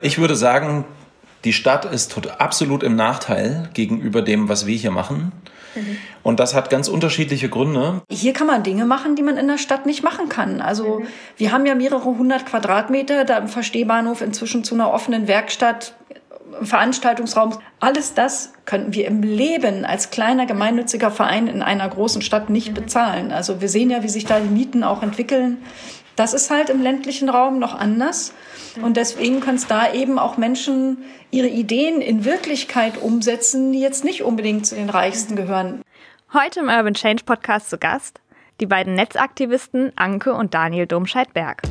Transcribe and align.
Ich 0.00 0.18
würde 0.18 0.36
sagen, 0.36 0.84
die 1.44 1.52
Stadt 1.52 1.84
ist 1.84 2.16
absolut 2.38 2.82
im 2.82 2.94
Nachteil 2.94 3.68
gegenüber 3.74 4.22
dem, 4.22 4.48
was 4.48 4.66
wir 4.66 4.76
hier 4.76 4.92
machen. 4.92 5.32
Mhm. 5.74 5.96
Und 6.22 6.40
das 6.40 6.54
hat 6.54 6.70
ganz 6.70 6.88
unterschiedliche 6.88 7.48
Gründe. 7.48 8.02
Hier 8.08 8.32
kann 8.32 8.46
man 8.46 8.62
Dinge 8.62 8.84
machen, 8.84 9.16
die 9.16 9.22
man 9.22 9.36
in 9.36 9.48
der 9.48 9.58
Stadt 9.58 9.86
nicht 9.86 10.04
machen 10.04 10.28
kann. 10.28 10.60
Also 10.60 11.00
mhm. 11.00 11.06
wir 11.36 11.52
haben 11.52 11.66
ja 11.66 11.74
mehrere 11.74 12.04
hundert 12.04 12.46
Quadratmeter 12.46 13.24
da 13.24 13.38
im 13.38 13.48
Verstehbahnhof 13.48 14.20
inzwischen 14.20 14.62
zu 14.62 14.74
einer 14.74 14.92
offenen 14.92 15.26
Werkstatt, 15.26 15.94
Veranstaltungsraum. 16.62 17.58
Alles 17.80 18.14
das 18.14 18.52
könnten 18.66 18.94
wir 18.94 19.06
im 19.06 19.22
Leben 19.22 19.84
als 19.84 20.10
kleiner 20.10 20.46
gemeinnütziger 20.46 21.10
Verein 21.10 21.48
in 21.48 21.60
einer 21.60 21.88
großen 21.88 22.22
Stadt 22.22 22.50
nicht 22.50 22.70
mhm. 22.70 22.74
bezahlen. 22.74 23.32
Also 23.32 23.60
wir 23.60 23.68
sehen 23.68 23.90
ja, 23.90 24.04
wie 24.04 24.08
sich 24.08 24.26
da 24.26 24.38
die 24.38 24.48
Mieten 24.48 24.84
auch 24.84 25.02
entwickeln. 25.02 25.58
Das 26.14 26.34
ist 26.34 26.50
halt 26.50 26.70
im 26.70 26.82
ländlichen 26.82 27.28
Raum 27.28 27.58
noch 27.58 27.74
anders. 27.78 28.32
Und 28.82 28.96
deswegen 28.96 29.40
können 29.40 29.56
es 29.56 29.66
da 29.66 29.92
eben 29.92 30.18
auch 30.18 30.36
Menschen 30.36 30.98
ihre 31.30 31.48
Ideen 31.48 32.00
in 32.00 32.24
Wirklichkeit 32.24 33.00
umsetzen, 33.00 33.72
die 33.72 33.80
jetzt 33.80 34.04
nicht 34.04 34.22
unbedingt 34.22 34.66
zu 34.66 34.74
den 34.74 34.90
Reichsten 34.90 35.36
gehören. 35.36 35.82
Heute 36.32 36.60
im 36.60 36.68
Urban 36.68 36.94
Change 36.94 37.24
Podcast 37.24 37.70
zu 37.70 37.78
Gast 37.78 38.20
die 38.60 38.66
beiden 38.66 38.94
Netzaktivisten 38.94 39.92
Anke 39.96 40.34
und 40.34 40.52
Daniel 40.52 40.86
Domscheit-Berg. 40.86 41.62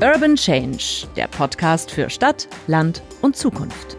Urban 0.00 0.34
Change, 0.34 1.06
der 1.14 1.28
Podcast 1.28 1.92
für 1.92 2.10
Stadt, 2.10 2.48
Land 2.66 3.02
und 3.20 3.36
Zukunft. 3.36 3.96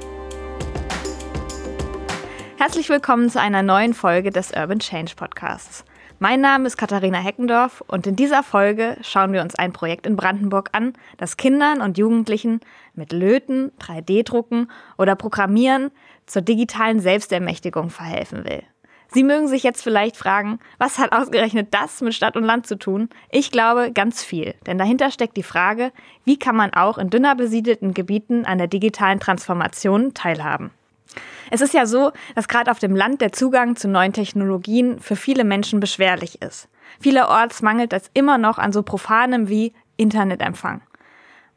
Herzlich 2.57 2.89
willkommen 2.89 3.29
zu 3.29 3.39
einer 3.39 3.63
neuen 3.63 3.93
Folge 3.93 4.29
des 4.29 4.51
Urban 4.51 4.79
Change 4.79 5.13
Podcasts. 5.15 5.85
Mein 6.23 6.39
Name 6.39 6.67
ist 6.67 6.77
Katharina 6.77 7.17
Heckendorf 7.17 7.83
und 7.85 8.07
in 8.07 8.15
dieser 8.15 8.43
Folge 8.43 8.95
schauen 9.01 9.33
wir 9.33 9.41
uns 9.41 9.55
ein 9.55 9.73
Projekt 9.73 10.07
in 10.07 10.15
Brandenburg 10.15 10.69
an, 10.71 10.93
das 11.17 11.35
Kindern 11.35 11.81
und 11.81 11.97
Jugendlichen 11.97 12.61
mit 12.95 13.11
Löten, 13.11 13.73
3D-Drucken 13.81 14.71
oder 14.97 15.17
Programmieren 15.17 15.91
zur 16.25 16.41
digitalen 16.41 17.01
Selbstermächtigung 17.01 17.89
verhelfen 17.89 18.45
will. 18.45 18.63
Sie 19.09 19.21
mögen 19.21 19.49
sich 19.49 19.63
jetzt 19.63 19.83
vielleicht 19.83 20.15
fragen, 20.15 20.59
was 20.77 20.97
hat 20.97 21.11
ausgerechnet 21.11 21.73
das 21.73 21.99
mit 21.99 22.13
Stadt 22.13 22.37
und 22.37 22.45
Land 22.45 22.67
zu 22.67 22.79
tun? 22.79 23.09
Ich 23.29 23.51
glaube 23.51 23.91
ganz 23.91 24.23
viel, 24.23 24.55
denn 24.65 24.77
dahinter 24.77 25.11
steckt 25.11 25.35
die 25.35 25.43
Frage, 25.43 25.91
wie 26.23 26.39
kann 26.39 26.55
man 26.55 26.73
auch 26.73 26.97
in 26.97 27.09
dünner 27.09 27.35
besiedelten 27.35 27.93
Gebieten 27.93 28.45
an 28.45 28.59
der 28.59 28.67
digitalen 28.67 29.19
Transformation 29.19 30.13
teilhaben? 30.13 30.71
Es 31.51 31.61
ist 31.61 31.73
ja 31.73 31.85
so, 31.85 32.11
dass 32.35 32.47
gerade 32.47 32.71
auf 32.71 32.79
dem 32.79 32.95
Land 32.95 33.21
der 33.21 33.31
Zugang 33.31 33.75
zu 33.75 33.87
neuen 33.87 34.13
Technologien 34.13 34.99
für 34.99 35.15
viele 35.15 35.43
Menschen 35.43 35.79
beschwerlich 35.79 36.41
ist. 36.41 36.67
Vielerorts 36.99 37.61
mangelt 37.61 37.93
es 37.93 38.09
immer 38.13 38.37
noch 38.37 38.57
an 38.57 38.71
so 38.71 38.83
profanem 38.83 39.49
wie 39.49 39.73
Internetempfang. 39.97 40.81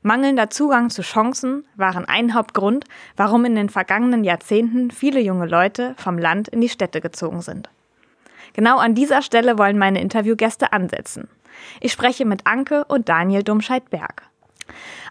Mangelnder 0.02 0.50
Zugang 0.50 0.90
zu 0.90 1.02
Chancen 1.02 1.64
waren 1.74 2.04
ein 2.04 2.34
Hauptgrund, 2.34 2.84
warum 3.16 3.44
in 3.44 3.56
den 3.56 3.68
vergangenen 3.68 4.22
Jahrzehnten 4.22 4.90
viele 4.90 5.20
junge 5.20 5.46
Leute 5.46 5.94
vom 5.96 6.16
Land 6.16 6.46
in 6.48 6.60
die 6.60 6.68
Städte 6.68 7.00
gezogen 7.00 7.42
sind. 7.42 7.68
Genau 8.52 8.78
an 8.78 8.94
dieser 8.94 9.20
Stelle 9.20 9.58
wollen 9.58 9.78
meine 9.78 10.00
Interviewgäste 10.00 10.72
ansetzen. 10.72 11.28
Ich 11.80 11.92
spreche 11.92 12.24
mit 12.24 12.46
Anke 12.46 12.84
und 12.84 13.08
Daniel 13.08 13.42
Domscheit-Berg. 13.42 14.22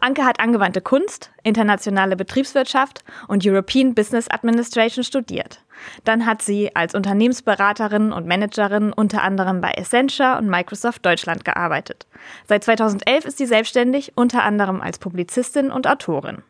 Anke 0.02 0.26
hat 0.26 0.40
angewandte 0.40 0.82
Kunst, 0.82 1.32
internationale 1.44 2.16
Betriebswirtschaft 2.16 3.04
und 3.28 3.46
European 3.46 3.96
Business 3.96 4.30
Administration 4.30 5.04
studiert. 5.04 5.62
Dann 6.04 6.26
hat 6.26 6.42
sie 6.42 6.76
als 6.76 6.96
Unternehmensberaterin 6.96 8.12
und 8.12 8.28
Managerin 8.28 8.94
unter 8.94 9.24
anderem 9.24 9.62
bei 9.62 9.72
Essentia 9.72 10.38
und 10.38 10.48
Microsoft 10.50 11.06
Deutschland 11.06 11.46
gearbeitet. 11.46 12.08
Seit 12.48 12.64
2011 12.64 13.26
ist 13.26 13.38
sie 13.38 13.46
selbstständig, 13.46 14.14
unter 14.16 14.44
anderem 14.44 14.82
als 14.82 15.00
Publizistin 15.00 15.72
und 15.72 15.88
Autorin. 15.88 16.44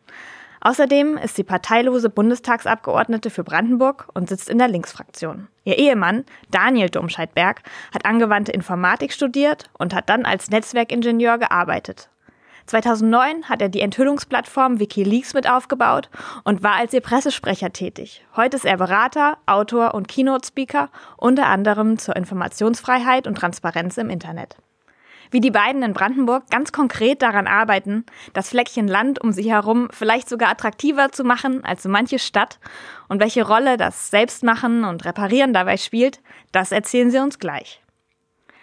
Außerdem 0.60 1.16
ist 1.18 1.36
sie 1.36 1.44
parteilose 1.44 2.10
Bundestagsabgeordnete 2.10 3.30
für 3.30 3.44
Brandenburg 3.44 4.08
und 4.14 4.28
sitzt 4.28 4.48
in 4.48 4.58
der 4.58 4.68
Linksfraktion. 4.68 5.48
Ihr 5.64 5.78
Ehemann, 5.78 6.24
Daniel 6.50 6.88
Domscheit-Berg, 6.88 7.62
hat 7.94 8.04
angewandte 8.04 8.52
Informatik 8.52 9.12
studiert 9.12 9.70
und 9.78 9.94
hat 9.94 10.08
dann 10.08 10.24
als 10.24 10.50
Netzwerkingenieur 10.50 11.38
gearbeitet 11.38 12.08
2009 12.66 13.48
hat 13.48 13.62
er 13.62 13.68
die 13.68 13.80
Enthüllungsplattform 13.80 14.80
Wikileaks 14.80 15.34
mit 15.34 15.48
aufgebaut 15.48 16.10
und 16.44 16.62
war 16.62 16.74
als 16.74 16.92
ihr 16.92 17.00
Pressesprecher 17.00 17.72
tätig. 17.72 18.24
Heute 18.34 18.56
ist 18.56 18.64
er 18.64 18.76
Berater, 18.76 19.38
Autor 19.46 19.94
und 19.94 20.08
Keynote-Speaker, 20.08 20.90
unter 21.16 21.46
anderem 21.46 21.98
zur 21.98 22.16
Informationsfreiheit 22.16 23.26
und 23.26 23.36
Transparenz 23.36 23.96
im 23.98 24.10
Internet. 24.10 24.56
Wie 25.30 25.40
die 25.40 25.50
beiden 25.50 25.82
in 25.82 25.92
Brandenburg 25.92 26.48
ganz 26.50 26.72
konkret 26.72 27.22
daran 27.22 27.46
arbeiten, 27.46 28.04
das 28.32 28.50
Fleckchen 28.50 28.88
Land 28.88 29.20
um 29.20 29.32
sie 29.32 29.50
herum 29.50 29.88
vielleicht 29.90 30.28
sogar 30.28 30.50
attraktiver 30.50 31.10
zu 31.10 31.24
machen 31.24 31.64
als 31.64 31.82
so 31.82 31.88
manche 31.88 32.18
Stadt 32.18 32.58
und 33.08 33.20
welche 33.20 33.46
Rolle 33.46 33.76
das 33.76 34.10
Selbstmachen 34.10 34.84
und 34.84 35.04
Reparieren 35.04 35.52
dabei 35.52 35.76
spielt, 35.76 36.20
das 36.52 36.72
erzählen 36.72 37.10
sie 37.10 37.18
uns 37.18 37.38
gleich. 37.38 37.80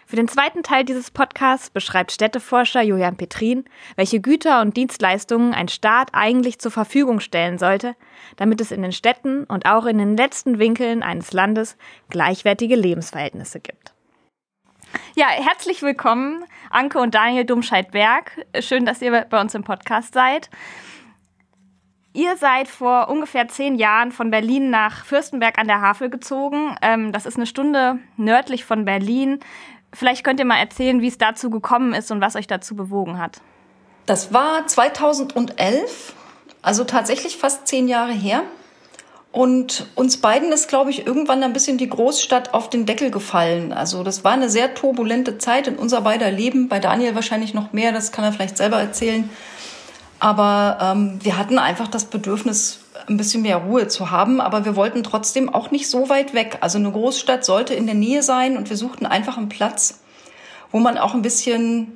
Für 0.05 0.15
den 0.15 0.27
zweiten 0.27 0.63
Teil 0.63 0.83
dieses 0.83 1.11
Podcasts 1.11 1.69
beschreibt 1.69 2.11
Städteforscher 2.11 2.81
Julian 2.81 3.15
Petrin, 3.15 3.65
welche 3.95 4.19
Güter 4.19 4.61
und 4.61 4.75
Dienstleistungen 4.75 5.53
ein 5.53 5.69
Staat 5.69 6.09
eigentlich 6.13 6.59
zur 6.59 6.71
Verfügung 6.71 7.19
stellen 7.19 7.57
sollte, 7.57 7.95
damit 8.35 8.59
es 8.59 8.71
in 8.71 8.81
den 8.81 8.91
Städten 8.91 9.45
und 9.45 9.65
auch 9.65 9.85
in 9.85 9.97
den 9.97 10.17
letzten 10.17 10.59
Winkeln 10.59 11.03
eines 11.03 11.31
Landes 11.31 11.77
gleichwertige 12.09 12.75
Lebensverhältnisse 12.75 13.59
gibt. 13.59 13.93
Ja, 15.15 15.27
herzlich 15.27 15.81
willkommen, 15.81 16.43
Anke 16.69 16.99
und 16.99 17.15
Daniel 17.15 17.45
Dumscheit-Berg. 17.45 18.45
Schön, 18.59 18.85
dass 18.85 19.01
ihr 19.01 19.25
bei 19.29 19.41
uns 19.41 19.55
im 19.55 19.63
Podcast 19.63 20.13
seid. 20.13 20.49
Ihr 22.15 22.37
seid 22.37 22.67
vor 22.67 23.09
ungefähr 23.09 23.47
zehn 23.47 23.75
Jahren 23.75 24.11
von 24.11 24.29
Berlin 24.29 24.69
nach 24.69 25.03
Fürstenberg 25.03 25.57
an 25.57 25.67
der 25.67 25.81
Havel 25.81 26.11
gezogen. 26.11 26.75
Ähm, 26.83 27.11
das 27.11 27.25
ist 27.25 27.37
eine 27.37 27.47
Stunde 27.47 27.97
nördlich 28.17 28.65
von 28.65 28.85
Berlin. 28.85 29.39
Vielleicht 29.93 30.23
könnt 30.23 30.39
ihr 30.39 30.45
mal 30.45 30.57
erzählen, 30.57 31.01
wie 31.01 31.07
es 31.07 31.17
dazu 31.17 31.49
gekommen 31.49 31.93
ist 31.93 32.11
und 32.11 32.19
was 32.19 32.35
euch 32.35 32.47
dazu 32.47 32.75
bewogen 32.75 33.19
hat. 33.19 33.41
Das 34.05 34.33
war 34.33 34.67
2011, 34.67 36.13
also 36.61 36.83
tatsächlich 36.83 37.37
fast 37.37 37.67
zehn 37.67 37.87
Jahre 37.87 38.11
her. 38.11 38.43
Und 39.31 39.87
uns 39.95 40.17
beiden 40.17 40.51
ist, 40.51 40.67
glaube 40.67 40.91
ich, 40.91 41.07
irgendwann 41.07 41.41
ein 41.41 41.53
bisschen 41.53 41.79
die 41.79 41.89
Großstadt 41.89 42.53
auf 42.53 42.69
den 42.69 42.85
Deckel 42.85 43.09
gefallen. 43.09 43.73
Also 43.73 44.03
das 44.03 44.23
war 44.23 44.33
eine 44.33 44.47
sehr 44.47 44.75
turbulente 44.75 45.39
Zeit 45.39 45.67
in 45.67 45.75
unser 45.75 46.01
beider 46.01 46.29
Leben. 46.29 46.69
Bei 46.69 46.79
Daniel 46.79 47.15
wahrscheinlich 47.15 47.55
noch 47.55 47.73
mehr, 47.73 47.91
das 47.91 48.11
kann 48.11 48.23
er 48.25 48.31
vielleicht 48.31 48.57
selber 48.57 48.77
erzählen. 48.77 49.27
Aber 50.19 50.77
ähm, 50.79 51.19
wir 51.23 51.37
hatten 51.37 51.57
einfach 51.57 51.87
das 51.87 52.05
Bedürfnis, 52.05 52.82
ein 53.07 53.17
bisschen 53.17 53.41
mehr 53.41 53.57
Ruhe 53.57 53.87
zu 53.87 54.11
haben. 54.11 54.41
Aber 54.41 54.65
wir 54.65 54.75
wollten 54.75 55.03
trotzdem 55.03 55.53
auch 55.53 55.71
nicht 55.71 55.89
so 55.89 56.09
weit 56.09 56.33
weg. 56.33 56.57
Also 56.61 56.77
eine 56.77 56.91
Großstadt 56.91 57.45
sollte 57.45 57.73
in 57.73 57.85
der 57.85 57.95
Nähe 57.95 58.23
sein 58.23 58.57
und 58.57 58.69
wir 58.69 58.77
suchten 58.77 59.05
einfach 59.05 59.37
einen 59.37 59.49
Platz, 59.49 60.01
wo 60.71 60.79
man 60.79 60.97
auch 60.97 61.13
ein 61.13 61.21
bisschen 61.21 61.93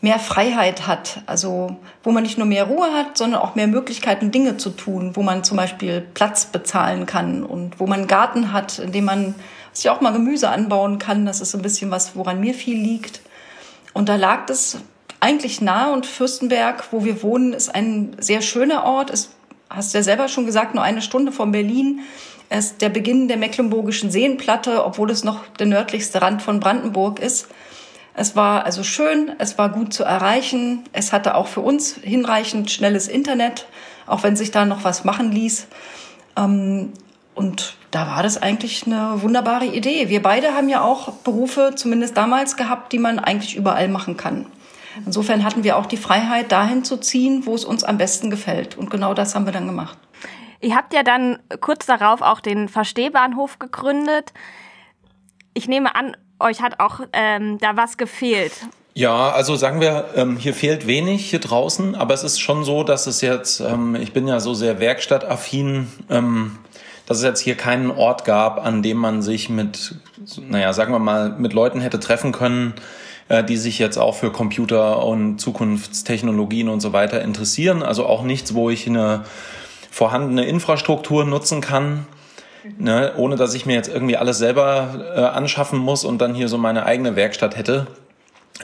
mehr 0.00 0.18
Freiheit 0.18 0.86
hat. 0.86 1.22
Also 1.26 1.76
wo 2.02 2.12
man 2.12 2.22
nicht 2.22 2.38
nur 2.38 2.46
mehr 2.46 2.64
Ruhe 2.64 2.92
hat, 2.92 3.18
sondern 3.18 3.40
auch 3.40 3.54
mehr 3.54 3.66
Möglichkeiten, 3.66 4.30
Dinge 4.30 4.56
zu 4.56 4.70
tun, 4.70 5.12
wo 5.14 5.22
man 5.22 5.44
zum 5.44 5.56
Beispiel 5.56 6.00
Platz 6.00 6.46
bezahlen 6.46 7.06
kann 7.06 7.42
und 7.42 7.80
wo 7.80 7.86
man 7.86 8.00
einen 8.00 8.08
Garten 8.08 8.52
hat, 8.52 8.78
in 8.78 8.92
dem 8.92 9.04
man 9.04 9.34
sich 9.72 9.90
auch 9.90 10.00
mal 10.00 10.12
Gemüse 10.12 10.48
anbauen 10.48 10.98
kann. 10.98 11.26
Das 11.26 11.40
ist 11.40 11.54
ein 11.54 11.62
bisschen 11.62 11.90
was, 11.90 12.16
woran 12.16 12.40
mir 12.40 12.54
viel 12.54 12.78
liegt. 12.78 13.20
Und 13.92 14.08
da 14.08 14.16
lag 14.16 14.48
es 14.48 14.78
eigentlich 15.20 15.60
nahe 15.60 15.92
und 15.92 16.06
Fürstenberg, 16.06 16.84
wo 16.92 17.04
wir 17.04 17.22
wohnen, 17.22 17.52
ist 17.52 17.74
ein 17.74 18.16
sehr 18.18 18.40
schöner 18.40 18.84
Ort, 18.84 19.10
ist 19.10 19.30
hast 19.70 19.92
du 19.92 19.98
ja 19.98 20.04
selber 20.04 20.28
schon 20.28 20.46
gesagt, 20.46 20.74
nur 20.74 20.84
eine 20.84 21.02
Stunde 21.02 21.32
von 21.32 21.52
Berlin. 21.52 22.00
Ist 22.50 22.80
der 22.80 22.88
Beginn 22.88 23.28
der 23.28 23.36
Mecklenburgischen 23.36 24.10
Seenplatte, 24.10 24.84
obwohl 24.84 25.10
es 25.10 25.22
noch 25.22 25.46
der 25.58 25.66
nördlichste 25.66 26.22
Rand 26.22 26.40
von 26.40 26.60
Brandenburg 26.60 27.18
ist. 27.20 27.48
Es 28.14 28.34
war 28.34 28.64
also 28.64 28.82
schön, 28.82 29.32
es 29.38 29.58
war 29.58 29.68
gut 29.68 29.92
zu 29.92 30.02
erreichen. 30.02 30.84
Es 30.92 31.12
hatte 31.12 31.34
auch 31.34 31.46
für 31.46 31.60
uns 31.60 31.94
hinreichend 32.02 32.70
schnelles 32.70 33.06
Internet, 33.06 33.66
auch 34.06 34.22
wenn 34.22 34.34
sich 34.34 34.50
da 34.50 34.64
noch 34.64 34.82
was 34.82 35.04
machen 35.04 35.30
ließ. 35.30 35.68
Ähm, 36.36 36.92
und 37.34 37.76
da 37.92 38.08
war 38.08 38.22
das 38.22 38.42
eigentlich 38.42 38.86
eine 38.86 39.22
wunderbare 39.22 39.66
Idee. 39.66 40.08
Wir 40.08 40.22
beide 40.22 40.54
haben 40.54 40.68
ja 40.68 40.82
auch 40.82 41.12
Berufe, 41.12 41.72
zumindest 41.76 42.16
damals 42.16 42.56
gehabt, 42.56 42.92
die 42.92 42.98
man 42.98 43.20
eigentlich 43.20 43.54
überall 43.54 43.88
machen 43.88 44.16
kann. 44.16 44.46
Insofern 45.04 45.44
hatten 45.44 45.64
wir 45.64 45.76
auch 45.76 45.86
die 45.86 45.96
Freiheit, 45.96 46.52
dahin 46.52 46.84
zu 46.84 46.96
ziehen, 46.96 47.42
wo 47.44 47.54
es 47.54 47.64
uns 47.64 47.84
am 47.84 47.98
besten 47.98 48.30
gefällt. 48.30 48.76
Und 48.76 48.90
genau 48.90 49.14
das 49.14 49.34
haben 49.34 49.44
wir 49.46 49.52
dann 49.52 49.66
gemacht. 49.66 49.98
Ihr 50.60 50.74
habt 50.74 50.92
ja 50.92 51.02
dann 51.02 51.38
kurz 51.60 51.86
darauf 51.86 52.20
auch 52.20 52.40
den 52.40 52.68
Verstehbahnhof 52.68 53.58
gegründet. 53.58 54.32
Ich 55.54 55.68
nehme 55.68 55.94
an, 55.94 56.16
euch 56.40 56.60
hat 56.60 56.80
auch 56.80 57.00
ähm, 57.12 57.58
da 57.58 57.76
was 57.76 57.96
gefehlt. 57.96 58.52
Ja, 58.94 59.30
also 59.30 59.54
sagen 59.54 59.80
wir, 59.80 60.06
ähm, 60.16 60.36
hier 60.36 60.54
fehlt 60.54 60.88
wenig 60.88 61.30
hier 61.30 61.38
draußen, 61.38 61.94
aber 61.94 62.14
es 62.14 62.24
ist 62.24 62.40
schon 62.40 62.64
so, 62.64 62.82
dass 62.82 63.06
es 63.06 63.20
jetzt, 63.20 63.60
ähm, 63.60 63.94
ich 63.94 64.12
bin 64.12 64.26
ja 64.26 64.40
so 64.40 64.54
sehr 64.54 64.80
werkstattaffin, 64.80 65.86
ähm, 66.10 66.58
dass 67.06 67.18
es 67.18 67.22
jetzt 67.24 67.40
hier 67.40 67.54
keinen 67.54 67.92
Ort 67.92 68.24
gab, 68.24 68.64
an 68.64 68.82
dem 68.82 68.96
man 68.96 69.22
sich 69.22 69.48
mit, 69.48 69.94
naja, 70.48 70.72
sagen 70.72 70.92
wir 70.92 70.98
mal, 70.98 71.30
mit 71.30 71.52
Leuten 71.52 71.80
hätte 71.80 72.00
treffen 72.00 72.32
können, 72.32 72.74
äh, 73.28 73.44
die 73.44 73.56
sich 73.56 73.78
jetzt 73.78 73.98
auch 73.98 74.14
für 74.14 74.32
Computer 74.32 75.04
und 75.04 75.38
Zukunftstechnologien 75.38 76.68
und 76.68 76.80
so 76.80 76.92
weiter 76.92 77.22
interessieren. 77.22 77.82
Also 77.82 78.06
auch 78.06 78.22
nichts, 78.22 78.54
wo 78.54 78.70
ich 78.70 78.86
eine 78.86 79.24
vorhandene 79.90 80.44
Infrastruktur 80.44 81.24
nutzen 81.24 81.60
kann, 81.60 82.06
ne, 82.78 83.12
ohne 83.16 83.36
dass 83.36 83.54
ich 83.54 83.66
mir 83.66 83.74
jetzt 83.74 83.88
irgendwie 83.88 84.16
alles 84.16 84.38
selber 84.38 85.12
äh, 85.14 85.20
anschaffen 85.20 85.78
muss 85.78 86.04
und 86.04 86.18
dann 86.18 86.34
hier 86.34 86.48
so 86.48 86.58
meine 86.58 86.86
eigene 86.86 87.16
Werkstatt 87.16 87.56
hätte. 87.56 87.86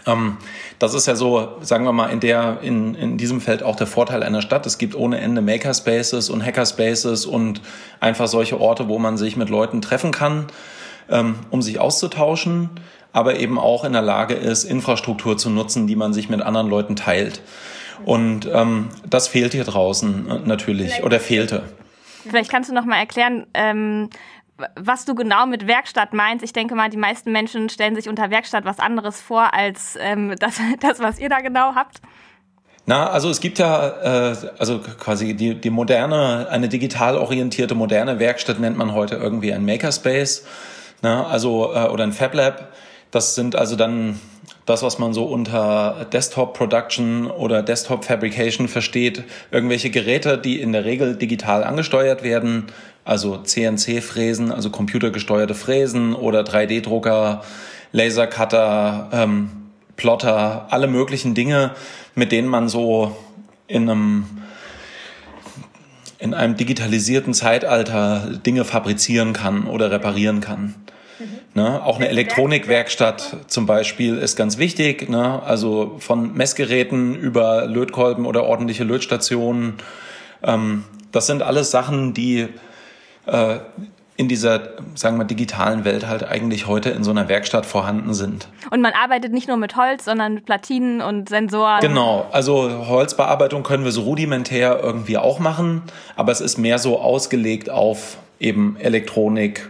Ähm, 0.07 0.37
das 0.79 0.95
ist 0.95 1.07
ja 1.07 1.15
so, 1.15 1.57
sagen 1.61 1.85
wir 1.85 1.93
mal, 1.93 2.09
in 2.09 2.21
der, 2.21 2.59
in, 2.63 2.95
in 2.95 3.17
diesem 3.17 3.41
Feld 3.41 3.63
auch 3.63 3.77
der 3.77 3.87
Vorteil 3.87 4.23
einer 4.23 4.43
Stadt. 4.43 4.67
Es 4.67 4.79
gibt 4.79 4.95
ohne 4.95 5.21
Ende 5.21 5.41
Makerspaces 5.41 6.31
und 6.31 6.45
Hackerspaces 6.45 7.27
und 7.27 7.61
einfach 8.01 8.27
solche 8.27 8.61
Orte, 8.61 8.89
wo 8.89 8.99
man 8.99 9.17
sich 9.17 9.37
mit 9.37 9.51
Leuten 9.51 9.83
treffen 9.83 10.11
kann, 10.11 10.47
ähm, 11.09 11.37
um 11.51 11.63
sich 11.63 11.79
auszutauschen, 11.79 12.71
aber 13.15 13.39
eben 13.39 13.59
auch 13.59 13.85
in 13.85 13.93
der 13.93 14.03
Lage 14.03 14.35
ist, 14.35 14.65
Infrastruktur 14.65 15.39
zu 15.39 15.49
nutzen, 15.49 15.87
die 15.87 15.95
man 15.95 16.13
sich 16.13 16.29
mit 16.29 16.43
anderen 16.43 16.69
Leuten 16.69 16.97
teilt. 16.97 17.41
Und 18.05 18.51
ähm, 18.53 18.89
das 19.09 19.29
fehlt 19.29 19.53
hier 19.53 19.63
draußen 19.63 20.29
äh, 20.29 20.39
natürlich 20.45 20.89
Vielleicht. 20.89 21.05
oder 21.05 21.21
fehlte. 21.21 21.63
Vielleicht 22.29 22.51
kannst 22.51 22.71
du 22.71 22.75
noch 22.75 22.85
mal 22.85 22.97
erklären, 22.97 23.47
ähm, 23.55 24.11
was 24.75 25.05
du 25.05 25.15
genau 25.15 25.47
mit 25.47 25.69
Werkstatt 25.69 26.13
meinst. 26.13 26.45
Ich 26.45 26.53
denke 26.53 26.75
mal, 26.75 26.91
die 26.91 26.97
meisten 26.97 27.31
Menschen 27.31 27.69
stellen 27.69 27.95
sich 27.95 28.09
unter 28.09 28.31
Werkstatt 28.31 28.65
was 28.65 28.81
anderes 28.81 29.21
vor 29.21 29.55
als 29.55 29.97
ähm, 30.01 30.35
das, 30.41 30.61
das, 30.81 30.99
was 30.99 31.21
ihr 31.21 31.29
da 31.29 31.39
genau 31.39 31.77
habt. 31.77 32.01
Na, 32.87 33.09
also 33.11 33.31
es 33.31 33.41
gibt 33.41 33.61
ja, 33.61 34.33
äh, 34.33 34.37
also 34.59 34.81
quasi 34.81 35.35
die, 35.35 35.55
die 35.55 35.71
moderne, 35.71 36.49
eine 36.51 36.69
digital 36.69 37.17
orientierte 37.17 37.77
moderne 37.77 38.19
Werkstatt 38.19 38.59
nennt 38.59 38.77
man 38.77 38.93
heute 38.93 39.15
irgendwie 39.15 39.53
ein 39.53 39.65
Makerspace, 39.65 40.45
na, 41.01 41.29
also 41.29 41.73
äh, 41.73 41.89
oder 41.89 42.03
ein 42.03 42.13
Fab 42.13 42.35
Lab. 42.35 42.73
Das 43.15 43.37
sind 43.37 43.55
also 43.55 43.77
dann 43.77 44.19
das, 44.67 44.83
was 44.83 44.99
man 44.99 45.15
so 45.15 45.23
unter 45.23 46.05
Desktop 46.13 46.53
Production 46.55 47.31
oder 47.31 47.63
Desktop 47.63 48.05
Fabrication 48.05 48.67
versteht, 48.67 49.23
irgendwelche 49.53 49.91
Geräte, 49.91 50.37
die 50.37 50.61
in 50.61 50.73
der 50.73 50.85
Regel 50.85 51.15
digital 51.15 51.63
angesteuert 51.63 52.25
werden, 52.25 52.65
also 53.05 53.37
CNC-Fräsen, 53.37 54.51
also 54.51 54.69
computergesteuerte 54.69 55.55
Fräsen 55.55 56.13
oder 56.13 56.41
3D-Drucker, 56.41 57.45
Lasercutter, 57.93 59.11
ähm, 59.13 59.51
Plotter, 59.95 60.67
alle 60.71 60.89
möglichen 60.89 61.37
Dinge, 61.37 61.71
mit 62.17 62.33
denen 62.33 62.49
man 62.49 62.69
so 62.69 63.17
in 63.69 63.89
einem 63.89 64.27
in 66.19 66.35
einem 66.35 66.57
digitalisierten 66.57 67.33
Zeitalter 67.33 68.41
Dinge 68.45 68.65
fabrizieren 68.65 69.35
kann 69.35 69.69
oder 69.69 69.93
reparieren 69.93 70.41
kann. 70.41 70.75
Ne? 71.55 71.83
Auch 71.85 71.97
eine 71.97 72.09
Elektronikwerkstatt 72.09 73.37
zum 73.47 73.67
Beispiel 73.67 74.19
ist 74.19 74.37
ganz 74.37 74.59
wichtig. 74.59 75.09
Ne? 75.09 75.41
Also 75.45 75.97
von 76.01 76.35
Messgeräten 76.35 77.15
über 77.15 77.67
Lötkolben 77.67 78.27
oder 78.27 78.45
ordentliche 78.45 78.83
Lötstationen. 78.83 79.75
Ähm, 80.43 80.85
das 81.13 81.29
sind 81.29 81.43
alles 81.43 81.71
Sachen, 81.71 82.13
die 82.13 82.49
äh, 83.27 83.59
in 84.17 84.29
dieser, 84.29 84.61
sagen 84.95 85.17
wir, 85.19 85.25
digitalen 85.25 85.85
Welt 85.85 86.07
halt 86.07 86.25
eigentlich 86.25 86.67
heute 86.67 86.91
in 86.91 87.03
so 87.03 87.11
einer 87.11 87.29
Werkstatt 87.29 87.67
vorhanden 87.67 88.15
sind. 88.15 88.49
Und 88.71 88.81
man 88.81 88.93
arbeitet 88.93 89.33
nicht 89.33 89.49
nur 89.49 89.57
mit 89.57 89.77
Holz, 89.77 90.05
sondern 90.05 90.35
mit 90.35 90.47
Platinen 90.47 91.01
und 91.01 91.29
Sensoren. 91.29 91.81
Genau, 91.81 92.27
also 92.31 92.87
Holzbearbeitung 92.89 93.65
können 93.65 93.85
wir 93.85 93.91
so 93.91 94.03
rudimentär 94.03 94.81
irgendwie 94.81 95.19
auch 95.19 95.41
machen, 95.41 95.83
aber 96.15 96.31
es 96.31 96.41
ist 96.41 96.59
mehr 96.59 96.79
so 96.79 97.01
ausgelegt 97.01 97.71
auf 97.71 98.19
eben 98.39 98.77
Elektronik, 98.77 99.69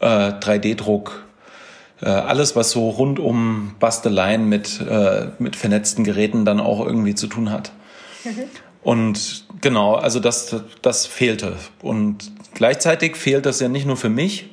äh, 0.00 0.32
3D-Druck, 0.32 1.24
äh, 2.02 2.08
alles, 2.08 2.56
was 2.56 2.70
so 2.70 2.88
rund 2.90 3.18
um 3.18 3.74
Basteleien 3.78 4.48
mit, 4.48 4.80
äh, 4.80 5.28
mit 5.38 5.56
vernetzten 5.56 6.04
Geräten 6.04 6.44
dann 6.44 6.60
auch 6.60 6.84
irgendwie 6.84 7.14
zu 7.14 7.26
tun 7.26 7.50
hat. 7.50 7.72
Mhm. 8.24 8.44
Und 8.82 9.44
genau, 9.60 9.94
also 9.94 10.20
das, 10.20 10.56
das 10.82 11.06
fehlte. 11.06 11.56
Und 11.82 12.32
gleichzeitig 12.54 13.16
fehlt 13.16 13.46
das 13.46 13.60
ja 13.60 13.68
nicht 13.68 13.86
nur 13.86 13.96
für 13.96 14.08
mich, 14.08 14.50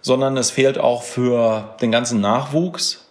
sondern 0.00 0.36
es 0.36 0.52
fehlt 0.52 0.78
auch 0.78 1.02
für 1.02 1.74
den 1.80 1.90
ganzen 1.90 2.20
Nachwuchs. 2.20 3.02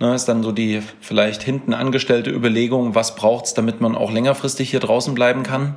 Ne, 0.00 0.14
ist 0.14 0.26
dann 0.26 0.42
so 0.42 0.50
die 0.50 0.82
vielleicht 1.00 1.42
hinten 1.44 1.74
angestellte 1.74 2.30
Überlegung, 2.30 2.96
was 2.96 3.14
braucht's, 3.14 3.54
damit 3.54 3.80
man 3.80 3.94
auch 3.94 4.10
längerfristig 4.10 4.70
hier 4.70 4.80
draußen 4.80 5.14
bleiben 5.14 5.44
kann. 5.44 5.76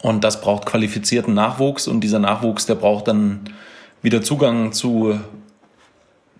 Und 0.00 0.24
das 0.24 0.40
braucht 0.40 0.64
qualifizierten 0.64 1.34
Nachwuchs 1.34 1.86
und 1.86 2.00
dieser 2.00 2.18
Nachwuchs, 2.18 2.64
der 2.64 2.76
braucht 2.76 3.08
dann 3.08 3.50
wieder 4.02 4.22
Zugang 4.22 4.72
zu, 4.72 5.18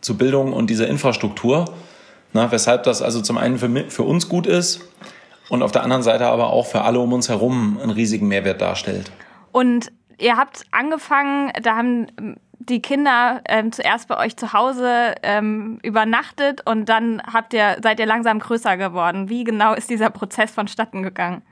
zu 0.00 0.16
Bildung 0.16 0.52
und 0.52 0.68
dieser 0.68 0.88
Infrastruktur. 0.88 1.66
Na, 2.32 2.52
weshalb 2.52 2.84
das 2.84 3.02
also 3.02 3.20
zum 3.20 3.38
einen 3.38 3.58
für, 3.58 3.90
für 3.90 4.04
uns 4.04 4.28
gut 4.28 4.46
ist 4.46 4.80
und 5.48 5.62
auf 5.62 5.72
der 5.72 5.82
anderen 5.82 6.02
Seite 6.02 6.26
aber 6.26 6.50
auch 6.50 6.66
für 6.66 6.82
alle 6.82 7.00
um 7.00 7.12
uns 7.12 7.28
herum 7.28 7.78
einen 7.82 7.90
riesigen 7.90 8.28
Mehrwert 8.28 8.60
darstellt. 8.60 9.10
Und 9.52 9.90
ihr 10.18 10.36
habt 10.36 10.62
angefangen, 10.70 11.50
da 11.60 11.76
haben 11.76 12.06
die 12.60 12.82
Kinder 12.82 13.40
ähm, 13.48 13.72
zuerst 13.72 14.06
bei 14.06 14.16
euch 14.18 14.36
zu 14.36 14.52
Hause 14.52 15.14
ähm, 15.22 15.80
übernachtet 15.82 16.66
und 16.66 16.88
dann 16.88 17.20
habt 17.22 17.52
ihr, 17.52 17.78
seid 17.82 17.98
ihr 17.98 18.06
langsam 18.06 18.38
größer 18.38 18.76
geworden. 18.76 19.28
Wie 19.28 19.44
genau 19.44 19.74
ist 19.74 19.90
dieser 19.90 20.10
Prozess 20.10 20.50
vonstatten 20.50 21.02
gegangen? 21.02 21.42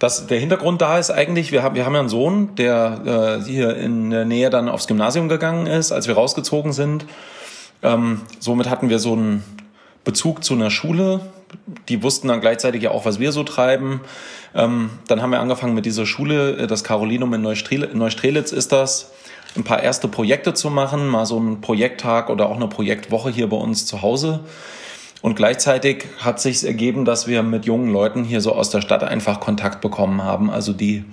Das, 0.00 0.26
der 0.26 0.40
Hintergrund 0.40 0.80
da 0.80 0.98
ist 0.98 1.10
eigentlich, 1.10 1.52
wir 1.52 1.62
haben, 1.62 1.74
wir 1.74 1.84
haben 1.84 1.92
ja 1.92 2.00
einen 2.00 2.08
Sohn, 2.08 2.54
der 2.54 3.40
äh, 3.44 3.44
hier 3.44 3.76
in 3.76 4.08
der 4.08 4.24
Nähe 4.24 4.48
dann 4.48 4.70
aufs 4.70 4.86
Gymnasium 4.88 5.28
gegangen 5.28 5.66
ist, 5.66 5.92
als 5.92 6.08
wir 6.08 6.14
rausgezogen 6.14 6.72
sind. 6.72 7.04
Ähm, 7.82 8.22
somit 8.38 8.70
hatten 8.70 8.88
wir 8.88 8.98
so 8.98 9.12
einen 9.12 9.44
Bezug 10.02 10.42
zu 10.42 10.54
einer 10.54 10.70
Schule, 10.70 11.20
die 11.90 12.02
wussten 12.02 12.28
dann 12.28 12.40
gleichzeitig 12.40 12.82
ja 12.82 12.92
auch, 12.92 13.04
was 13.04 13.20
wir 13.20 13.30
so 13.30 13.44
treiben. 13.44 14.00
Ähm, 14.54 14.88
dann 15.06 15.20
haben 15.20 15.32
wir 15.32 15.40
angefangen 15.40 15.74
mit 15.74 15.84
dieser 15.84 16.06
Schule, 16.06 16.56
äh, 16.56 16.66
das 16.66 16.82
Carolinum 16.82 17.34
in 17.34 17.42
Neustrelitz, 17.42 17.92
Neustrelitz 17.92 18.52
ist 18.52 18.72
das, 18.72 19.12
ein 19.54 19.64
paar 19.64 19.82
erste 19.82 20.08
Projekte 20.08 20.54
zu 20.54 20.70
machen, 20.70 21.08
mal 21.08 21.26
so 21.26 21.36
einen 21.36 21.60
Projekttag 21.60 22.30
oder 22.30 22.48
auch 22.48 22.56
eine 22.56 22.68
Projektwoche 22.68 23.28
hier 23.28 23.50
bei 23.50 23.56
uns 23.58 23.84
zu 23.84 24.00
Hause. 24.00 24.40
Und 25.22 25.34
gleichzeitig 25.34 26.06
hat 26.18 26.40
sich 26.40 26.64
ergeben, 26.64 27.04
dass 27.04 27.26
wir 27.26 27.42
mit 27.42 27.66
jungen 27.66 27.92
Leuten 27.92 28.24
hier 28.24 28.40
so 28.40 28.52
aus 28.52 28.70
der 28.70 28.80
Stadt 28.80 29.04
einfach 29.04 29.40
Kontakt 29.40 29.80
bekommen 29.80 30.22
haben. 30.22 30.50
Also 30.50 30.72
die, 30.72 31.04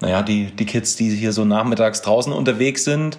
naja, 0.00 0.22
die, 0.22 0.46
die 0.46 0.66
Kids, 0.66 0.96
die 0.96 1.10
hier 1.10 1.32
so 1.32 1.44
nachmittags 1.44 2.02
draußen 2.02 2.32
unterwegs 2.32 2.84
sind. 2.84 3.18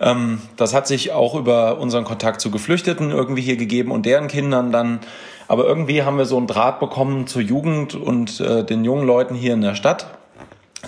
Ähm, 0.00 0.40
das 0.56 0.74
hat 0.74 0.86
sich 0.86 1.12
auch 1.12 1.34
über 1.34 1.78
unseren 1.78 2.04
Kontakt 2.04 2.40
zu 2.40 2.50
Geflüchteten 2.50 3.10
irgendwie 3.10 3.42
hier 3.42 3.56
gegeben 3.56 3.92
und 3.92 4.04
deren 4.04 4.28
Kindern 4.28 4.72
dann 4.72 5.00
aber 5.48 5.64
irgendwie 5.64 6.02
haben 6.02 6.18
wir 6.18 6.26
so 6.26 6.36
einen 6.36 6.46
Draht 6.46 6.80
bekommen 6.80 7.26
zur 7.26 7.42
Jugend 7.42 7.94
und 7.94 8.40
äh, 8.40 8.64
den 8.64 8.84
jungen 8.84 9.06
Leuten 9.06 9.34
hier 9.34 9.54
in 9.54 9.60
der 9.60 9.74
Stadt, 9.74 10.06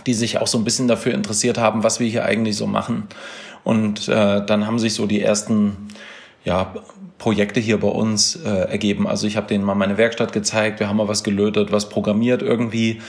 die 0.07 0.15
sich 0.15 0.38
auch 0.38 0.47
so 0.47 0.59
ein 0.59 0.65
bisschen 0.65 0.88
dafür 0.88 1.15
interessiert 1.15 1.59
haben, 1.59 1.85
was 1.85 2.00
wir 2.00 2.09
hier 2.09 2.25
eigentlich 2.25 2.57
so 2.57 2.67
machen. 2.67 3.07
Und 3.62 4.09
äh, 4.09 4.45
dann 4.45 4.67
haben 4.67 4.79
sich 4.79 4.95
so 4.95 5.07
die 5.07 5.23
ersten 5.23 5.88
ja, 6.45 6.75
Projekte 7.18 7.61
hier 7.61 7.78
bei 7.80 7.88
uns 7.88 8.37
äh, 8.37 8.49
ergeben. 8.49 9.07
Also 9.07 9.26
ich 9.26 9.37
habe 9.37 9.49
denen 9.49 9.64
mal 9.64 9.75
meine 9.75 9.99
Werkstatt 9.99 10.33
gezeigt, 10.33 10.80
wir 10.80 10.88
haben 10.88 10.97
mal 10.97 11.09
was 11.09 11.25
gelötet, 11.25 11.73
was 11.73 11.88
programmiert 11.88 12.42
irgendwie. 12.42 13.00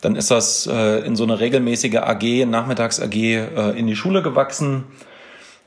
Dann 0.00 0.16
ist 0.16 0.30
das 0.30 0.66
äh, 0.66 1.06
in 1.06 1.14
so 1.14 1.22
eine 1.22 1.38
regelmäßige 1.38 1.96
AG, 1.96 2.44
Nachmittags-AG 2.44 3.14
äh, 3.14 3.78
in 3.78 3.86
die 3.86 3.94
Schule 3.94 4.22
gewachsen. 4.22 4.84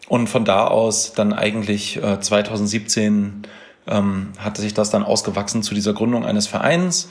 Und 0.08 0.28
von 0.28 0.46
da 0.46 0.68
aus 0.68 1.14
dann 1.14 1.34
eigentlich 1.34 2.04
äh, 2.04 2.20
2017 2.20 3.48
ähm, 3.88 4.34
hatte 4.38 4.62
sich 4.62 4.74
das 4.74 4.90
dann 4.90 5.04
ausgewachsen 5.04 5.64
zu 5.64 5.74
dieser 5.74 5.94
Gründung 5.94 6.26
eines 6.26 6.48
Vereins. 6.48 7.10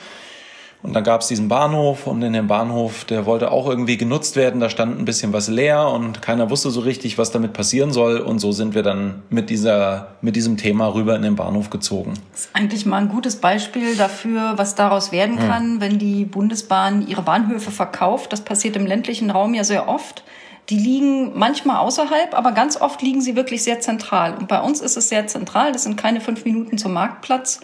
Und 0.84 0.92
dann 0.92 1.02
gab 1.02 1.22
es 1.22 1.28
diesen 1.28 1.48
Bahnhof 1.48 2.06
und 2.06 2.20
in 2.20 2.34
dem 2.34 2.46
Bahnhof, 2.46 3.06
der 3.06 3.24
wollte 3.24 3.50
auch 3.50 3.66
irgendwie 3.66 3.96
genutzt 3.96 4.36
werden. 4.36 4.60
Da 4.60 4.68
stand 4.68 5.00
ein 5.00 5.06
bisschen 5.06 5.32
was 5.32 5.48
leer 5.48 5.88
und 5.88 6.20
keiner 6.20 6.50
wusste 6.50 6.70
so 6.70 6.80
richtig, 6.80 7.16
was 7.16 7.30
damit 7.30 7.54
passieren 7.54 7.90
soll. 7.90 8.18
Und 8.18 8.38
so 8.38 8.52
sind 8.52 8.74
wir 8.74 8.82
dann 8.82 9.22
mit, 9.30 9.48
dieser, 9.48 10.08
mit 10.20 10.36
diesem 10.36 10.58
Thema 10.58 10.92
rüber 10.92 11.16
in 11.16 11.22
den 11.22 11.36
Bahnhof 11.36 11.70
gezogen. 11.70 12.12
Das 12.32 12.42
ist 12.42 12.50
eigentlich 12.52 12.84
mal 12.84 12.98
ein 12.98 13.08
gutes 13.08 13.36
Beispiel 13.36 13.96
dafür, 13.96 14.52
was 14.56 14.74
daraus 14.74 15.10
werden 15.10 15.40
hm. 15.40 15.48
kann, 15.48 15.62
hm. 15.62 15.80
wenn 15.80 15.98
die 15.98 16.26
Bundesbahn 16.26 17.08
ihre 17.08 17.22
Bahnhöfe 17.22 17.70
verkauft. 17.70 18.34
Das 18.34 18.42
passiert 18.42 18.76
im 18.76 18.86
ländlichen 18.86 19.30
Raum 19.30 19.54
ja 19.54 19.64
sehr 19.64 19.88
oft. 19.88 20.22
Die 20.70 20.78
liegen 20.78 21.38
manchmal 21.38 21.76
außerhalb, 21.76 22.34
aber 22.34 22.52
ganz 22.52 22.80
oft 22.80 23.02
liegen 23.02 23.20
sie 23.20 23.36
wirklich 23.36 23.62
sehr 23.62 23.80
zentral. 23.80 24.34
Und 24.34 24.48
bei 24.48 24.60
uns 24.60 24.80
ist 24.80 24.96
es 24.96 25.10
sehr 25.10 25.26
zentral. 25.26 25.72
Das 25.72 25.82
sind 25.82 25.96
keine 25.96 26.20
fünf 26.20 26.44
Minuten 26.44 26.78
zum 26.78 26.94
Marktplatz. 26.94 27.60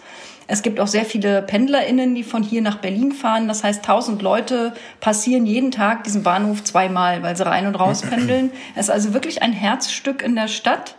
Es 0.47 0.61
gibt 0.61 0.79
auch 0.79 0.87
sehr 0.87 1.05
viele 1.05 1.41
PendlerInnen, 1.41 2.13
die 2.13 2.23
von 2.23 2.43
hier 2.43 2.61
nach 2.61 2.77
Berlin 2.77 3.13
fahren. 3.13 3.47
Das 3.47 3.63
heißt, 3.63 3.85
tausend 3.85 4.21
Leute 4.21 4.73
passieren 4.99 5.45
jeden 5.45 5.71
Tag 5.71 6.03
diesen 6.03 6.23
Bahnhof 6.23 6.63
zweimal, 6.63 7.23
weil 7.23 7.35
sie 7.35 7.45
rein 7.45 7.67
und 7.67 7.75
raus 7.75 8.01
pendeln. 8.09 8.51
Es 8.75 8.87
ist 8.87 8.91
also 8.91 9.13
wirklich 9.13 9.41
ein 9.41 9.53
Herzstück 9.53 10.21
in 10.21 10.35
der 10.35 10.47
Stadt. 10.47 10.95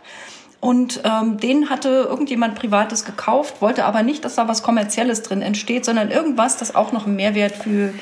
Und 0.59 1.01
ähm, 1.03 1.37
den 1.37 1.69
hatte 1.69 2.07
irgendjemand 2.09 2.55
Privates 2.55 3.03
gekauft, 3.03 3.61
wollte 3.61 3.83
aber 3.85 4.01
nicht, 4.01 4.25
dass 4.25 4.35
da 4.35 4.47
was 4.47 4.63
Kommerzielles 4.63 5.21
drin 5.21 5.41
entsteht, 5.41 5.83
sondern 5.83 6.09
irgendwas, 6.09 6.57
das 6.57 6.73
auch 6.73 6.93
noch 6.93 7.05
einen 7.05 7.17
Mehrwert 7.17 7.51
für 7.51 7.93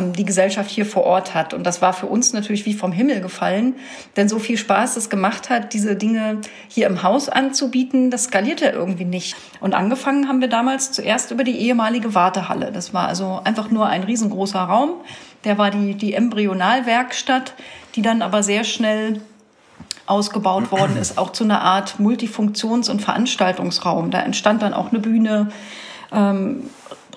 die 0.00 0.24
Gesellschaft 0.24 0.70
hier 0.70 0.86
vor 0.86 1.04
Ort 1.04 1.34
hat. 1.34 1.54
Und 1.54 1.64
das 1.64 1.82
war 1.82 1.92
für 1.92 2.06
uns 2.06 2.32
natürlich 2.32 2.66
wie 2.66 2.74
vom 2.74 2.92
Himmel 2.92 3.20
gefallen, 3.20 3.74
denn 4.16 4.28
so 4.28 4.38
viel 4.38 4.56
Spaß 4.56 4.96
es 4.96 5.10
gemacht 5.10 5.50
hat, 5.50 5.72
diese 5.72 5.96
Dinge 5.96 6.40
hier 6.68 6.86
im 6.86 7.02
Haus 7.02 7.28
anzubieten, 7.28 8.10
das 8.10 8.24
skalierte 8.24 8.66
irgendwie 8.66 9.04
nicht. 9.04 9.36
Und 9.60 9.74
angefangen 9.74 10.28
haben 10.28 10.40
wir 10.40 10.48
damals 10.48 10.92
zuerst 10.92 11.30
über 11.30 11.44
die 11.44 11.58
ehemalige 11.58 12.14
Wartehalle. 12.14 12.72
Das 12.72 12.94
war 12.94 13.08
also 13.08 13.40
einfach 13.44 13.70
nur 13.70 13.86
ein 13.86 14.04
riesengroßer 14.04 14.60
Raum. 14.60 14.90
Der 15.44 15.58
war 15.58 15.70
die, 15.70 15.94
die 15.94 16.14
Embryonalwerkstatt, 16.14 17.54
die 17.94 18.02
dann 18.02 18.22
aber 18.22 18.42
sehr 18.42 18.64
schnell 18.64 19.20
ausgebaut 20.06 20.70
worden 20.70 20.96
ist, 20.96 21.16
auch 21.18 21.30
zu 21.30 21.44
einer 21.44 21.62
Art 21.62 21.96
Multifunktions- 21.98 22.90
und 22.90 23.00
Veranstaltungsraum. 23.00 24.10
Da 24.10 24.20
entstand 24.20 24.62
dann 24.62 24.74
auch 24.74 24.90
eine 24.90 25.00
Bühne, 25.00 25.48
ähm, 26.12 26.64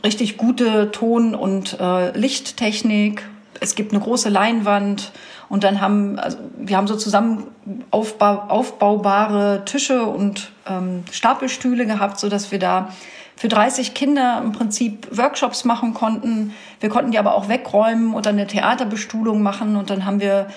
richtig 0.03 0.37
gute 0.37 0.91
Ton- 0.91 1.35
und 1.35 1.79
äh, 1.79 2.17
Lichttechnik. 2.17 3.23
Es 3.59 3.75
gibt 3.75 3.91
eine 3.91 4.01
große 4.01 4.29
Leinwand 4.29 5.11
und 5.49 5.63
dann 5.63 5.81
haben 5.81 6.19
also 6.19 6.37
wir 6.57 6.77
haben 6.77 6.87
so 6.87 6.95
zusammen 6.95 7.47
aufbau, 7.91 8.43
aufbaubare 8.49 9.63
Tische 9.65 10.03
und 10.03 10.51
ähm, 10.67 11.03
Stapelstühle 11.11 11.85
gehabt, 11.85 12.19
so 12.19 12.29
dass 12.29 12.51
wir 12.51 12.59
da 12.59 12.89
für 13.35 13.47
30 13.47 13.93
Kinder 13.93 14.41
im 14.43 14.51
Prinzip 14.51 15.07
Workshops 15.15 15.63
machen 15.63 15.93
konnten. 15.93 16.53
Wir 16.79 16.89
konnten 16.89 17.11
die 17.11 17.19
aber 17.19 17.35
auch 17.35 17.49
wegräumen 17.49 18.13
oder 18.13 18.31
eine 18.31 18.47
Theaterbestuhlung 18.47 19.41
machen 19.41 19.75
und 19.75 19.89
dann 19.89 20.05
haben 20.05 20.19
wir 20.19 20.47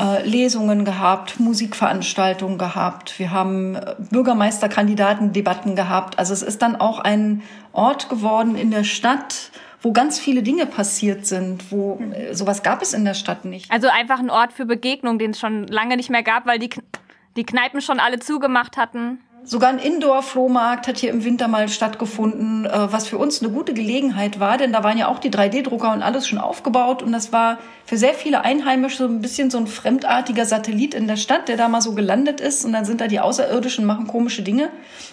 äh, 0.00 0.26
Lesungen 0.26 0.84
gehabt, 0.84 1.38
Musikveranstaltungen 1.38 2.58
gehabt. 2.58 3.18
Wir 3.18 3.30
haben 3.30 3.76
äh, 3.76 3.94
Bürgermeisterkandidatendebatten 4.10 5.76
gehabt. 5.76 6.18
Also 6.18 6.32
es 6.32 6.42
ist 6.42 6.62
dann 6.62 6.76
auch 6.76 6.98
ein 6.98 7.42
Ort 7.72 8.08
geworden 8.08 8.56
in 8.56 8.70
der 8.70 8.84
Stadt, 8.84 9.50
wo 9.82 9.92
ganz 9.92 10.18
viele 10.18 10.42
Dinge 10.42 10.66
passiert 10.66 11.26
sind, 11.26 11.70
wo 11.70 12.00
äh, 12.12 12.34
sowas 12.34 12.62
gab 12.62 12.82
es 12.82 12.92
in 12.92 13.04
der 13.04 13.14
Stadt 13.14 13.44
nicht. 13.44 13.70
Also 13.70 13.88
einfach 13.88 14.18
ein 14.18 14.30
Ort 14.30 14.52
für 14.52 14.64
Begegnung, 14.64 15.18
den 15.18 15.32
es 15.32 15.38
schon 15.38 15.66
lange 15.68 15.96
nicht 15.96 16.10
mehr 16.10 16.22
gab, 16.22 16.46
weil 16.46 16.58
die, 16.58 16.70
die 17.36 17.44
Kneipen 17.44 17.80
schon 17.80 18.00
alle 18.00 18.18
zugemacht 18.18 18.76
hatten. 18.76 19.20
Sogar 19.46 19.68
ein 19.68 19.78
Indoor-Flohmarkt 19.78 20.88
hat 20.88 20.96
hier 20.96 21.10
im 21.10 21.22
Winter 21.22 21.48
mal 21.48 21.68
stattgefunden, 21.68 22.64
äh, 22.64 22.92
was 22.92 23.06
für 23.08 23.18
uns 23.18 23.42
eine 23.42 23.52
gute 23.52 23.74
Gelegenheit 23.74 24.40
war, 24.40 24.56
denn 24.56 24.72
da 24.72 24.82
waren 24.82 24.96
ja 24.96 25.08
auch 25.08 25.18
die 25.18 25.30
3D-Drucker 25.30 25.92
und 25.92 26.02
alles 26.02 26.26
schon 26.26 26.38
aufgebaut 26.38 27.02
und 27.02 27.12
das 27.12 27.30
war 27.30 27.58
für 27.84 27.98
sehr 27.98 28.14
viele 28.14 28.40
Einheimische 28.40 28.96
so 28.96 29.04
ein 29.04 29.20
bisschen 29.20 29.50
so 29.50 29.58
ein 29.58 29.66
fremdartiger 29.66 30.46
Satellit 30.46 30.94
in 30.94 31.06
der 31.06 31.16
Stadt, 31.16 31.48
der 31.48 31.58
da 31.58 31.68
mal 31.68 31.82
so 31.82 31.92
gelandet 31.92 32.40
ist 32.40 32.64
und 32.64 32.72
dann 32.72 32.86
sind 32.86 33.02
da 33.02 33.06
die 33.06 33.20
Außerirdischen, 33.20 33.84
machen 33.84 34.06
komische 34.06 34.40
Dinge. 34.40 34.70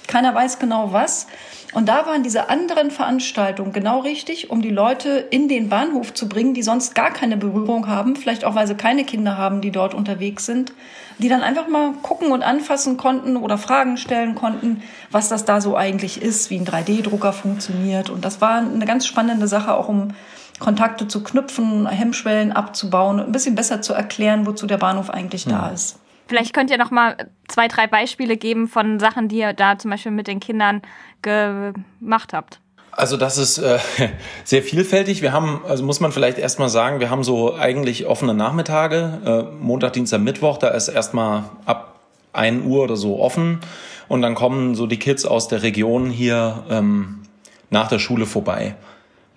Keiner 0.08 0.34
weiß 0.34 0.60
genau 0.60 0.94
was. 0.94 1.28
Und 1.74 1.88
da 1.88 2.06
waren 2.06 2.22
diese 2.22 2.50
anderen 2.50 2.92
Veranstaltungen 2.92 3.72
genau 3.72 4.00
richtig, 4.00 4.50
um 4.50 4.62
die 4.62 4.70
Leute 4.70 5.26
in 5.30 5.48
den 5.48 5.70
Bahnhof 5.70 6.14
zu 6.14 6.28
bringen, 6.28 6.54
die 6.54 6.64
sonst 6.64 6.96
gar 6.96 7.12
keine 7.12 7.38
Berührung 7.38 7.88
haben, 7.88 8.18
vielleicht 8.18 8.44
auch 8.44 8.56
weil 8.56 8.68
sie 8.68 8.76
keine 8.76 9.06
Kinder 9.06 9.38
haben, 9.38 9.62
die 9.62 9.72
dort 9.72 9.94
unterwegs 9.94 10.46
sind, 10.46 10.74
die 11.22 11.30
dann 11.30 11.44
einfach 11.44 11.68
mal 11.68 11.94
gucken 12.02 12.32
und 12.32 12.42
anfassen 12.42 12.98
konnten 12.98 13.38
oder 13.38 13.58
Fragen 13.58 13.98
stellen 13.98 14.34
konnten, 14.34 14.82
was 15.12 15.30
das 15.30 15.46
da 15.46 15.62
so 15.62 15.78
eigentlich 15.78 16.22
ist, 16.22 16.50
wie 16.50 16.58
ein 16.58 16.66
3D-Drucker 16.66 17.32
funktioniert. 17.32 18.10
Und 18.10 18.26
das 18.26 18.42
war 18.42 18.58
eine 18.58 18.86
ganz 18.86 19.06
spannende 19.06 19.48
Sache, 19.48 19.74
auch 19.76 19.88
um 19.88 20.16
Kontakte 20.60 21.08
zu 21.08 21.24
knüpfen, 21.24 21.88
Hemmschwellen 21.88 22.52
abzubauen 22.52 23.20
und 23.20 23.28
ein 23.28 23.32
bisschen 23.32 23.56
besser 23.56 23.82
zu 23.82 23.94
erklären, 23.94 24.48
wozu 24.48 24.66
der 24.66 24.78
Bahnhof 24.78 25.12
eigentlich 25.12 25.46
ja. 25.46 25.52
da 25.52 25.70
ist. 25.70 26.00
Vielleicht 26.28 26.54
könnt 26.54 26.72
ihr 26.72 26.78
noch 26.78 26.92
mal 26.92 27.30
zwei, 27.48 27.68
drei 27.68 27.88
Beispiele 27.88 28.38
geben 28.38 28.68
von 28.68 29.00
Sachen, 29.00 29.28
die 29.28 29.38
ihr 29.38 29.54
da 29.54 29.78
zum 29.78 29.92
Beispiel 29.92 30.12
mit 30.12 30.28
den 30.28 30.40
Kindern 30.40 30.82
gemacht 31.22 32.34
habt. 32.34 32.62
Also 32.92 33.18
das 33.18 33.38
ist 33.38 33.58
äh, 33.58 33.80
sehr 34.44 34.62
vielfältig. 34.62 35.22
Wir 35.22 35.32
haben, 35.32 35.62
also 35.68 35.84
muss 35.84 36.00
man 36.00 36.12
vielleicht 36.12 36.38
erstmal 36.38 36.70
sagen, 36.70 37.00
wir 37.00 37.10
haben 37.10 37.24
so 37.24 37.56
eigentlich 37.56 38.06
offene 38.06 38.34
Nachmittage, 38.34 39.20
äh, 39.26 39.64
Montag, 39.64 39.94
Dienstag, 39.94 40.20
Mittwoch, 40.22 40.58
da 40.58 40.70
ist 40.70 40.90
erstmal 40.90 41.44
ab 41.66 42.00
1 42.34 42.66
Uhr 42.66 42.84
oder 42.84 42.98
so 42.98 43.20
offen 43.20 43.60
und 44.08 44.22
dann 44.22 44.36
kommen 44.36 44.76
so 44.76 44.88
die 44.88 45.00
Kids 45.00 45.26
aus 45.26 45.48
der 45.48 45.64
Region 45.64 46.10
hier 46.10 46.64
ähm, 46.70 47.22
nach 47.70 47.88
der 47.88 48.00
Schule 48.00 48.26
vorbei, 48.26 48.76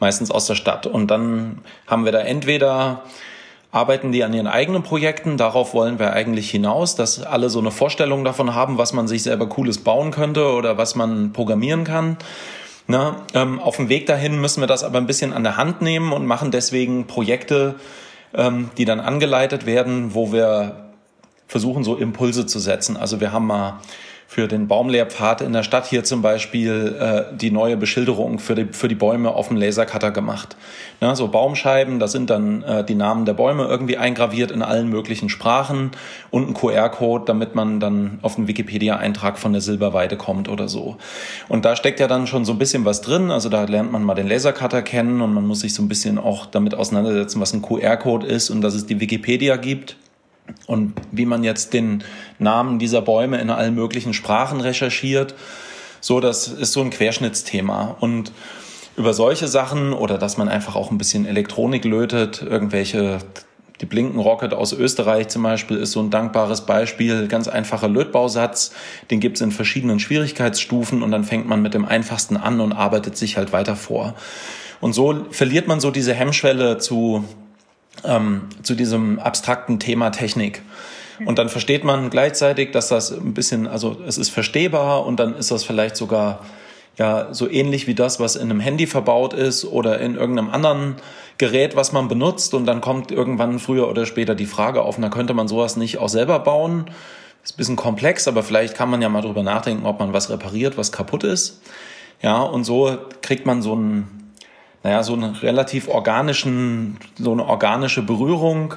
meistens 0.01 0.31
aus 0.31 0.47
der 0.47 0.57
Stadt. 0.57 0.87
Und 0.87 1.11
dann 1.11 1.59
haben 1.87 2.05
wir 2.05 2.13
da 2.13 2.21
entweder 2.21 3.03
arbeiten 3.71 4.13
die 4.13 4.23
an 4.23 4.33
ihren 4.33 4.47
eigenen 4.47 4.85
Projekten. 4.85 5.37
Darauf 5.37 5.75
wollen 5.75 5.99
wir 5.99 6.13
eigentlich 6.13 6.51
hinaus, 6.51 6.95
dass 6.95 7.23
alle 7.23 7.51
so 7.51 7.59
eine 7.59 7.73
Vorstellung 7.73 8.25
davon 8.25 8.55
haben, 8.55 8.79
was 8.79 8.93
man 8.93 9.09
sich 9.09 9.25
selber 9.25 9.49
Cooles 9.49 9.79
bauen 9.79 10.13
könnte 10.13 10.53
oder 10.53 10.79
was 10.79 10.95
man 10.95 11.33
programmieren 11.33 11.83
kann. 11.83 12.17
Na, 12.87 13.25
ähm, 13.33 13.61
auf 13.61 13.77
dem 13.77 13.89
Weg 13.89 14.07
dahin 14.07 14.41
müssen 14.41 14.61
wir 14.61 14.67
das 14.67 14.85
aber 14.85 14.99
ein 14.99 15.07
bisschen 15.07 15.33
an 15.33 15.43
der 15.43 15.57
Hand 15.57 15.81
nehmen 15.81 16.13
und 16.13 16.27
machen 16.27 16.51
deswegen 16.51 17.07
Projekte, 17.07 17.77
ähm, 18.35 18.71
die 18.77 18.85
dann 18.85 19.01
angeleitet 19.01 19.65
werden, 19.65 20.15
wo 20.15 20.33
wir 20.33 20.91
versuchen, 21.49 21.85
so 21.85 21.97
Impulse 21.97 22.47
zu 22.47 22.59
setzen. 22.59 22.97
Also 22.97 23.21
wir 23.21 23.33
haben 23.33 23.47
mal 23.47 23.81
für 24.35 24.49
den 24.49 24.67
Baumlehrpfad 24.67 25.43
in 25.43 25.53
der 25.53 25.63
Stadt 25.63 25.87
hier 25.87 26.03
zum 26.03 26.21
Beispiel 26.21 26.97
äh, 26.99 27.37
die 27.37 27.53
neue 27.53 27.77
Beschilderung 27.77 28.41
für 28.41 28.57
die, 28.57 28.67
für 28.73 28.89
die 28.89 28.97
Bäume 28.97 29.31
auf 29.31 29.47
dem 29.47 29.57
Lasercutter 29.57 30.11
gemacht. 30.11 30.57
Ja, 31.01 31.15
so 31.15 31.29
Baumscheiben, 31.29 32.01
da 32.01 32.09
sind 32.09 32.31
dann 32.31 32.65
äh, 32.65 32.85
die 32.85 32.97
Namen 32.97 33.27
der 33.27 33.35
Bäume 33.35 33.63
irgendwie 33.67 33.97
eingraviert 33.97 34.51
in 34.51 34.63
allen 34.63 34.89
möglichen 34.89 35.29
Sprachen 35.29 35.93
und 36.33 36.49
ein 36.49 36.55
QR-Code, 36.55 37.27
damit 37.27 37.55
man 37.55 37.79
dann 37.79 38.19
auf 38.23 38.35
den 38.35 38.49
Wikipedia-Eintrag 38.49 39.39
von 39.39 39.53
der 39.53 39.63
Silberweide 39.63 40.17
kommt 40.17 40.49
oder 40.49 40.67
so. 40.67 40.97
Und 41.49 41.65
da 41.65 41.77
steckt 41.77 42.01
ja 42.01 42.09
dann 42.09 42.27
schon 42.27 42.45
so 42.45 42.55
ein 42.55 42.59
bisschen 42.59 42.85
was 42.85 43.03
drin. 43.03 43.31
Also 43.31 43.49
da 43.49 43.63
lernt 43.63 43.93
man 43.93 44.03
mal 44.03 44.17
den 44.17 44.27
Lasercutter 44.27 44.83
kennen 44.83 45.21
und 45.21 45.33
man 45.33 45.47
muss 45.47 45.61
sich 45.61 45.75
so 45.75 45.83
ein 45.83 45.89
bisschen 45.89 46.19
auch 46.19 46.47
damit 46.47 46.75
auseinandersetzen, 46.75 47.41
was 47.41 47.53
ein 47.53 47.63
QR-Code 47.63 48.27
ist 48.27 48.51
und 48.51 48.63
dass 48.63 48.75
es 48.75 48.85
die 48.85 48.99
Wikipedia 48.99 49.55
gibt. 49.59 49.95
Und 50.67 50.95
wie 51.13 51.27
man 51.27 51.45
jetzt 51.45 51.73
den 51.73 52.05
Namen 52.39 52.79
dieser 52.79 53.03
Bäume 53.03 53.41
in 53.41 53.51
allen 53.51 53.75
möglichen 53.75 54.15
Sprachen 54.15 54.61
recherchiert, 54.61 55.35
so, 56.01 56.21
das 56.21 56.49
ist 56.49 56.73
so 56.73 56.83
ein 56.83 56.91
Querschnittsthema. 56.91 57.97
Und 58.01 58.33
über 58.97 59.15
solche 59.15 59.49
Sachen 59.49 59.93
oder 59.93 60.19
dass 60.19 60.37
man 60.37 60.49
einfach 60.49 60.77
auch 60.77 60.91
ein 60.91 60.99
bisschen 60.99 61.27
Elektronik 61.27 61.85
lötet, 61.85 62.43
irgendwelche, 62.43 63.19
die 63.81 63.87
Blinken 63.87 64.21
Rocket 64.21 64.55
aus 64.55 64.73
Österreich 64.73 65.29
zum 65.29 65.43
Beispiel 65.43 65.79
ist 65.79 65.93
so 65.93 66.01
ein 66.01 66.11
dankbares 66.11 66.67
Beispiel, 66.67 67.27
ganz 67.27 67.49
einfacher 67.49 67.89
Lötbausatz, 67.89 68.73
den 69.11 69.21
gibt's 69.21 69.41
in 69.41 69.51
verschiedenen 69.51 69.99
Schwierigkeitsstufen 69.99 71.03
und 71.03 71.11
dann 71.11 71.25
fängt 71.25 71.49
man 71.49 71.61
mit 71.61 71.75
dem 71.75 71.85
einfachsten 71.85 72.37
an 72.37 72.61
und 72.61 72.73
arbeitet 72.73 73.17
sich 73.17 73.37
halt 73.37 73.53
weiter 73.53 73.75
vor. 73.75 74.15
Und 74.81 74.93
so 74.93 75.27
verliert 75.31 75.67
man 75.67 75.81
so 75.81 75.91
diese 75.91 76.15
Hemmschwelle 76.15 76.79
zu 76.79 77.25
ähm, 78.05 78.49
zu 78.63 78.75
diesem 78.75 79.19
abstrakten 79.19 79.79
Thema 79.79 80.11
Technik. 80.11 80.63
Und 81.25 81.39
dann 81.39 81.49
versteht 81.49 81.85
man 81.85 82.11
gleichzeitig, 82.11 82.73
dass 82.73 82.89
das 82.89 83.13
ein 83.13 83.35
bisschen, 83.35 83.67
also 83.67 83.97
es 84.07 84.19
ist 84.19 84.31
verstehbar 84.31 85.07
und 85.07 85.21
dann 85.21 85.37
ist 85.37 85.51
das 85.51 85.65
vielleicht 85.65 85.97
sogar 85.97 86.41
ja 86.97 87.33
so 87.33 87.49
ähnlich 87.49 87.87
wie 87.87 87.95
das, 87.95 88.21
was 88.21 88.37
in 88.37 88.51
einem 88.51 88.61
Handy 88.61 88.87
verbaut 88.87 89.33
ist 89.33 89.65
oder 89.65 90.01
in 90.01 90.17
irgendeinem 90.17 90.51
anderen 90.51 90.97
Gerät, 91.39 91.77
was 91.77 91.93
man 91.93 92.09
benutzt. 92.09 92.55
Und 92.55 92.67
dann 92.67 92.81
kommt 92.81 93.11
irgendwann 93.11 93.59
früher 93.59 93.89
oder 93.89 94.07
später 94.07 94.35
die 94.35 94.47
Frage 94.47 94.83
auf, 94.83 94.99
na 94.99 95.09
könnte 95.09 95.35
man 95.35 95.49
sowas 95.49 95.77
nicht 95.77 95.99
auch 95.99 96.09
selber 96.09 96.39
bauen? 96.41 96.87
Ist 97.43 97.55
ein 97.55 97.59
bisschen 97.59 97.77
komplex, 97.77 98.27
aber 98.27 98.43
vielleicht 98.43 98.75
kann 98.75 98.91
man 98.91 99.03
ja 99.03 99.09
mal 99.09 99.21
drüber 99.21 99.43
nachdenken, 99.43 99.87
ob 99.87 100.01
man 100.01 100.13
was 100.13 100.31
repariert, 100.31 100.79
was 100.79 100.93
kaputt 100.93 101.25
ist. 101.25 101.61
Ja, 102.23 102.41
und 102.43 102.65
so 102.65 102.97
kriegt 103.23 103.45
man 103.45 103.61
so 103.61 103.77
ein 103.77 104.24
naja, 104.85 105.03
so 105.03 105.15
einen 105.15 105.35
relativ 105.35 105.89
organischen, 105.89 106.99
so 107.19 107.33
eine 107.33 107.45
organische 107.45 108.03
Berührung 108.03 108.75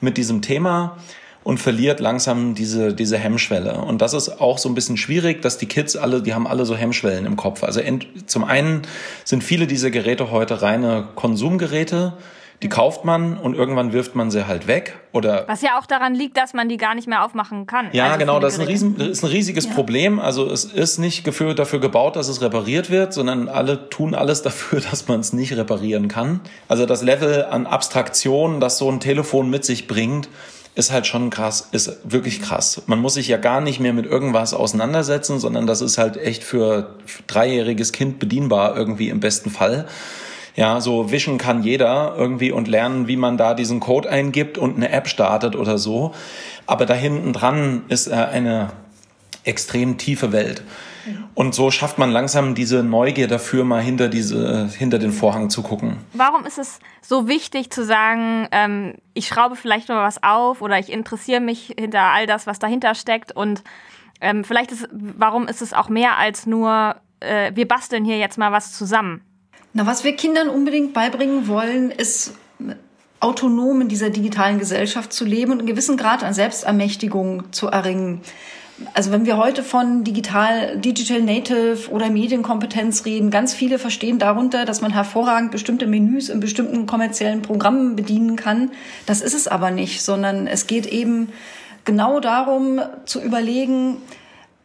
mit 0.00 0.16
diesem 0.16 0.42
Thema 0.42 0.96
und 1.44 1.58
verliert 1.58 2.00
langsam 2.00 2.54
diese, 2.54 2.94
diese 2.94 3.18
Hemmschwelle. 3.18 3.80
Und 3.80 4.02
das 4.02 4.14
ist 4.14 4.40
auch 4.40 4.58
so 4.58 4.68
ein 4.68 4.74
bisschen 4.74 4.96
schwierig, 4.96 5.42
dass 5.42 5.58
die 5.58 5.66
Kids 5.66 5.96
alle, 5.96 6.22
die 6.22 6.34
haben 6.34 6.46
alle 6.46 6.64
so 6.64 6.76
Hemmschwellen 6.76 7.26
im 7.26 7.36
Kopf. 7.36 7.62
Also 7.62 7.80
zum 8.26 8.44
einen 8.44 8.82
sind 9.24 9.44
viele 9.44 9.66
dieser 9.66 9.90
Geräte 9.90 10.30
heute 10.30 10.62
reine 10.62 11.08
Konsumgeräte, 11.14 12.14
die 12.62 12.68
kauft 12.68 13.06
man 13.06 13.38
und 13.38 13.54
irgendwann 13.54 13.92
wirft 13.92 14.14
man 14.14 14.30
sie 14.30 14.46
halt 14.46 14.66
weg. 14.66 14.98
Oder 15.12 15.48
Was 15.48 15.62
ja 15.62 15.78
auch 15.78 15.86
daran 15.86 16.14
liegt, 16.14 16.36
dass 16.36 16.52
man 16.52 16.68
die 16.68 16.76
gar 16.76 16.94
nicht 16.94 17.08
mehr 17.08 17.24
aufmachen 17.24 17.66
kann. 17.66 17.88
Ja, 17.92 18.06
also 18.06 18.18
genau, 18.18 18.38
das 18.38 18.54
ist 18.54 18.60
ein, 18.60 18.66
riesen, 18.66 18.96
ist 19.00 19.24
ein 19.24 19.30
riesiges 19.30 19.64
ja. 19.64 19.72
Problem. 19.72 20.20
Also 20.20 20.50
es 20.50 20.64
ist 20.64 20.98
nicht 20.98 21.24
geführt, 21.24 21.58
dafür 21.58 21.80
gebaut, 21.80 22.16
dass 22.16 22.28
es 22.28 22.42
repariert 22.42 22.90
wird, 22.90 23.14
sondern 23.14 23.48
alle 23.48 23.88
tun 23.88 24.14
alles 24.14 24.42
dafür, 24.42 24.80
dass 24.80 25.08
man 25.08 25.20
es 25.20 25.32
nicht 25.32 25.56
reparieren 25.56 26.08
kann. 26.08 26.40
Also 26.68 26.84
das 26.84 27.02
Level 27.02 27.44
an 27.44 27.66
Abstraktion, 27.66 28.60
das 28.60 28.76
so 28.76 28.90
ein 28.90 29.00
Telefon 29.00 29.48
mit 29.48 29.64
sich 29.64 29.86
bringt, 29.86 30.28
ist 30.74 30.92
halt 30.92 31.06
schon 31.06 31.30
krass, 31.30 31.68
ist 31.72 31.98
wirklich 32.04 32.42
krass. 32.42 32.82
Man 32.86 33.00
muss 33.00 33.14
sich 33.14 33.26
ja 33.26 33.38
gar 33.38 33.60
nicht 33.60 33.80
mehr 33.80 33.92
mit 33.92 34.06
irgendwas 34.06 34.54
auseinandersetzen, 34.54 35.38
sondern 35.38 35.66
das 35.66 35.80
ist 35.80 35.98
halt 35.98 36.16
echt 36.16 36.44
für 36.44 36.94
dreijähriges 37.26 37.92
Kind 37.92 38.18
bedienbar 38.18 38.76
irgendwie 38.76 39.08
im 39.08 39.20
besten 39.20 39.50
Fall. 39.50 39.86
Ja, 40.56 40.80
so 40.80 41.10
wischen 41.10 41.38
kann 41.38 41.62
jeder 41.62 42.14
irgendwie 42.16 42.52
und 42.52 42.68
lernen, 42.68 43.08
wie 43.08 43.16
man 43.16 43.36
da 43.36 43.54
diesen 43.54 43.80
Code 43.80 44.10
eingibt 44.10 44.58
und 44.58 44.76
eine 44.76 44.90
App 44.90 45.08
startet 45.08 45.56
oder 45.56 45.78
so. 45.78 46.12
Aber 46.66 46.86
da 46.86 46.94
hinten 46.94 47.32
dran 47.32 47.84
ist 47.88 48.08
äh, 48.08 48.14
eine 48.14 48.70
extrem 49.44 49.96
tiefe 49.96 50.32
Welt. 50.32 50.62
Und 51.34 51.54
so 51.54 51.70
schafft 51.70 51.98
man 51.98 52.10
langsam 52.10 52.54
diese 52.54 52.82
Neugier 52.82 53.28
dafür, 53.28 53.64
mal 53.64 53.80
hinter 53.80 54.08
diese, 54.08 54.68
hinter 54.68 54.98
den 54.98 55.12
Vorhang 55.12 55.48
zu 55.48 55.62
gucken. 55.62 55.98
Warum 56.12 56.44
ist 56.44 56.58
es 56.58 56.78
so 57.00 57.28
wichtig 57.28 57.70
zu 57.70 57.84
sagen, 57.84 58.48
ähm, 58.52 58.94
ich 59.14 59.26
schraube 59.26 59.56
vielleicht 59.56 59.88
nur 59.88 59.98
was 59.98 60.22
auf 60.22 60.60
oder 60.60 60.78
ich 60.78 60.92
interessiere 60.92 61.40
mich 61.40 61.74
hinter 61.78 62.02
all 62.02 62.26
das, 62.26 62.46
was 62.46 62.58
dahinter 62.58 62.94
steckt 62.94 63.32
und 63.32 63.62
ähm, 64.20 64.44
vielleicht 64.44 64.72
ist, 64.72 64.88
warum 64.92 65.48
ist 65.48 65.62
es 65.62 65.72
auch 65.72 65.88
mehr 65.88 66.18
als 66.18 66.46
nur, 66.46 66.96
äh, 67.20 67.52
wir 67.54 67.66
basteln 67.66 68.04
hier 68.04 68.18
jetzt 68.18 68.36
mal 68.36 68.52
was 68.52 68.72
zusammen? 68.72 69.22
Na, 69.72 69.86
was 69.86 70.04
wir 70.04 70.16
Kindern 70.16 70.48
unbedingt 70.48 70.92
beibringen 70.92 71.48
wollen, 71.48 71.90
ist 71.90 72.34
autonom 73.20 73.82
in 73.82 73.88
dieser 73.88 74.10
digitalen 74.10 74.58
Gesellschaft 74.58 75.12
zu 75.12 75.24
leben 75.24 75.52
und 75.52 75.58
einen 75.58 75.66
gewissen 75.66 75.96
Grad 75.96 76.22
an 76.24 76.34
Selbstermächtigung 76.34 77.52
zu 77.52 77.68
erringen 77.68 78.22
also 78.94 79.12
wenn 79.12 79.26
wir 79.26 79.36
heute 79.36 79.62
von 79.62 80.04
digital, 80.04 80.76
digital 80.78 81.20
native 81.20 81.90
oder 81.90 82.10
Medienkompetenz 82.10 83.04
reden, 83.04 83.30
ganz 83.30 83.54
viele 83.54 83.78
verstehen 83.78 84.18
darunter, 84.18 84.64
dass 84.64 84.80
man 84.80 84.92
hervorragend 84.92 85.50
bestimmte 85.50 85.86
Menüs 85.86 86.28
in 86.28 86.40
bestimmten 86.40 86.86
kommerziellen 86.86 87.42
Programmen 87.42 87.96
bedienen 87.96 88.36
kann. 88.36 88.70
Das 89.06 89.20
ist 89.20 89.34
es 89.34 89.48
aber 89.48 89.70
nicht, 89.70 90.02
sondern 90.02 90.46
es 90.46 90.66
geht 90.66 90.86
eben 90.86 91.28
genau 91.84 92.20
darum 92.20 92.80
zu 93.04 93.20
überlegen, 93.20 93.98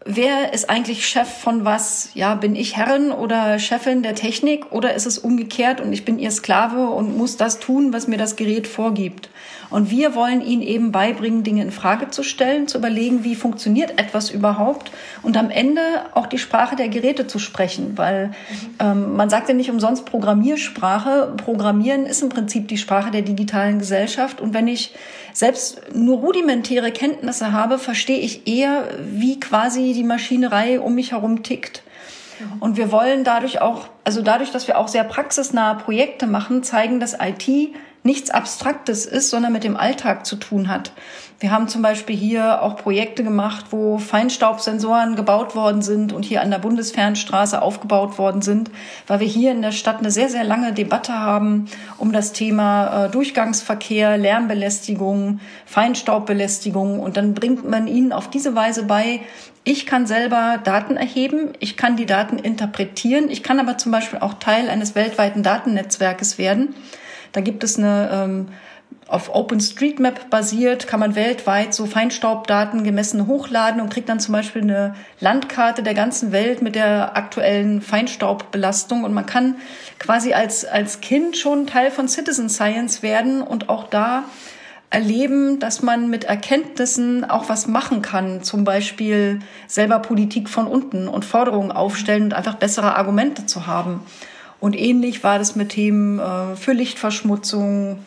wer 0.06 0.54
ist 0.54 0.70
eigentlich 0.70 1.06
Chef 1.08 1.28
von 1.28 1.66
was? 1.66 2.10
Ja, 2.14 2.36
bin 2.36 2.56
ich 2.56 2.78
Herrin 2.78 3.12
oder 3.12 3.60
Chefin 3.60 4.04
der 4.04 4.16
Technik 4.16 4.72
oder 4.72 4.94
ist 4.94 5.08
es 5.08 5.18
umgekehrt 5.18 5.82
und 5.82 5.92
ich 5.92 6.06
bin 6.06 6.20
ihr 6.20 6.32
Sklave 6.32 6.90
und 6.90 7.18
muss 7.18 7.36
das 7.36 7.60
tun, 7.60 7.92
was 7.92 8.08
mir 8.08 8.18
das 8.18 8.36
Gerät 8.36 8.68
vorgibt? 8.68 9.30
Und 9.70 9.90
wir 9.90 10.16
wollen 10.16 10.42
ihnen 10.42 10.62
eben 10.62 10.92
beibringen, 10.92 11.44
Dinge 11.44 11.62
in 11.64 11.72
Frage 11.72 12.10
zu 12.10 12.24
stellen, 12.24 12.68
zu 12.68 12.78
überlegen, 12.78 13.24
wie 13.24 13.36
funktioniert 13.36 14.00
etwas 14.00 14.30
überhaupt 14.30 14.92
und 15.22 15.38
am 15.38 15.50
Ende 15.50 15.82
auch 16.14 16.28
die 16.28 16.38
Sprache 16.38 16.76
der 16.76 16.90
Geräte 16.90 17.28
zu 17.28 17.40
sprechen, 17.40 17.98
weil 17.98 18.32
ähm, 18.80 19.16
man 19.16 19.30
sagt 19.30 19.50
ja 19.50 19.56
nicht 19.56 19.72
umsonst 19.72 20.06
Programmiersprache. 20.06 21.34
Programmieren 21.38 22.06
ist 22.06 22.22
im 22.22 22.30
Prinzip 22.30 22.68
die 22.68 22.78
Sprache 22.78 23.12
der 23.12 23.22
digitalen 23.22 23.80
Gesellschaft 23.80 24.42
und 24.42 24.54
wenn 24.54 24.68
ich 24.68 24.94
selbst 25.34 25.82
nur 25.94 26.20
rudimentäre 26.20 26.92
Kenntnisse 26.92 27.52
habe, 27.52 27.78
verstehe 27.78 28.20
ich 28.20 28.48
eher, 28.48 28.88
wie 29.00 29.40
quasi 29.40 29.94
die 29.94 30.04
Maschinerei 30.04 30.80
um 30.80 30.96
mich 30.96 31.12
herum 31.12 31.44
tickt. 31.44 31.84
Und 32.60 32.78
wir 32.78 32.92
wollen 32.92 33.24
dadurch 33.24 33.62
auch, 33.62 33.88
also 34.04 34.22
dadurch, 34.22 34.52
dass 34.52 34.68
wir 34.68 34.78
auch 34.78 34.88
sehr 34.88 35.04
praxisnahe 35.04 35.76
Projekte 35.78 36.28
machen, 36.28 36.64
zeigen, 36.64 37.00
dass 37.00 37.18
IT 37.20 37.74
nichts 38.06 38.30
Abstraktes 38.30 39.06
ist, 39.06 39.30
sondern 39.30 39.52
mit 39.52 39.64
dem 39.64 39.76
Alltag 39.76 40.26
zu 40.26 40.36
tun 40.36 40.70
hat. 40.70 40.92
Wir 41.40 41.52
haben 41.52 41.68
zum 41.68 41.82
Beispiel 41.82 42.16
hier 42.16 42.62
auch 42.62 42.78
Projekte 42.78 43.24
gemacht, 43.24 43.66
wo 43.72 43.98
Feinstaubsensoren 43.98 45.18
gebaut 45.18 45.54
worden 45.54 45.82
sind 45.82 46.14
und 46.14 46.24
hier 46.24 46.42
an 46.42 46.50
der 46.50 46.60
Bundesfernstraße 46.60 47.62
aufgebaut 47.62 48.18
worden 48.18 48.42
sind, 48.42 48.72
weil 49.08 49.20
wir 49.20 49.28
hier 49.28 49.52
in 49.52 49.62
der 49.62 49.74
Stadt 49.74 50.00
eine 50.00 50.12
sehr, 50.12 50.30
sehr 50.30 50.46
lange 50.46 50.72
Debatte 50.72 51.14
haben 51.14 51.66
um 51.98 52.14
das 52.14 52.32
Thema 52.32 53.06
äh, 53.06 53.10
Durchgangsverkehr, 53.10 54.18
Lärmbelästigung, 54.18 55.42
Feinstaubbelästigung. 55.66 57.00
Und 57.00 57.18
dann 57.18 57.34
bringt 57.34 57.70
man 57.70 57.88
ihnen 57.88 58.14
auf 58.14 58.30
diese 58.30 58.56
Weise 58.56 58.84
bei, 58.84 59.20
ich 59.66 59.86
kann 59.86 60.06
selber 60.06 60.60
Daten 60.64 60.96
erheben, 60.96 61.50
ich 61.60 61.76
kann 61.76 61.98
die 61.98 62.06
Daten 62.06 62.38
interpretieren, 62.38 63.30
ich 63.30 63.42
kann 63.44 63.60
aber 63.60 63.78
zum 63.78 63.92
Beispiel 63.92 64.20
auch 64.20 64.36
Teil 64.36 64.70
eines 64.70 64.94
weltweiten 64.94 65.42
Datennetzwerkes 65.44 66.38
werden. 66.38 66.76
Da 67.36 67.42
gibt 67.42 67.66
es 67.66 67.78
eine 67.78 68.10
ähm, 68.14 68.48
auf 69.08 69.36
OpenStreetMap 69.36 70.30
basiert, 70.30 70.88
kann 70.88 71.02
man 71.02 71.16
weltweit 71.16 71.74
so 71.74 71.86
Feinstaubdaten 71.86 72.84
gemessen 72.86 73.28
hochladen 73.28 73.82
und 73.82 73.90
kriegt 73.90 74.08
dann 74.08 74.22
zum 74.22 74.32
Beispiel 74.32 74.62
eine 74.62 74.96
Landkarte 75.20 75.84
der 75.84 75.94
ganzen 75.94 76.32
Welt 76.32 76.62
mit 76.62 76.76
der 76.76 77.18
aktuellen 77.18 77.82
Feinstaubbelastung. 77.82 79.04
Und 79.04 79.14
man 79.14 79.26
kann 79.26 79.58
quasi 80.00 80.34
als, 80.34 80.64
als 80.64 81.02
Kind 81.02 81.36
schon 81.36 81.68
Teil 81.68 81.92
von 81.92 82.08
Citizen 82.08 82.50
Science 82.50 83.04
werden 83.04 83.42
und 83.42 83.68
auch 83.68 83.88
da 83.90 84.24
erleben, 84.90 85.60
dass 85.60 85.82
man 85.82 86.10
mit 86.10 86.24
Erkenntnissen 86.24 87.30
auch 87.30 87.50
was 87.50 87.68
machen 87.68 88.02
kann, 88.02 88.44
zum 88.44 88.64
Beispiel 88.64 89.40
selber 89.68 90.00
Politik 90.00 90.48
von 90.50 90.68
unten 90.68 91.10
und 91.10 91.26
Forderungen 91.26 91.74
aufstellen 91.74 92.24
und 92.24 92.34
einfach 92.34 92.56
bessere 92.56 92.96
Argumente 92.96 93.46
zu 93.46 93.68
haben. 93.68 94.00
Und 94.60 94.76
ähnlich 94.76 95.24
war 95.24 95.40
das 95.40 95.56
mit 95.56 95.70
Themen 95.70 96.20
äh, 96.20 96.56
für 96.56 96.74
Lichtverschmutzung 96.74 98.00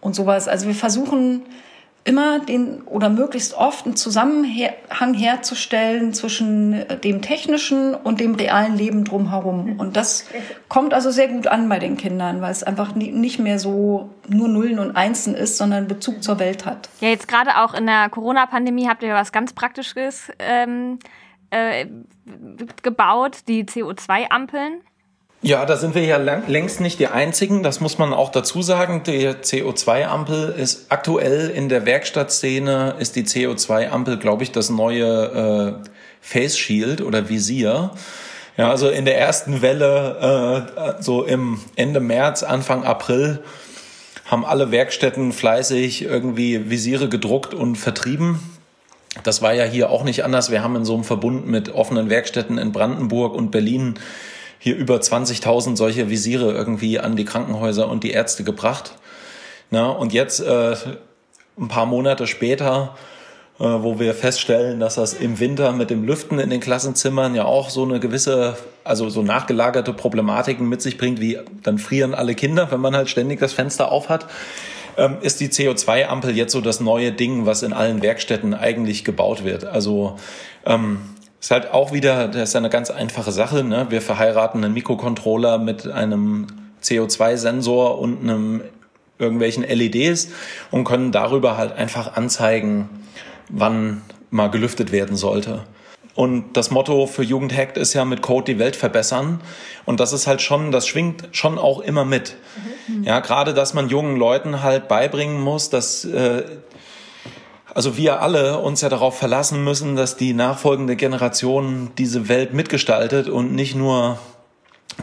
und 0.00 0.14
sowas. 0.14 0.48
Also 0.48 0.66
wir 0.66 0.74
versuchen 0.74 1.42
immer 2.06 2.38
den 2.38 2.82
oder 2.82 3.10
möglichst 3.10 3.54
oft 3.54 3.84
einen 3.84 3.96
Zusammenhang 3.96 5.12
herzustellen 5.12 6.14
zwischen 6.14 6.72
äh, 6.72 6.96
dem 6.96 7.20
technischen 7.20 7.94
und 7.94 8.20
dem 8.20 8.36
realen 8.36 8.76
Leben 8.76 9.04
drumherum. 9.04 9.80
Und 9.80 9.96
das 9.96 10.24
kommt 10.68 10.94
also 10.94 11.10
sehr 11.10 11.26
gut 11.26 11.48
an 11.48 11.68
bei 11.68 11.80
den 11.80 11.96
Kindern, 11.96 12.40
weil 12.40 12.52
es 12.52 12.62
einfach 12.62 12.94
nicht 12.94 13.40
mehr 13.40 13.58
so 13.58 14.10
nur 14.28 14.46
Nullen 14.46 14.78
und 14.78 14.96
Einsen 14.96 15.34
ist, 15.34 15.58
sondern 15.58 15.88
Bezug 15.88 16.22
zur 16.22 16.38
Welt 16.38 16.64
hat. 16.64 16.88
Ja, 17.00 17.08
jetzt 17.08 17.26
gerade 17.26 17.58
auch 17.58 17.74
in 17.74 17.86
der 17.86 18.08
Corona-Pandemie 18.08 18.86
habt 18.86 19.02
ihr 19.02 19.12
was 19.12 19.32
ganz 19.32 19.52
Praktisches 19.52 20.30
ähm, 20.38 21.00
äh, 21.50 21.86
gebaut, 22.82 23.38
die 23.48 23.64
CO2-Ampeln. 23.64 24.80
Ja, 25.42 25.64
da 25.66 25.76
sind 25.76 25.94
wir 25.94 26.02
ja 26.02 26.16
längst 26.16 26.80
nicht 26.80 26.98
die 26.98 27.08
Einzigen. 27.08 27.62
Das 27.62 27.80
muss 27.80 27.98
man 27.98 28.12
auch 28.12 28.30
dazu 28.30 28.62
sagen. 28.62 29.02
Die 29.04 29.28
CO2-Ampel 29.28 30.54
ist 30.56 30.86
aktuell 30.90 31.50
in 31.50 31.68
der 31.68 31.84
Werkstattszene, 31.84 32.94
ist 32.98 33.16
die 33.16 33.24
CO2-Ampel, 33.24 34.16
glaube 34.18 34.42
ich, 34.42 34.52
das 34.52 34.70
neue 34.70 35.84
äh, 35.84 35.88
Face 36.20 36.58
Shield 36.58 37.02
oder 37.02 37.28
Visier. 37.28 37.90
Ja, 38.56 38.70
also 38.70 38.88
in 38.88 39.04
der 39.04 39.18
ersten 39.18 39.60
Welle, 39.60 40.66
äh, 40.98 41.02
so 41.02 41.22
im 41.22 41.60
Ende 41.76 42.00
März, 42.00 42.42
Anfang 42.42 42.84
April, 42.84 43.42
haben 44.24 44.44
alle 44.44 44.70
Werkstätten 44.70 45.32
fleißig 45.32 46.02
irgendwie 46.02 46.70
Visiere 46.70 47.08
gedruckt 47.08 47.52
und 47.54 47.76
vertrieben. 47.76 48.40
Das 49.22 49.42
war 49.42 49.54
ja 49.54 49.64
hier 49.64 49.90
auch 49.90 50.04
nicht 50.04 50.24
anders. 50.24 50.50
Wir 50.50 50.62
haben 50.62 50.74
in 50.76 50.84
so 50.84 50.94
einem 50.94 51.04
Verbund 51.04 51.46
mit 51.46 51.72
offenen 51.72 52.10
Werkstätten 52.10 52.58
in 52.58 52.72
Brandenburg 52.72 53.34
und 53.34 53.50
Berlin 53.50 53.98
hier 54.58 54.76
über 54.76 54.96
20.000 54.96 55.76
solche 55.76 56.10
Visiere 56.10 56.52
irgendwie 56.52 56.98
an 56.98 57.16
die 57.16 57.24
Krankenhäuser 57.24 57.88
und 57.88 58.04
die 58.04 58.10
Ärzte 58.10 58.44
gebracht. 58.44 58.94
Na, 59.70 59.88
und 59.88 60.12
jetzt, 60.12 60.40
äh, 60.40 60.76
ein 61.58 61.68
paar 61.68 61.86
Monate 61.86 62.26
später, 62.26 62.94
äh, 63.58 63.64
wo 63.64 63.98
wir 63.98 64.14
feststellen, 64.14 64.80
dass 64.80 64.96
das 64.96 65.14
im 65.14 65.40
Winter 65.40 65.72
mit 65.72 65.90
dem 65.90 66.04
Lüften 66.04 66.38
in 66.38 66.50
den 66.50 66.60
Klassenzimmern 66.60 67.34
ja 67.34 67.46
auch 67.46 67.70
so 67.70 67.84
eine 67.84 68.00
gewisse, 68.00 68.56
also 68.84 69.08
so 69.08 69.22
nachgelagerte 69.22 69.92
Problematiken 69.94 70.68
mit 70.68 70.82
sich 70.82 70.98
bringt, 70.98 71.20
wie 71.20 71.38
dann 71.62 71.78
frieren 71.78 72.14
alle 72.14 72.34
Kinder, 72.34 72.70
wenn 72.70 72.80
man 72.80 72.94
halt 72.94 73.08
ständig 73.08 73.40
das 73.40 73.54
Fenster 73.54 73.90
auf 73.90 74.10
hat, 74.10 74.26
ähm, 74.98 75.16
ist 75.22 75.40
die 75.40 75.48
CO2-Ampel 75.48 76.36
jetzt 76.36 76.52
so 76.52 76.60
das 76.60 76.80
neue 76.80 77.12
Ding, 77.12 77.46
was 77.46 77.62
in 77.62 77.72
allen 77.72 78.02
Werkstätten 78.02 78.52
eigentlich 78.52 79.04
gebaut 79.04 79.44
wird. 79.44 79.64
Also 79.64 80.16
ähm, 80.66 81.00
ist 81.40 81.50
halt 81.50 81.72
auch 81.72 81.92
wieder, 81.92 82.28
das 82.28 82.50
ist 82.50 82.56
eine 82.56 82.70
ganz 82.70 82.90
einfache 82.90 83.32
Sache. 83.32 83.62
Ne? 83.62 83.86
Wir 83.90 84.02
verheiraten 84.02 84.64
einen 84.64 84.74
Mikrocontroller 84.74 85.58
mit 85.58 85.86
einem 85.86 86.46
CO2-Sensor 86.82 87.98
und 87.98 88.22
einem 88.22 88.62
irgendwelchen 89.18 89.62
LEDs 89.62 90.28
und 90.70 90.84
können 90.84 91.12
darüber 91.12 91.56
halt 91.56 91.72
einfach 91.72 92.16
anzeigen, 92.16 92.88
wann 93.48 94.02
mal 94.30 94.48
gelüftet 94.48 94.92
werden 94.92 95.16
sollte. 95.16 95.64
Und 96.14 96.54
das 96.54 96.70
Motto 96.70 97.06
für 97.06 97.22
Jugendhackt 97.22 97.76
ist 97.76 97.92
ja 97.92 98.06
mit 98.06 98.22
Code 98.22 98.54
die 98.54 98.58
Welt 98.58 98.74
verbessern. 98.74 99.40
Und 99.84 100.00
das 100.00 100.14
ist 100.14 100.26
halt 100.26 100.40
schon, 100.40 100.72
das 100.72 100.86
schwingt 100.86 101.28
schon 101.32 101.58
auch 101.58 101.80
immer 101.80 102.06
mit. 102.06 102.36
Mhm. 102.88 103.04
Ja, 103.04 103.20
gerade, 103.20 103.52
dass 103.52 103.74
man 103.74 103.90
jungen 103.90 104.16
Leuten 104.16 104.62
halt 104.62 104.88
beibringen 104.88 105.40
muss, 105.40 105.68
dass 105.68 106.06
äh, 106.06 106.42
also 107.76 107.98
wir 107.98 108.22
alle 108.22 108.58
uns 108.58 108.80
ja 108.80 108.88
darauf 108.88 109.18
verlassen 109.18 109.62
müssen, 109.62 109.96
dass 109.96 110.16
die 110.16 110.32
nachfolgende 110.32 110.96
Generation 110.96 111.90
diese 111.98 112.26
Welt 112.30 112.54
mitgestaltet 112.54 113.28
und 113.28 113.54
nicht 113.54 113.74
nur 113.74 114.18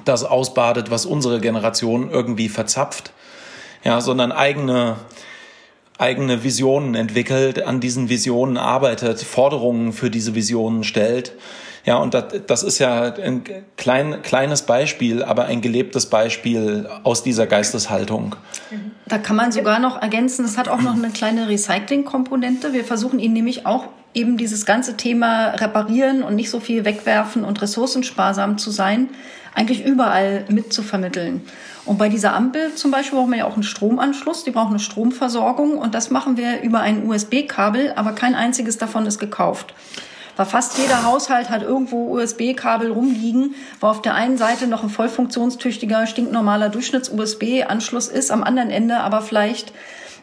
das 0.05 0.23
ausbadet, 0.23 0.89
was 0.89 1.05
unsere 1.05 1.39
Generation 1.39 2.09
irgendwie 2.09 2.49
verzapft, 2.49 3.13
ja, 3.83 4.01
sondern 4.01 4.31
eigene 4.31 4.95
eigene 5.99 6.43
Visionen 6.43 6.95
entwickelt, 6.95 7.61
an 7.61 7.79
diesen 7.79 8.09
Visionen 8.09 8.57
arbeitet, 8.57 9.21
Forderungen 9.21 9.93
für 9.93 10.09
diese 10.09 10.33
Visionen 10.33 10.83
stellt 10.83 11.33
ja, 11.85 11.97
und 11.97 12.13
das, 12.13 12.25
das 12.47 12.63
ist 12.63 12.79
ja 12.79 13.13
ein 13.13 13.43
klein, 13.75 14.21
kleines 14.21 14.61
Beispiel, 14.61 15.21
aber 15.21 15.45
ein 15.45 15.61
gelebtes 15.61 16.05
Beispiel 16.05 16.87
aus 17.03 17.23
dieser 17.23 17.45
Geisteshaltung. 17.45 18.35
Da 19.05 19.17
kann 19.17 19.35
man 19.35 19.51
sogar 19.51 19.79
noch 19.79 20.01
ergänzen, 20.01 20.45
es 20.45 20.57
hat 20.57 20.69
auch 20.69 20.81
noch 20.81 20.95
eine 20.95 21.09
kleine 21.09 21.49
Recycling-Komponente. 21.49 22.71
Wir 22.71 22.85
versuchen 22.85 23.19
Ihnen 23.19 23.33
nämlich 23.33 23.65
auch 23.65 23.89
eben 24.13 24.37
dieses 24.37 24.65
ganze 24.65 24.95
Thema 24.95 25.49
reparieren 25.49 26.23
und 26.23 26.35
nicht 26.35 26.49
so 26.49 26.59
viel 26.59 26.85
wegwerfen 26.85 27.43
und 27.43 27.61
ressourcensparsam 27.61 28.57
zu 28.57 28.71
sein, 28.71 29.09
eigentlich 29.53 29.85
überall 29.85 30.45
mitzuvermitteln. 30.49 31.41
Und 31.85 31.97
bei 31.97 32.07
dieser 32.07 32.33
Ampel 32.33 32.73
zum 32.75 32.91
Beispiel 32.91 33.17
brauchen 33.17 33.31
wir 33.31 33.39
ja 33.39 33.45
auch 33.45 33.55
einen 33.55 33.63
Stromanschluss, 33.63 34.45
die 34.45 34.51
brauchen 34.51 34.69
eine 34.69 34.79
Stromversorgung 34.79 35.77
und 35.77 35.93
das 35.93 36.11
machen 36.11 36.37
wir 36.37 36.61
über 36.61 36.79
ein 36.79 37.07
USB-Kabel, 37.07 37.93
aber 37.95 38.13
kein 38.13 38.35
einziges 38.35 38.77
davon 38.77 39.05
ist 39.05 39.19
gekauft. 39.19 39.73
Weil 40.35 40.45
fast 40.45 40.77
jeder 40.77 41.03
Haushalt 41.03 41.49
hat 41.49 41.61
irgendwo 41.61 42.17
USB-Kabel 42.17 42.91
rumliegen, 42.91 43.55
wo 43.79 43.87
auf 43.87 44.01
der 44.01 44.15
einen 44.15 44.37
Seite 44.37 44.67
noch 44.67 44.83
ein 44.83 44.89
voll 44.89 45.09
funktionstüchtiger, 45.09 46.07
stinknormaler 46.07 46.69
Durchschnitts-USB-Anschluss 46.69 48.07
ist, 48.07 48.31
am 48.31 48.43
anderen 48.43 48.71
Ende 48.71 48.97
aber 48.97 49.21
vielleicht 49.21 49.73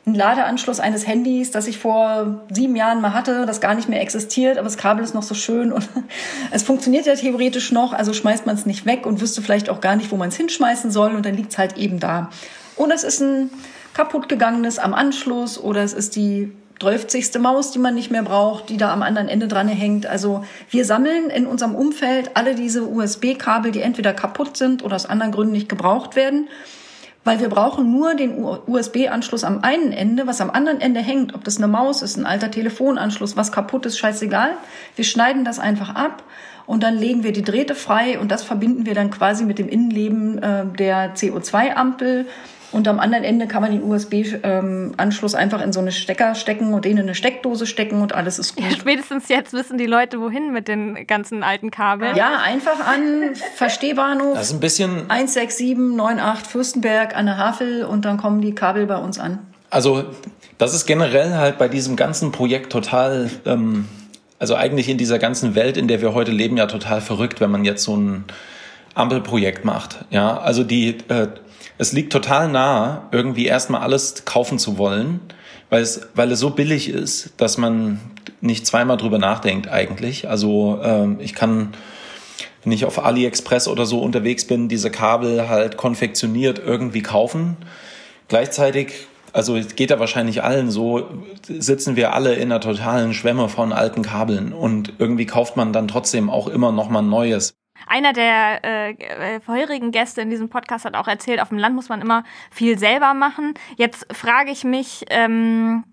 ein 0.06 0.14
Ladeanschluss 0.14 0.80
eines 0.80 1.06
Handys, 1.06 1.50
das 1.50 1.66
ich 1.66 1.78
vor 1.78 2.40
sieben 2.50 2.74
Jahren 2.74 3.00
mal 3.00 3.12
hatte, 3.12 3.44
das 3.44 3.60
gar 3.60 3.74
nicht 3.74 3.88
mehr 3.88 4.00
existiert, 4.00 4.56
aber 4.56 4.64
das 4.64 4.78
Kabel 4.78 5.04
ist 5.04 5.14
noch 5.14 5.22
so 5.22 5.34
schön 5.34 5.72
und 5.72 5.88
es 6.50 6.62
funktioniert 6.62 7.06
ja 7.06 7.14
theoretisch 7.14 7.70
noch, 7.70 7.92
also 7.92 8.12
schmeißt 8.12 8.46
man 8.46 8.54
es 8.54 8.66
nicht 8.66 8.86
weg 8.86 9.06
und 9.06 9.20
wüsste 9.20 9.42
vielleicht 9.42 9.68
auch 9.68 9.80
gar 9.80 9.96
nicht, 9.96 10.10
wo 10.10 10.16
man 10.16 10.30
es 10.30 10.36
hinschmeißen 10.36 10.90
soll 10.90 11.14
und 11.14 11.26
dann 11.26 11.34
liegt 11.34 11.52
es 11.52 11.58
halt 11.58 11.76
eben 11.76 12.00
da. 12.00 12.30
Und 12.76 12.90
es 12.90 13.04
ist 13.04 13.20
ein 13.20 13.50
kaputtgegangenes 13.92 14.78
am 14.78 14.94
Anschluss 14.94 15.58
oder 15.58 15.82
es 15.82 15.92
ist 15.92 16.16
die 16.16 16.52
30. 16.80 17.38
Maus, 17.38 17.70
die 17.70 17.78
man 17.78 17.94
nicht 17.94 18.10
mehr 18.10 18.22
braucht, 18.22 18.68
die 18.68 18.76
da 18.76 18.92
am 18.92 19.02
anderen 19.02 19.28
Ende 19.28 19.48
dran 19.48 19.68
hängt. 19.68 20.06
Also 20.06 20.44
wir 20.70 20.84
sammeln 20.84 21.30
in 21.30 21.46
unserem 21.46 21.74
Umfeld 21.74 22.32
alle 22.34 22.54
diese 22.54 22.88
USB-Kabel, 22.88 23.70
die 23.70 23.82
entweder 23.82 24.12
kaputt 24.12 24.56
sind 24.56 24.82
oder 24.82 24.96
aus 24.96 25.06
anderen 25.06 25.32
Gründen 25.32 25.52
nicht 25.52 25.68
gebraucht 25.68 26.16
werden 26.16 26.48
weil 27.24 27.40
wir 27.40 27.48
brauchen 27.48 27.92
nur 27.92 28.14
den 28.14 28.42
USB-Anschluss 28.42 29.44
am 29.44 29.62
einen 29.62 29.92
Ende, 29.92 30.26
was 30.26 30.40
am 30.40 30.50
anderen 30.50 30.80
Ende 30.80 31.00
hängt, 31.00 31.34
ob 31.34 31.44
das 31.44 31.58
eine 31.58 31.68
Maus 31.68 32.02
ist, 32.02 32.16
ein 32.16 32.24
alter 32.24 32.50
Telefonanschluss, 32.50 33.36
was 33.36 33.52
kaputt 33.52 33.84
ist, 33.86 33.98
scheißegal. 33.98 34.52
Wir 34.96 35.04
schneiden 35.04 35.44
das 35.44 35.58
einfach 35.58 35.94
ab 35.94 36.22
und 36.66 36.82
dann 36.82 36.96
legen 36.96 37.22
wir 37.22 37.32
die 37.32 37.42
Drähte 37.42 37.74
frei 37.74 38.18
und 38.18 38.30
das 38.30 38.42
verbinden 38.42 38.86
wir 38.86 38.94
dann 38.94 39.10
quasi 39.10 39.44
mit 39.44 39.58
dem 39.58 39.68
Innenleben 39.68 40.38
äh, 40.42 40.64
der 40.78 41.14
CO2-Ampel 41.14 42.26
und 42.72 42.86
am 42.86 43.00
anderen 43.00 43.24
Ende 43.24 43.48
kann 43.48 43.62
man 43.62 43.72
den 43.72 43.82
USB-Anschluss 43.82 45.34
einfach 45.34 45.60
in 45.60 45.72
so 45.72 45.80
eine 45.80 45.90
Stecker 45.90 46.34
stecken 46.34 46.72
und 46.72 46.84
den 46.84 46.98
in 46.98 47.02
eine 47.04 47.14
Steckdose 47.14 47.66
stecken 47.66 48.00
und 48.00 48.14
alles 48.14 48.38
ist 48.38 48.54
gut. 48.56 48.64
Ja, 48.64 48.70
spätestens 48.70 49.28
jetzt 49.28 49.52
wissen 49.52 49.76
die 49.76 49.86
Leute, 49.86 50.20
wohin 50.20 50.52
mit 50.52 50.68
den 50.68 51.06
ganzen 51.06 51.42
alten 51.42 51.70
Kabeln. 51.70 52.14
Ja, 52.16 52.40
einfach 52.42 52.86
an 52.86 53.34
Verstehbahnhof. 53.56 54.34
Das 54.34 54.48
ist 54.48 54.52
ein 54.52 54.60
bisschen 54.60 55.08
16798 55.08 56.46
Fürstenberg 56.48 57.16
an 57.16 57.26
der 57.26 57.38
Havel 57.38 57.84
und 57.84 58.04
dann 58.04 58.18
kommen 58.18 58.40
die 58.40 58.54
Kabel 58.54 58.86
bei 58.86 58.96
uns 58.96 59.18
an. 59.18 59.38
Also 59.70 60.04
das 60.58 60.74
ist 60.74 60.86
generell 60.86 61.34
halt 61.34 61.58
bei 61.58 61.68
diesem 61.68 61.96
ganzen 61.96 62.32
Projekt 62.32 62.70
total, 62.70 63.30
ähm, 63.46 63.88
also 64.38 64.54
eigentlich 64.54 64.88
in 64.88 64.98
dieser 64.98 65.18
ganzen 65.18 65.54
Welt, 65.54 65.76
in 65.76 65.88
der 65.88 66.00
wir 66.00 66.14
heute 66.14 66.30
leben, 66.30 66.56
ja 66.56 66.66
total 66.66 67.00
verrückt, 67.00 67.40
wenn 67.40 67.50
man 67.50 67.64
jetzt 67.64 67.82
so 67.82 67.96
ein 67.96 68.24
Ampelprojekt 68.94 69.64
macht. 69.64 70.04
Ja, 70.10 70.38
also 70.38 70.64
die 70.64 70.98
äh, 71.08 71.28
es 71.80 71.92
liegt 71.92 72.12
total 72.12 72.48
nah, 72.48 73.08
irgendwie 73.10 73.46
erstmal 73.46 73.80
alles 73.80 74.26
kaufen 74.26 74.58
zu 74.58 74.76
wollen, 74.76 75.20
weil 75.70 75.80
es, 75.80 76.08
weil 76.14 76.30
es 76.30 76.38
so 76.38 76.50
billig 76.50 76.90
ist, 76.90 77.32
dass 77.38 77.56
man 77.56 78.00
nicht 78.42 78.66
zweimal 78.66 78.98
drüber 78.98 79.16
nachdenkt 79.16 79.66
eigentlich. 79.66 80.28
Also 80.28 80.78
ähm, 80.82 81.16
ich 81.20 81.34
kann, 81.34 81.72
wenn 82.62 82.72
ich 82.72 82.84
auf 82.84 83.02
AliExpress 83.02 83.66
oder 83.66 83.86
so 83.86 84.00
unterwegs 84.00 84.46
bin, 84.46 84.68
diese 84.68 84.90
Kabel 84.90 85.48
halt 85.48 85.78
konfektioniert 85.78 86.58
irgendwie 86.58 87.00
kaufen. 87.00 87.56
Gleichzeitig 88.28 89.06
also 89.32 89.56
es 89.56 89.74
geht 89.74 89.90
da 89.90 89.98
wahrscheinlich 89.98 90.42
allen 90.42 90.70
so, 90.70 91.08
sitzen 91.48 91.96
wir 91.96 92.12
alle 92.12 92.34
in 92.34 92.50
einer 92.50 92.60
totalen 92.60 93.14
Schwemme 93.14 93.48
von 93.48 93.72
alten 93.72 94.02
Kabeln 94.02 94.52
und 94.52 94.94
irgendwie 94.98 95.24
kauft 95.24 95.56
man 95.56 95.72
dann 95.72 95.88
trotzdem 95.88 96.28
auch 96.28 96.48
immer 96.48 96.72
noch 96.72 96.90
mal 96.90 97.00
Neues. 97.00 97.54
Einer 97.86 98.12
der 98.12 98.64
äh, 98.64 98.90
äh, 98.92 99.40
vorherigen 99.40 99.90
Gäste 99.90 100.20
in 100.20 100.30
diesem 100.30 100.48
Podcast 100.48 100.84
hat 100.84 100.94
auch 100.94 101.08
erzählt, 101.08 101.40
auf 101.40 101.48
dem 101.48 101.58
Land 101.58 101.74
muss 101.74 101.88
man 101.88 102.00
immer 102.00 102.24
viel 102.50 102.78
selber 102.78 103.14
machen. 103.14 103.54
Jetzt 103.76 104.06
frage 104.14 104.50
ich 104.50 104.64
mich, 104.64 105.04
ähm, 105.10 105.84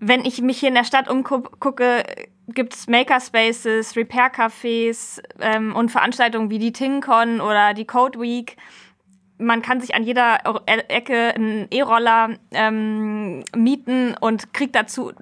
wenn 0.00 0.24
ich 0.24 0.42
mich 0.42 0.58
hier 0.58 0.68
in 0.68 0.74
der 0.74 0.84
Stadt 0.84 1.08
umgucke, 1.08 2.04
gibt 2.48 2.74
es 2.74 2.88
Makerspaces, 2.88 3.96
Repair-Cafés 3.96 5.22
ähm, 5.40 5.74
und 5.74 5.90
Veranstaltungen 5.90 6.50
wie 6.50 6.58
die 6.58 6.72
TingCon 6.72 7.40
oder 7.40 7.74
die 7.74 7.86
Code 7.86 8.20
Week. 8.20 8.56
Man 9.38 9.62
kann 9.62 9.80
sich 9.80 9.94
an 9.94 10.04
jeder 10.04 10.40
Ecke 10.66 11.34
einen 11.34 11.66
E-Roller 11.70 12.36
ähm, 12.52 13.44
mieten 13.56 14.14
und 14.20 14.52
kriegt 14.52 14.76
dazu 14.76 15.12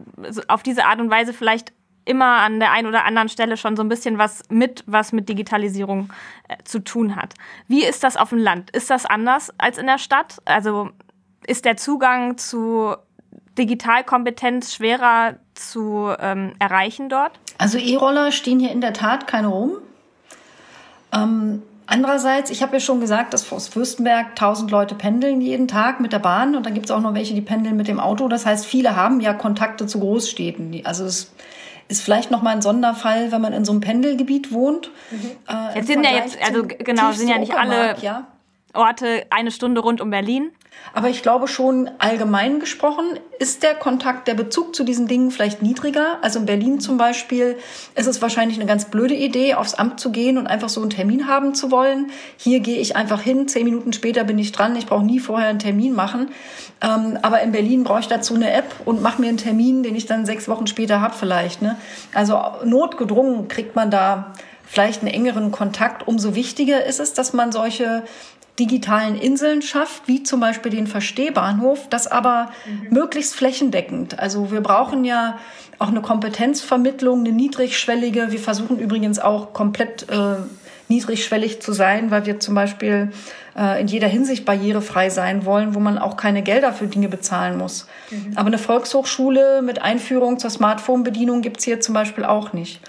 auf 0.49 0.63
diese 0.63 0.85
Art 0.85 1.01
und 1.01 1.11
Weise 1.11 1.33
vielleicht 1.33 1.73
immer 2.05 2.39
an 2.39 2.59
der 2.59 2.73
einen 2.73 2.89
oder 2.89 3.05
anderen 3.05 3.29
Stelle 3.29 3.57
schon 3.57 3.77
so 3.77 3.83
ein 3.83 3.89
bisschen 3.89 4.19
was 4.19 4.43
mit, 4.49 4.83
was 4.87 5.13
mit 5.13 5.29
Digitalisierung 5.29 6.13
äh, 6.49 6.57
zu 6.65 6.81
tun 6.81 7.17
hat. 7.17 7.35
Wie 7.69 7.85
ist 7.85 8.03
das 8.03 8.17
auf 8.17 8.31
dem 8.31 8.39
Land? 8.39 8.71
Ist 8.71 8.91
das 8.91 9.07
anders 9.07 9.53
als 9.59 9.79
in 9.79 9.87
der 9.87 9.99
Stadt? 9.99 10.39
Also 10.45 10.91
ist 11.47 11.65
der 11.65 11.77
Zugang 11.77 12.39
zu 12.39 12.95
Digitalkompetenz 13.59 14.75
schwerer 14.75 15.37
zu 15.55 16.13
ähm, 16.19 16.53
erreichen 16.59 17.09
dort? 17.09 17.39
Also 17.59 17.79
E-Roller 17.79 18.33
stehen 18.33 18.59
hier 18.59 18.73
in 18.73 18.81
der 18.81 18.95
Tat 18.95 19.27
keine 19.27 19.49
rum. 19.49 19.73
Ähm, 21.13 21.63
andererseits, 21.87 22.51
ich 22.51 22.63
habe 22.63 22.75
ja 22.75 22.81
schon 22.81 23.01
gesagt, 23.01 23.35
dass 23.35 23.53
aus 23.53 23.69
Fürstenberg 23.69 24.31
1000 24.31 24.71
Leute 24.71 24.95
pendeln 24.95 25.41
jeden 25.41 25.69
Tag 25.69 26.01
mit 26.01 26.13
der 26.13 26.19
Bahn 26.19 26.57
und 26.57 26.65
dann 26.65 26.75
gibt 26.75 26.87
es 26.87 26.91
auch 26.91 27.01
noch 27.01 27.15
welche, 27.15 27.35
die 27.35 27.43
pendeln 27.43 27.77
mit 27.77 27.89
dem 27.89 28.01
Auto. 28.01 28.29
Das 28.29 28.47
heißt, 28.47 28.65
viele 28.65 28.97
haben 28.97 29.21
ja 29.21 29.35
Kontakte 29.35 29.87
zu 29.87 30.01
Großstädten. 30.01 30.81
Also 30.85 31.05
es 31.05 31.33
ist 31.93 32.03
vielleicht 32.03 32.31
noch 32.31 32.43
mal 32.43 32.51
ein 32.51 32.63
Sonderfall, 32.63 33.31
wenn 33.33 33.41
man 33.41 33.53
in 33.53 33.65
so 33.65 33.73
einem 33.73 33.83
Pendelgebiet 33.83 34.51
wohnt. 34.51 34.91
Mhm. 35.11 35.31
Äh, 35.49 35.77
jetzt 35.77 35.87
sind 35.87 36.03
ja 36.03 36.11
jetzt, 36.11 36.39
also 36.43 36.65
genau, 36.67 37.13
sind 37.13 37.29
ja 37.29 37.39
nicht 37.39 37.55
alle 37.55 37.97
ja. 38.01 38.27
Orte 38.73 39.27
eine 39.31 39.51
Stunde 39.51 39.83
rund 39.83 40.01
um 40.01 40.11
Berlin. 40.11 40.51
Aber 40.95 41.09
ich 41.09 41.23
glaube 41.23 41.49
schon 41.49 41.91
allgemein 41.99 42.61
gesprochen 42.61 43.19
ist 43.39 43.63
der 43.63 43.75
Kontakt, 43.75 44.29
der 44.29 44.35
Bezug 44.35 44.75
zu 44.75 44.85
diesen 44.85 45.09
Dingen 45.09 45.31
vielleicht 45.31 45.63
niedriger. 45.63 46.19
Also 46.23 46.39
in 46.39 46.47
Berlin 46.47 46.81
zum 46.81 46.99
Beispiel 46.99 47.57
ist 47.95 48.07
es 48.07 48.21
wahrscheinlich 48.21 48.59
eine 48.59 48.67
ganz 48.67 48.85
blöde 48.87 49.15
Idee, 49.15 49.55
aufs 49.55 49.75
Amt 49.75 50.01
zu 50.01 50.13
gehen 50.13 50.37
und 50.37 50.47
einfach 50.47 50.69
so 50.69 50.81
einen 50.81 50.91
Termin 50.91 51.29
haben 51.29 51.55
zu 51.55 51.71
wollen. 51.71 52.11
Hier 52.37 52.61
gehe 52.61 52.79
ich 52.79 52.95
einfach 52.95 53.23
hin, 53.23 53.49
zehn 53.49 53.65
Minuten 53.65 53.93
später 53.93 54.25
bin 54.25 54.39
ich 54.39 54.53
dran. 54.53 54.77
Ich 54.77 54.87
brauche 54.87 55.05
nie 55.05 55.19
vorher 55.19 55.49
einen 55.49 55.59
Termin 55.59 55.95
machen. 55.95 56.29
Ähm, 56.83 57.19
aber 57.23 57.41
in 57.41 57.53
Berlin 57.53 57.85
brauche 57.85 58.01
ich 58.01 58.09
dazu 58.09 58.35
eine 58.35 58.53
App 58.53 58.75
und 58.85 59.03
mache 59.03 59.21
mir 59.21 59.29
einen 59.29 59.39
Termin, 59.39 59.83
den 59.83 59.97
ich 59.97 60.07
dann 60.07 60.27
sechs 60.27 60.47
Wochen 60.49 60.67
später 60.67 61.01
habe 61.01 61.15
vielleicht. 61.15 61.63
Ne? 61.63 61.77
Also 62.13 62.39
notgedrungen 62.65 63.49
kriegt 63.49 63.75
man 63.75 63.91
da 63.91 64.35
vielleicht 64.65 65.03
einen 65.03 65.13
engeren 65.13 65.53
Kontakt. 65.53 66.07
Umso 66.07 66.35
wichtiger 66.35 66.85
ist 66.85 67.01
es, 67.01 67.13
dass 67.13 67.33
man 67.33 67.53
solche 67.53 68.05
digitalen 68.59 69.17
Inseln 69.17 69.63
schafft, 69.63 70.07
wie 70.07 70.23
zum 70.23 70.41
Beispiel 70.41 70.71
den 70.71 70.87
Verstehbahnhof, 70.87 71.89
das 71.89 72.07
aber 72.07 72.51
mhm. 72.67 72.95
möglichst 72.95 73.35
flächendeckend. 73.35 74.19
Also 74.19 74.53
wir 74.53 74.61
brauchen 74.61 75.05
ja 75.05 75.39
auch 75.79 75.89
eine 75.89 76.03
Kompetenzvermittlung, 76.03 77.21
eine 77.21 77.33
niedrigschwellige. 77.33 78.31
Wir 78.31 78.39
versuchen 78.39 78.79
übrigens 78.79 79.19
auch 79.19 79.55
komplett 79.55 80.09
äh, 80.11 80.37
niedrigschwellig 80.89 81.63
zu 81.63 81.73
sein, 81.73 82.11
weil 82.11 82.27
wir 82.27 82.41
zum 82.41 82.55
Beispiel 82.55 83.11
äh, 83.57 83.81
in 83.81 83.89
jeder 83.89 84.07
Hinsicht 84.07 84.45
barrierefrei 84.45 85.09
sein 85.09 85.47
wollen, 85.47 85.75
wo 85.75 85.81
man 85.81 85.97
auch 85.97 86.19
keine 86.19 86.43
Gelder 86.43 86.75
für 86.75 86.87
Dinge 86.87 87.09
bezahlen 87.09 87.57
muss. 87.57 87.87
Mhm. 88.11 88.33
Aber 88.37 88.49
eine 88.49 88.59
Volkshochschule 88.59 89.63
mit 89.63 89.81
Einführung 89.81 90.39
zur 90.39 90.51
Smartphone-Bedienung 90.51 91.41
gibt's 91.41 91.65
hier 91.65 91.81
zum 91.81 91.95
Beispiel 91.95 92.27
auch 92.27 92.53
nicht. 92.53 92.81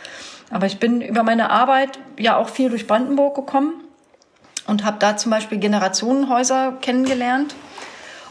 Aber 0.51 0.65
ich 0.65 0.77
bin 0.77 1.01
über 1.01 1.23
meine 1.23 1.49
Arbeit 1.49 1.99
ja 2.19 2.35
auch 2.35 2.49
viel 2.49 2.69
durch 2.69 2.85
Brandenburg 2.85 3.35
gekommen 3.35 3.73
und 4.67 4.83
habe 4.83 4.97
da 4.99 5.17
zum 5.17 5.31
Beispiel 5.31 5.57
Generationenhäuser 5.59 6.73
kennengelernt. 6.81 7.55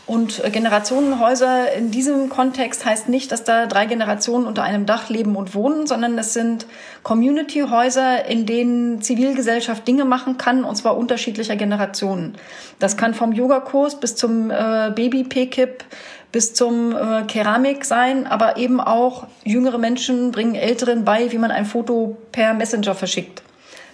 Und 0.04 0.44
äh, 0.44 0.50
Generationenhäuser 0.50 1.72
in 1.74 1.90
diesem 1.90 2.28
Kontext 2.28 2.84
heißt 2.84 3.08
nicht, 3.08 3.30
dass 3.30 3.44
da 3.44 3.66
drei 3.66 3.86
Generationen 3.86 4.46
unter 4.46 4.62
einem 4.64 4.84
Dach 4.84 5.08
leben 5.08 5.36
und 5.36 5.54
wohnen, 5.54 5.86
sondern 5.86 6.18
es 6.18 6.32
sind 6.32 6.66
Community-Häuser, 7.04 8.26
in 8.26 8.44
denen 8.44 9.00
Zivilgesellschaft 9.00 9.86
Dinge 9.86 10.04
machen 10.04 10.38
kann, 10.38 10.64
und 10.64 10.74
zwar 10.74 10.96
unterschiedlicher 10.96 11.54
Generationen. 11.54 12.34
Das 12.80 12.96
kann 12.96 13.14
vom 13.14 13.32
Yogakurs 13.32 14.00
bis 14.00 14.16
zum 14.16 14.50
äh, 14.50 14.90
Baby-P-Kip 14.94 15.84
bis 16.32 16.54
zum 16.54 16.96
äh, 16.96 17.22
Keramik 17.28 17.84
sein, 17.84 18.26
aber 18.26 18.56
eben 18.56 18.80
auch 18.80 19.26
jüngere 19.44 19.78
Menschen 19.78 20.32
bringen 20.32 20.56
Älteren 20.56 21.04
bei, 21.04 21.30
wie 21.30 21.38
man 21.38 21.50
ein 21.50 21.66
Foto 21.66 22.16
per 22.32 22.54
Messenger 22.54 22.94
verschickt 22.94 23.42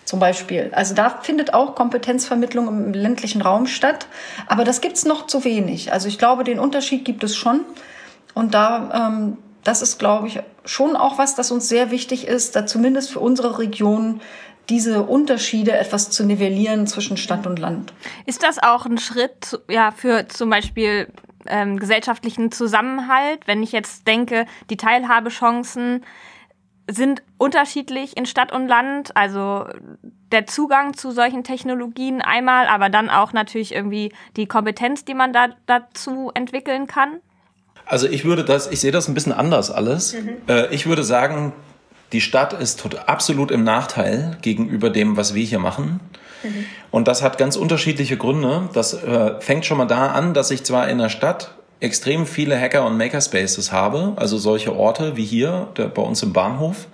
zum 0.08 0.20
Beispiel. 0.20 0.70
Also 0.72 0.94
da 0.94 1.10
findet 1.10 1.52
auch 1.52 1.74
Kompetenzvermittlung 1.74 2.66
im 2.66 2.94
ländlichen 2.94 3.42
Raum 3.42 3.66
statt, 3.66 4.06
aber 4.46 4.64
das 4.64 4.80
gibt's 4.80 5.04
noch 5.04 5.26
zu 5.26 5.44
wenig. 5.44 5.92
Also 5.92 6.08
ich 6.08 6.18
glaube, 6.18 6.44
den 6.44 6.58
Unterschied 6.58 7.04
gibt 7.04 7.22
es 7.24 7.36
schon 7.36 7.60
und 8.32 8.54
da 8.54 9.10
ähm, 9.10 9.36
das 9.64 9.82
ist, 9.82 9.98
glaube 9.98 10.28
ich, 10.28 10.40
schon 10.64 10.96
auch 10.96 11.18
was, 11.18 11.34
das 11.34 11.50
uns 11.50 11.68
sehr 11.68 11.90
wichtig 11.90 12.26
ist, 12.26 12.56
da 12.56 12.64
zumindest 12.64 13.10
für 13.10 13.20
unsere 13.20 13.58
Region 13.58 14.22
diese 14.70 15.02
Unterschiede 15.02 15.72
etwas 15.76 16.08
zu 16.08 16.24
nivellieren 16.24 16.86
zwischen 16.86 17.18
Stadt 17.18 17.46
und 17.46 17.58
Land. 17.58 17.92
Ist 18.24 18.42
das 18.42 18.58
auch 18.58 18.86
ein 18.86 18.96
Schritt 18.96 19.60
ja, 19.68 19.90
für 19.90 20.26
zum 20.28 20.48
Beispiel 20.48 21.08
ähm, 21.46 21.78
gesellschaftlichen 21.78 22.50
Zusammenhalt? 22.50 23.40
Wenn 23.46 23.62
ich 23.62 23.72
jetzt 23.72 24.06
denke, 24.06 24.46
die 24.70 24.78
Teilhabechancen 24.78 26.02
sind 26.90 27.22
unterschiedlich 27.36 28.16
in 28.16 28.26
Stadt 28.26 28.52
und 28.52 28.66
Land. 28.66 29.16
Also 29.16 29.66
der 30.32 30.46
Zugang 30.46 30.94
zu 30.94 31.10
solchen 31.10 31.44
Technologien 31.44 32.20
einmal, 32.20 32.66
aber 32.66 32.88
dann 32.88 33.10
auch 33.10 33.32
natürlich 33.32 33.74
irgendwie 33.74 34.12
die 34.36 34.46
Kompetenz, 34.46 35.04
die 35.04 35.14
man 35.14 35.32
da 35.32 35.48
dazu 35.66 36.30
entwickeln 36.34 36.86
kann. 36.86 37.20
Also 37.86 38.06
ich 38.06 38.24
würde 38.24 38.44
das, 38.44 38.70
ich 38.70 38.80
sehe 38.80 38.92
das 38.92 39.08
ein 39.08 39.14
bisschen 39.14 39.32
anders 39.32 39.70
alles. 39.70 40.14
Mhm. 40.14 40.36
Äh, 40.46 40.74
ich 40.74 40.86
würde 40.86 41.04
sagen, 41.04 41.52
die 42.12 42.20
Stadt 42.20 42.54
ist 42.54 42.82
absolut 43.06 43.50
im 43.50 43.64
Nachteil 43.64 44.38
gegenüber 44.42 44.90
dem, 44.90 45.16
was 45.16 45.34
wir 45.34 45.44
hier 45.44 45.58
machen. 45.58 46.00
Mhm. 46.42 46.64
Und 46.90 47.08
das 47.08 47.22
hat 47.22 47.38
ganz 47.38 47.56
unterschiedliche 47.56 48.16
Gründe. 48.16 48.68
Das 48.72 48.94
äh, 48.94 49.40
fängt 49.40 49.66
schon 49.66 49.78
mal 49.78 49.86
da 49.86 50.08
an, 50.08 50.34
dass 50.34 50.50
ich 50.50 50.64
zwar 50.64 50.88
in 50.88 50.98
der 50.98 51.08
Stadt 51.08 51.54
extrem 51.80 52.26
viele 52.26 52.58
Hacker- 52.58 52.86
und 52.86 52.96
Makerspaces 52.96 53.72
habe, 53.72 54.12
also 54.16 54.38
solche 54.38 54.74
Orte 54.74 55.16
wie 55.16 55.24
hier 55.24 55.68
der, 55.76 55.86
bei 55.86 56.02
uns 56.02 56.22
im 56.22 56.32
Bahnhof. 56.32 56.88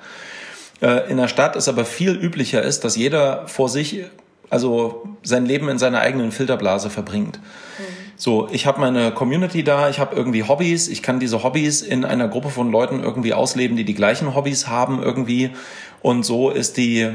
Äh, 0.83 1.11
in 1.11 1.17
der 1.17 1.29
Stadt 1.29 1.57
es 1.57 1.69
aber 1.69 1.85
viel 1.85 2.13
üblicher 2.13 2.63
ist, 2.63 2.85
dass 2.85 2.97
jeder 2.97 3.47
vor 3.49 3.69
sich 3.69 4.05
also 4.51 5.09
sein 5.23 5.47
Leben 5.47 5.69
in 5.69 5.79
seiner 5.79 6.01
eigenen 6.01 6.31
Filterblase 6.31 6.91
verbringt. 6.91 7.39
Mhm. 7.39 8.05
So, 8.17 8.49
ich 8.53 8.67
habe 8.67 8.81
meine 8.81 9.11
Community 9.11 9.65
da, 9.65 9.89
ich 9.89 9.99
habe 9.99 10.15
irgendwie 10.15 10.45
Hobbys, 10.45 10.89
ich 10.89 11.03
kann 11.03 11.19
diese 11.19 11.43
Hobbys 11.43 11.83
in 11.83 12.05
einer 12.05 12.29
Gruppe 12.29 12.51
von 12.51 12.71
Leuten 12.71 13.03
irgendwie 13.03 13.35
ausleben, 13.35 13.77
die 13.77 13.85
die 13.85 13.95
gleichen 13.95 14.35
Hobbys 14.35 14.69
haben 14.69 15.03
irgendwie. 15.03 15.51
Und 16.03 16.25
so 16.25 16.51
ist 16.51 16.77
die 16.77 17.11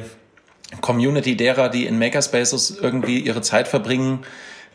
Community 0.81 1.37
derer, 1.37 1.69
die 1.69 1.85
in 1.85 1.97
Makerspaces 1.97 2.77
irgendwie 2.81 3.19
ihre 3.19 3.41
Zeit 3.41 3.67
verbringen, 3.67 4.19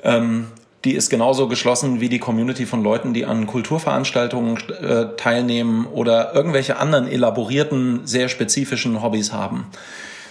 ähm, 0.03 0.47
die 0.85 0.95
ist 0.95 1.09
genauso 1.09 1.49
geschlossen 1.49 2.01
wie 2.01 2.09
die 2.09 2.19
Community 2.19 2.67
von 2.67 2.83
Leuten, 2.83 3.15
die 3.15 3.25
an 3.25 3.47
Kulturveranstaltungen 3.47 4.59
äh, 4.69 5.17
teilnehmen 5.17 5.87
oder 5.87 6.35
irgendwelche 6.35 6.77
anderen 6.77 7.09
elaborierten, 7.09 8.03
sehr 8.05 8.29
spezifischen 8.29 9.03
Hobbys 9.03 9.33
haben. 9.33 9.67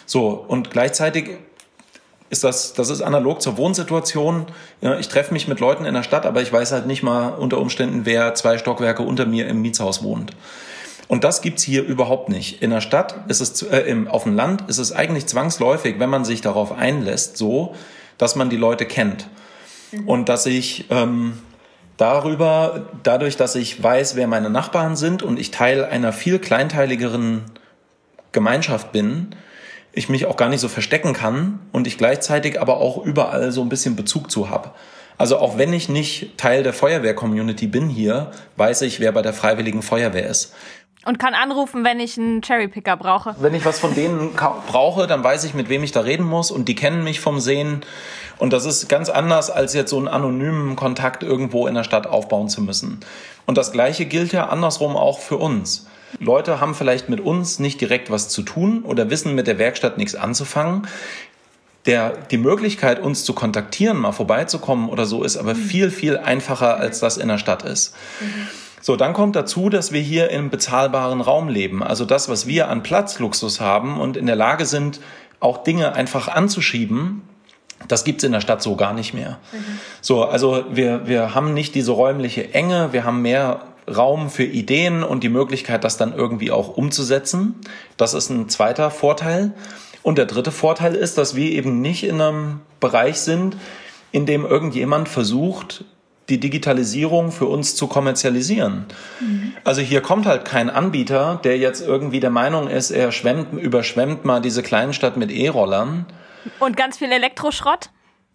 So, 0.05 0.45
und 0.47 0.69
gleichzeitig 0.69 1.31
ist 2.29 2.43
das, 2.43 2.73
das 2.73 2.89
ist 2.89 3.01
analog 3.01 3.41
zur 3.41 3.57
Wohnsituation. 3.57 4.45
Ja, 4.81 4.97
ich 4.97 5.07
treffe 5.07 5.33
mich 5.33 5.47
mit 5.47 5.59
Leuten 5.59 5.85
in 5.85 5.93
der 5.93 6.03
Stadt, 6.03 6.25
aber 6.25 6.41
ich 6.41 6.51
weiß 6.51 6.71
halt 6.71 6.87
nicht 6.87 7.03
mal 7.03 7.29
unter 7.29 7.59
Umständen, 7.59 8.05
wer 8.05 8.35
zwei 8.35 8.57
Stockwerke 8.57 9.03
unter 9.03 9.25
mir 9.25 9.47
im 9.47 9.61
Mietshaus 9.61 10.03
wohnt. 10.03 10.35
Und 11.07 11.23
das 11.23 11.41
gibt's 11.41 11.63
hier 11.63 11.83
überhaupt 11.83 12.29
nicht. 12.29 12.61
In 12.61 12.69
der 12.71 12.81
Stadt 12.81 13.15
ist 13.27 13.41
es, 13.41 13.61
äh, 13.63 13.81
im, 13.81 14.07
auf 14.07 14.23
dem 14.23 14.35
Land 14.35 14.67
ist 14.67 14.77
es 14.77 14.91
eigentlich 14.91 15.27
zwangsläufig, 15.27 15.99
wenn 15.99 16.09
man 16.09 16.25
sich 16.25 16.41
darauf 16.41 16.71
einlässt, 16.71 17.37
so, 17.37 17.75
dass 18.17 18.35
man 18.35 18.49
die 18.49 18.57
Leute 18.57 18.85
kennt. 18.85 19.27
Mhm. 19.93 20.07
Und 20.07 20.29
dass 20.29 20.45
ich 20.45 20.85
ähm, 20.89 21.39
darüber, 21.97 22.87
dadurch, 23.03 23.37
dass 23.37 23.55
ich 23.55 23.81
weiß, 23.81 24.15
wer 24.15 24.27
meine 24.27 24.49
Nachbarn 24.49 24.95
sind 24.95 25.23
und 25.23 25.39
ich 25.39 25.51
Teil 25.51 25.85
einer 25.85 26.11
viel 26.13 26.39
kleinteiligeren 26.39 27.43
Gemeinschaft 28.31 28.91
bin, 28.91 29.35
ich 29.93 30.09
mich 30.09 30.25
auch 30.25 30.37
gar 30.37 30.49
nicht 30.49 30.59
so 30.59 30.67
verstecken 30.67 31.13
kann 31.13 31.59
und 31.71 31.87
ich 31.87 31.97
gleichzeitig 31.97 32.59
aber 32.59 32.77
auch 32.77 33.05
überall 33.05 33.51
so 33.51 33.61
ein 33.61 33.69
bisschen 33.69 33.95
Bezug 33.95 34.31
zu 34.31 34.49
habe. 34.49 34.71
Also 35.17 35.37
auch 35.37 35.59
wenn 35.59 35.71
ich 35.71 35.89
nicht 35.89 36.37
Teil 36.37 36.63
der 36.63 36.73
Feuerwehr-Community 36.73 37.67
bin 37.67 37.87
hier, 37.87 38.31
weiß 38.57 38.81
ich, 38.81 38.99
wer 38.99 39.11
bei 39.11 39.21
der 39.21 39.33
Freiwilligen 39.33 39.83
Feuerwehr 39.83 40.27
ist. 40.27 40.53
Und 41.05 41.19
kann 41.19 41.33
anrufen, 41.33 41.83
wenn 41.83 41.99
ich 41.99 42.17
einen 42.17 42.41
Cherrypicker 42.41 42.95
brauche. 42.95 43.35
Wenn 43.39 43.53
ich 43.53 43.65
was 43.65 43.79
von 43.79 43.93
denen 43.93 44.31
brauche, 44.33 45.05
dann 45.05 45.23
weiß 45.23 45.43
ich, 45.43 45.53
mit 45.53 45.67
wem 45.67 45.83
ich 45.83 45.91
da 45.91 45.99
reden 45.99 46.25
muss 46.25 46.49
und 46.49 46.67
die 46.69 46.75
kennen 46.75 47.03
mich 47.03 47.19
vom 47.19 47.39
Sehen. 47.39 47.81
Und 48.37 48.53
das 48.53 48.65
ist 48.65 48.89
ganz 48.89 49.09
anders, 49.09 49.49
als 49.49 49.73
jetzt 49.73 49.89
so 49.89 49.97
einen 49.97 50.07
anonymen 50.07 50.75
Kontakt 50.75 51.23
irgendwo 51.23 51.67
in 51.67 51.75
der 51.75 51.83
Stadt 51.83 52.07
aufbauen 52.07 52.49
zu 52.49 52.61
müssen. 52.61 52.99
Und 53.45 53.57
das 53.57 53.71
Gleiche 53.71 54.05
gilt 54.05 54.33
ja 54.33 54.47
andersrum 54.47 54.95
auch 54.95 55.19
für 55.19 55.37
uns. 55.37 55.87
Leute 56.19 56.61
haben 56.61 56.75
vielleicht 56.75 57.09
mit 57.09 57.19
uns 57.19 57.59
nicht 57.59 57.81
direkt 57.81 58.11
was 58.11 58.29
zu 58.29 58.43
tun 58.43 58.83
oder 58.83 59.09
wissen 59.09 59.35
mit 59.35 59.47
der 59.47 59.57
Werkstatt 59.57 59.97
nichts 59.97 60.15
anzufangen. 60.15 60.87
Der, 61.85 62.11
die 62.31 62.37
Möglichkeit, 62.37 63.01
uns 63.01 63.25
zu 63.25 63.33
kontaktieren, 63.33 63.97
mal 63.97 64.13
vorbeizukommen 64.13 64.87
oder 64.89 65.05
so, 65.05 65.23
ist 65.23 65.35
aber 65.35 65.53
viel, 65.53 65.91
viel 65.91 66.17
einfacher, 66.17 66.77
als 66.77 66.99
das 66.99 67.17
in 67.17 67.27
der 67.27 67.37
Stadt 67.37 67.63
ist. 67.63 67.93
Mhm. 68.21 68.47
So, 68.79 68.95
dann 68.95 69.13
kommt 69.13 69.35
dazu, 69.35 69.69
dass 69.69 69.91
wir 69.91 70.01
hier 70.01 70.29
im 70.29 70.49
bezahlbaren 70.49 71.21
Raum 71.21 71.47
leben. 71.49 71.83
Also 71.83 72.05
das, 72.05 72.29
was 72.29 72.47
wir 72.47 72.69
an 72.69 72.83
Platzluxus 72.83 73.59
haben 73.61 73.99
und 73.99 74.17
in 74.17 74.25
der 74.25 74.35
Lage 74.35 74.65
sind, 74.65 74.99
auch 75.39 75.63
Dinge 75.63 75.93
einfach 75.93 76.27
anzuschieben, 76.27 77.21
das 77.87 78.03
gibt's 78.03 78.23
in 78.23 78.31
der 78.31 78.41
Stadt 78.41 78.61
so 78.61 78.75
gar 78.75 78.93
nicht 78.93 79.13
mehr. 79.13 79.39
Mhm. 79.51 79.79
So, 80.01 80.23
also 80.23 80.65
wir, 80.71 81.07
wir 81.07 81.35
haben 81.35 81.53
nicht 81.53 81.75
diese 81.75 81.91
räumliche 81.91 82.53
Enge, 82.53 82.93
wir 82.93 83.03
haben 83.03 83.21
mehr 83.21 83.61
Raum 83.93 84.29
für 84.29 84.43
Ideen 84.43 85.03
und 85.03 85.23
die 85.23 85.29
Möglichkeit, 85.29 85.83
das 85.83 85.97
dann 85.97 86.13
irgendwie 86.13 86.51
auch 86.51 86.77
umzusetzen. 86.77 87.55
Das 87.97 88.13
ist 88.13 88.29
ein 88.29 88.47
zweiter 88.49 88.91
Vorteil. 88.91 89.51
Und 90.03 90.17
der 90.17 90.25
dritte 90.25 90.51
Vorteil 90.51 90.95
ist, 90.95 91.17
dass 91.17 91.35
wir 91.35 91.51
eben 91.51 91.81
nicht 91.81 92.03
in 92.03 92.21
einem 92.21 92.61
Bereich 92.79 93.19
sind, 93.19 93.57
in 94.11 94.25
dem 94.25 94.45
irgendjemand 94.45 95.09
versucht, 95.09 95.85
die 96.29 96.39
Digitalisierung 96.39 97.31
für 97.31 97.45
uns 97.45 97.75
zu 97.75 97.87
kommerzialisieren. 97.87 98.85
Mhm. 99.19 99.53
Also 99.63 99.81
hier 99.81 100.01
kommt 100.01 100.25
halt 100.25 100.45
kein 100.45 100.69
Anbieter, 100.69 101.39
der 101.43 101.57
jetzt 101.57 101.81
irgendwie 101.85 102.21
der 102.21 102.29
Meinung 102.29 102.69
ist, 102.69 102.91
er 102.91 103.11
schwemmt, 103.11 103.53
überschwemmt 103.53 104.23
mal 104.23 104.39
diese 104.39 104.63
Kleinstadt 104.63 105.17
mit 105.17 105.31
E-Rollern. 105.31 106.05
Und 106.59 106.77
ganz 106.77 106.97
viel 106.97 107.11
Elektroschrott? 107.11 107.89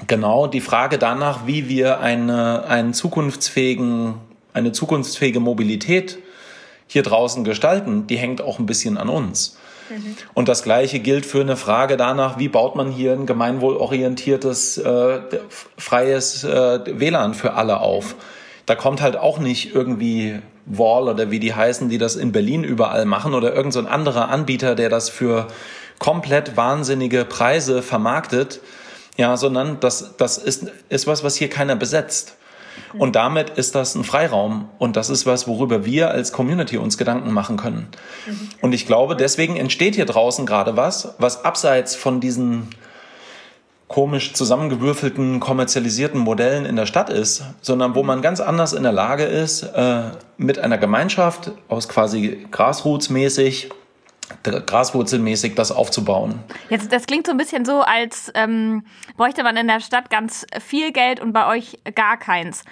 Genau, 0.07 0.47
die 0.47 0.61
Frage 0.61 0.99
danach, 0.99 1.47
wie 1.47 1.68
wir 1.68 2.01
eine, 2.01 2.64
einen 2.64 2.94
zukunftsfähigen 2.94 4.14
eine 4.59 4.73
zukunftsfähige 4.73 5.40
Mobilität 5.40 6.18
hier 6.87 7.03
draußen 7.03 7.44
gestalten, 7.44 8.07
die 8.07 8.16
hängt 8.16 8.40
auch 8.40 8.59
ein 8.59 8.66
bisschen 8.66 8.99
an 8.99 9.09
uns. 9.09 9.57
Mhm. 9.90 10.16
Und 10.35 10.49
das 10.49 10.62
Gleiche 10.62 11.01
gilt 11.01 11.25
für 11.25 11.40
eine 11.40 11.57
Frage 11.57 11.97
danach, 11.97 12.38
wie 12.38 12.49
baut 12.49 12.77
man 12.77 12.90
hier 12.90 13.12
ein 13.12 13.27
gemeinwohlorientiertes, 13.27 14.79
äh, 14.79 15.21
freies 15.77 16.44
äh, 16.44 16.81
WLAN 17.01 17.35
für 17.35 17.55
alle 17.55 17.81
auf. 17.81 18.16
Da 18.66 18.75
kommt 18.75 19.01
halt 19.01 19.16
auch 19.16 19.38
nicht 19.38 19.75
irgendwie 19.75 20.40
Wall 20.66 21.09
oder 21.09 21.31
wie 21.31 21.40
die 21.40 21.55
heißen, 21.55 21.88
die 21.88 21.97
das 21.97 22.16
in 22.16 22.33
Berlin 22.33 22.64
überall 22.64 23.07
machen 23.07 23.33
oder 23.33 23.55
irgendein 23.55 23.85
so 23.85 23.88
anderer 23.88 24.29
Anbieter, 24.29 24.75
der 24.75 24.90
das 24.90 25.09
für 25.09 25.47
komplett 25.98 26.56
wahnsinnige 26.56 27.24
Preise 27.24 27.82
vermarktet. 27.82 28.61
Ja, 29.16 29.37
sondern 29.37 29.80
das, 29.80 30.16
das 30.16 30.38
ist, 30.38 30.70
ist 30.88 31.08
was, 31.08 31.24
was 31.24 31.34
hier 31.34 31.50
keiner 31.50 31.74
besetzt. 31.74 32.37
Und 32.96 33.16
damit 33.16 33.50
ist 33.50 33.74
das 33.74 33.94
ein 33.94 34.04
Freiraum. 34.04 34.68
Und 34.78 34.96
das 34.96 35.11
ist 35.11 35.26
was, 35.26 35.48
worüber 35.48 35.84
wir 35.84 36.11
als 36.11 36.32
Community 36.32 36.78
uns 36.78 36.98
Gedanken 36.98 37.32
machen 37.32 37.56
können. 37.56 37.88
Mhm. 38.26 38.48
Und 38.62 38.72
ich 38.72 38.87
glaube, 38.87 39.16
deswegen 39.16 39.56
entsteht 39.56 39.96
hier 39.96 40.06
draußen 40.06 40.46
gerade 40.46 40.76
was, 40.76 41.14
was 41.18 41.44
abseits 41.44 41.96
von 41.96 42.20
diesen 42.20 42.68
komisch 43.88 44.34
zusammengewürfelten, 44.34 45.40
kommerzialisierten 45.40 46.20
Modellen 46.20 46.66
in 46.66 46.76
der 46.76 46.84
Stadt 46.84 47.08
ist, 47.08 47.42
sondern 47.62 47.94
wo 47.94 48.02
man 48.02 48.20
ganz 48.20 48.38
anders 48.40 48.74
in 48.74 48.82
der 48.82 48.92
Lage 48.92 49.24
ist, 49.24 49.62
äh, 49.62 50.02
mit 50.37 50.58
einer 50.58 50.76
Gemeinschaft 50.76 51.52
aus 51.68 51.88
quasi 51.88 52.46
Grassroots-mäßig 52.52 53.70
graswurzelmäßig 54.42 55.55
das 55.55 55.72
aufzubauen. 55.72 56.40
Jetzt, 56.70 56.92
das 56.92 57.07
klingt 57.07 57.27
so 57.27 57.33
ein 57.33 57.38
bisschen 57.38 57.64
so, 57.64 57.81
als 57.81 58.31
ähm, 58.35 58.85
bräuchte 59.16 59.42
man 59.42 59.57
in 59.57 59.66
der 59.66 59.81
Stadt 59.81 60.11
ganz 60.11 60.46
viel 60.61 60.92
Geld 60.92 61.20
und 61.20 61.33
bei 61.33 61.46
euch 61.46 61.79
gar 61.94 62.16
keins. 62.16 62.64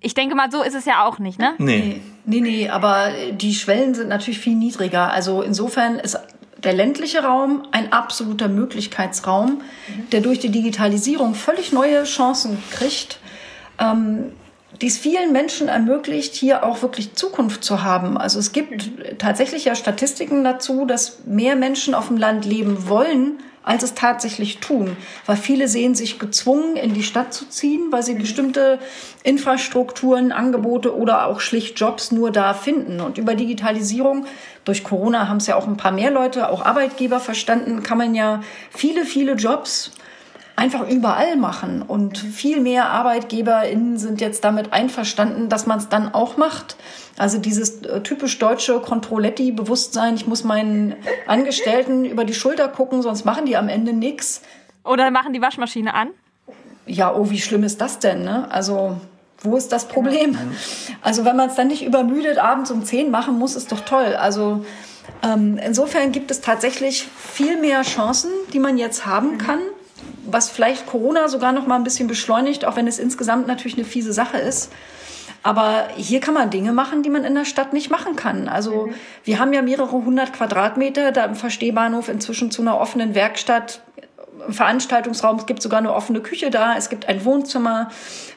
Ich 0.00 0.14
denke 0.14 0.34
mal, 0.34 0.50
so 0.50 0.62
ist 0.62 0.74
es 0.74 0.84
ja 0.84 1.04
auch 1.06 1.18
nicht, 1.18 1.38
ne? 1.38 1.54
Nee. 1.58 2.00
Nee, 2.26 2.40
nee, 2.40 2.68
aber 2.68 3.10
die 3.32 3.54
Schwellen 3.54 3.94
sind 3.94 4.08
natürlich 4.08 4.38
viel 4.38 4.54
niedriger. 4.54 5.10
Also 5.10 5.42
insofern 5.42 5.98
ist 5.98 6.18
der 6.62 6.72
ländliche 6.72 7.22
Raum 7.22 7.66
ein 7.72 7.92
absoluter 7.92 8.48
Möglichkeitsraum, 8.48 9.62
der 10.12 10.20
durch 10.20 10.38
die 10.40 10.50
Digitalisierung 10.50 11.34
völlig 11.34 11.72
neue 11.72 12.04
Chancen 12.04 12.62
kriegt. 12.70 13.18
Ähm, 13.78 14.32
die 14.80 14.86
es 14.86 14.98
vielen 14.98 15.32
Menschen 15.32 15.68
ermöglicht, 15.68 16.34
hier 16.34 16.64
auch 16.64 16.82
wirklich 16.82 17.14
Zukunft 17.14 17.64
zu 17.64 17.82
haben. 17.84 18.18
Also 18.18 18.38
es 18.38 18.52
gibt 18.52 18.90
tatsächlich 19.18 19.64
ja 19.64 19.74
Statistiken 19.74 20.44
dazu, 20.44 20.84
dass 20.84 21.24
mehr 21.26 21.56
Menschen 21.56 21.94
auf 21.94 22.08
dem 22.08 22.16
Land 22.16 22.44
leben 22.44 22.88
wollen, 22.88 23.38
als 23.62 23.82
es 23.82 23.94
tatsächlich 23.94 24.58
tun. 24.58 24.96
Weil 25.26 25.36
viele 25.36 25.68
sehen 25.68 25.94
sich 25.94 26.18
gezwungen, 26.18 26.76
in 26.76 26.92
die 26.92 27.02
Stadt 27.02 27.32
zu 27.32 27.46
ziehen, 27.46 27.90
weil 27.90 28.02
sie 28.02 28.14
bestimmte 28.14 28.78
Infrastrukturen, 29.22 30.32
Angebote 30.32 30.94
oder 30.94 31.26
auch 31.26 31.40
schlicht 31.40 31.80
Jobs 31.80 32.12
nur 32.12 32.30
da 32.30 32.52
finden. 32.52 33.00
Und 33.00 33.16
über 33.16 33.34
Digitalisierung, 33.34 34.26
durch 34.64 34.84
Corona 34.84 35.28
haben 35.28 35.38
es 35.38 35.46
ja 35.46 35.56
auch 35.56 35.66
ein 35.66 35.78
paar 35.78 35.92
mehr 35.92 36.10
Leute, 36.10 36.50
auch 36.50 36.64
Arbeitgeber 36.64 37.20
verstanden, 37.20 37.82
kann 37.82 37.98
man 37.98 38.14
ja 38.14 38.42
viele, 38.70 39.06
viele 39.06 39.32
Jobs 39.32 39.92
einfach 40.56 40.88
überall 40.88 41.36
machen. 41.36 41.82
Und 41.82 42.18
viel 42.18 42.60
mehr 42.60 42.90
ArbeitgeberInnen 42.90 43.98
sind 43.98 44.20
jetzt 44.20 44.44
damit 44.44 44.72
einverstanden, 44.72 45.48
dass 45.48 45.66
man 45.66 45.78
es 45.78 45.88
dann 45.88 46.14
auch 46.14 46.36
macht. 46.36 46.76
Also 47.16 47.38
dieses 47.38 47.82
äh, 47.82 48.00
typisch 48.02 48.38
deutsche 48.38 48.80
Controletti-Bewusstsein, 48.80 50.14
ich 50.14 50.26
muss 50.26 50.44
meinen 50.44 50.94
Angestellten 51.26 52.04
über 52.04 52.24
die 52.24 52.34
Schulter 52.34 52.68
gucken, 52.68 53.02
sonst 53.02 53.24
machen 53.24 53.46
die 53.46 53.56
am 53.56 53.68
Ende 53.68 53.92
nichts. 53.92 54.42
Oder 54.84 55.10
machen 55.10 55.32
die 55.32 55.42
Waschmaschine 55.42 55.94
an? 55.94 56.08
Ja, 56.86 57.14
oh, 57.14 57.30
wie 57.30 57.40
schlimm 57.40 57.64
ist 57.64 57.80
das 57.80 57.98
denn? 57.98 58.24
Ne? 58.24 58.50
Also 58.50 58.98
wo 59.40 59.56
ist 59.56 59.72
das 59.72 59.88
Problem? 59.88 60.32
Genau. 60.32 60.54
Also 61.02 61.24
wenn 61.24 61.36
man 61.36 61.48
es 61.48 61.54
dann 61.54 61.68
nicht 61.68 61.84
übermüdet 61.84 62.38
abends 62.38 62.70
um 62.70 62.84
zehn 62.84 63.10
machen 63.10 63.38
muss, 63.38 63.56
ist 63.56 63.72
doch 63.72 63.80
toll. 63.80 64.16
Also 64.16 64.64
ähm, 65.22 65.58
insofern 65.64 66.12
gibt 66.12 66.30
es 66.30 66.40
tatsächlich 66.40 67.06
viel 67.16 67.58
mehr 67.58 67.82
Chancen, 67.82 68.30
die 68.52 68.58
man 68.58 68.76
jetzt 68.76 69.06
haben 69.06 69.38
kann 69.38 69.60
was 70.26 70.50
vielleicht 70.50 70.86
Corona 70.86 71.28
sogar 71.28 71.52
noch 71.52 71.66
mal 71.66 71.76
ein 71.76 71.84
bisschen 71.84 72.08
beschleunigt, 72.08 72.64
auch 72.64 72.76
wenn 72.76 72.86
es 72.86 72.98
insgesamt 72.98 73.46
natürlich 73.46 73.76
eine 73.76 73.86
fiese 73.86 74.12
Sache 74.12 74.38
ist. 74.38 74.72
Aber 75.42 75.88
hier 75.96 76.20
kann 76.20 76.32
man 76.32 76.48
Dinge 76.48 76.72
machen, 76.72 77.02
die 77.02 77.10
man 77.10 77.24
in 77.24 77.34
der 77.34 77.44
Stadt 77.44 77.74
nicht 77.74 77.90
machen 77.90 78.16
kann. 78.16 78.48
Also 78.48 78.86
mhm. 78.86 78.94
wir 79.24 79.38
haben 79.38 79.52
ja 79.52 79.60
mehrere 79.60 79.92
hundert 79.92 80.32
Quadratmeter 80.32 81.12
da 81.12 81.26
im 81.26 81.34
Verstehbahnhof 81.34 82.08
inzwischen 82.08 82.50
zu 82.50 82.62
einer 82.62 82.80
offenen 82.80 83.14
Werkstatt. 83.14 83.82
Im 84.46 84.52
Veranstaltungsraum, 84.52 85.36
es 85.36 85.46
gibt 85.46 85.62
sogar 85.62 85.78
eine 85.78 85.94
offene 85.94 86.20
Küche 86.20 86.50
da, 86.50 86.76
es 86.76 86.88
gibt 86.88 87.08
ein 87.08 87.24
Wohnzimmer 87.24 87.90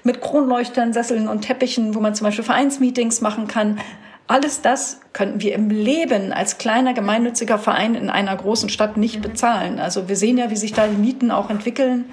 mit 0.04 0.22
Kronleuchtern, 0.22 0.94
Sesseln 0.94 1.28
und 1.28 1.42
Teppichen, 1.42 1.96
wo 1.96 2.02
man 2.02 2.14
zum 2.14 2.26
Beispiel 2.26 2.44
Vereinsmeetings 2.44 3.22
machen 3.22 3.48
kann. 3.48 3.80
Alles 4.28 4.62
das 4.62 5.00
könnten 5.14 5.42
wir 5.42 5.54
im 5.56 5.70
Leben 5.70 6.34
als 6.34 6.58
kleiner 6.58 6.94
gemeinnütziger 6.94 7.58
Verein 7.58 7.96
in 7.96 8.10
einer 8.10 8.36
großen 8.36 8.68
Stadt 8.68 8.98
nicht 8.98 9.22
bezahlen. 9.22 9.80
Also 9.80 10.10
wir 10.10 10.18
sehen 10.18 10.38
ja, 10.38 10.50
wie 10.50 10.58
sich 10.58 10.74
da 10.74 10.88
die 10.88 10.98
Mieten 10.98 11.32
auch 11.32 11.50
entwickeln. 11.50 12.06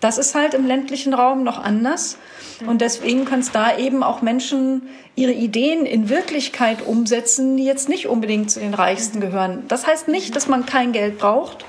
Das 0.00 0.18
ist 0.18 0.34
halt 0.34 0.52
im 0.52 0.66
ländlichen 0.66 1.14
Raum 1.14 1.42
noch 1.42 1.58
anders. 1.58 2.18
Und 2.66 2.82
deswegen 2.82 3.24
können 3.24 3.40
es 3.40 3.50
da 3.50 3.76
eben 3.78 4.02
auch 4.02 4.20
Menschen 4.20 4.82
ihre 5.16 5.32
Ideen 5.32 5.86
in 5.86 6.10
Wirklichkeit 6.10 6.86
umsetzen, 6.86 7.56
die 7.56 7.64
jetzt 7.64 7.88
nicht 7.88 8.08
unbedingt 8.08 8.50
zu 8.50 8.60
den 8.60 8.74
Reichsten 8.74 9.20
gehören. 9.20 9.62
Das 9.68 9.86
heißt 9.86 10.08
nicht, 10.08 10.36
dass 10.36 10.46
man 10.46 10.66
kein 10.66 10.92
Geld 10.92 11.18
braucht, 11.18 11.64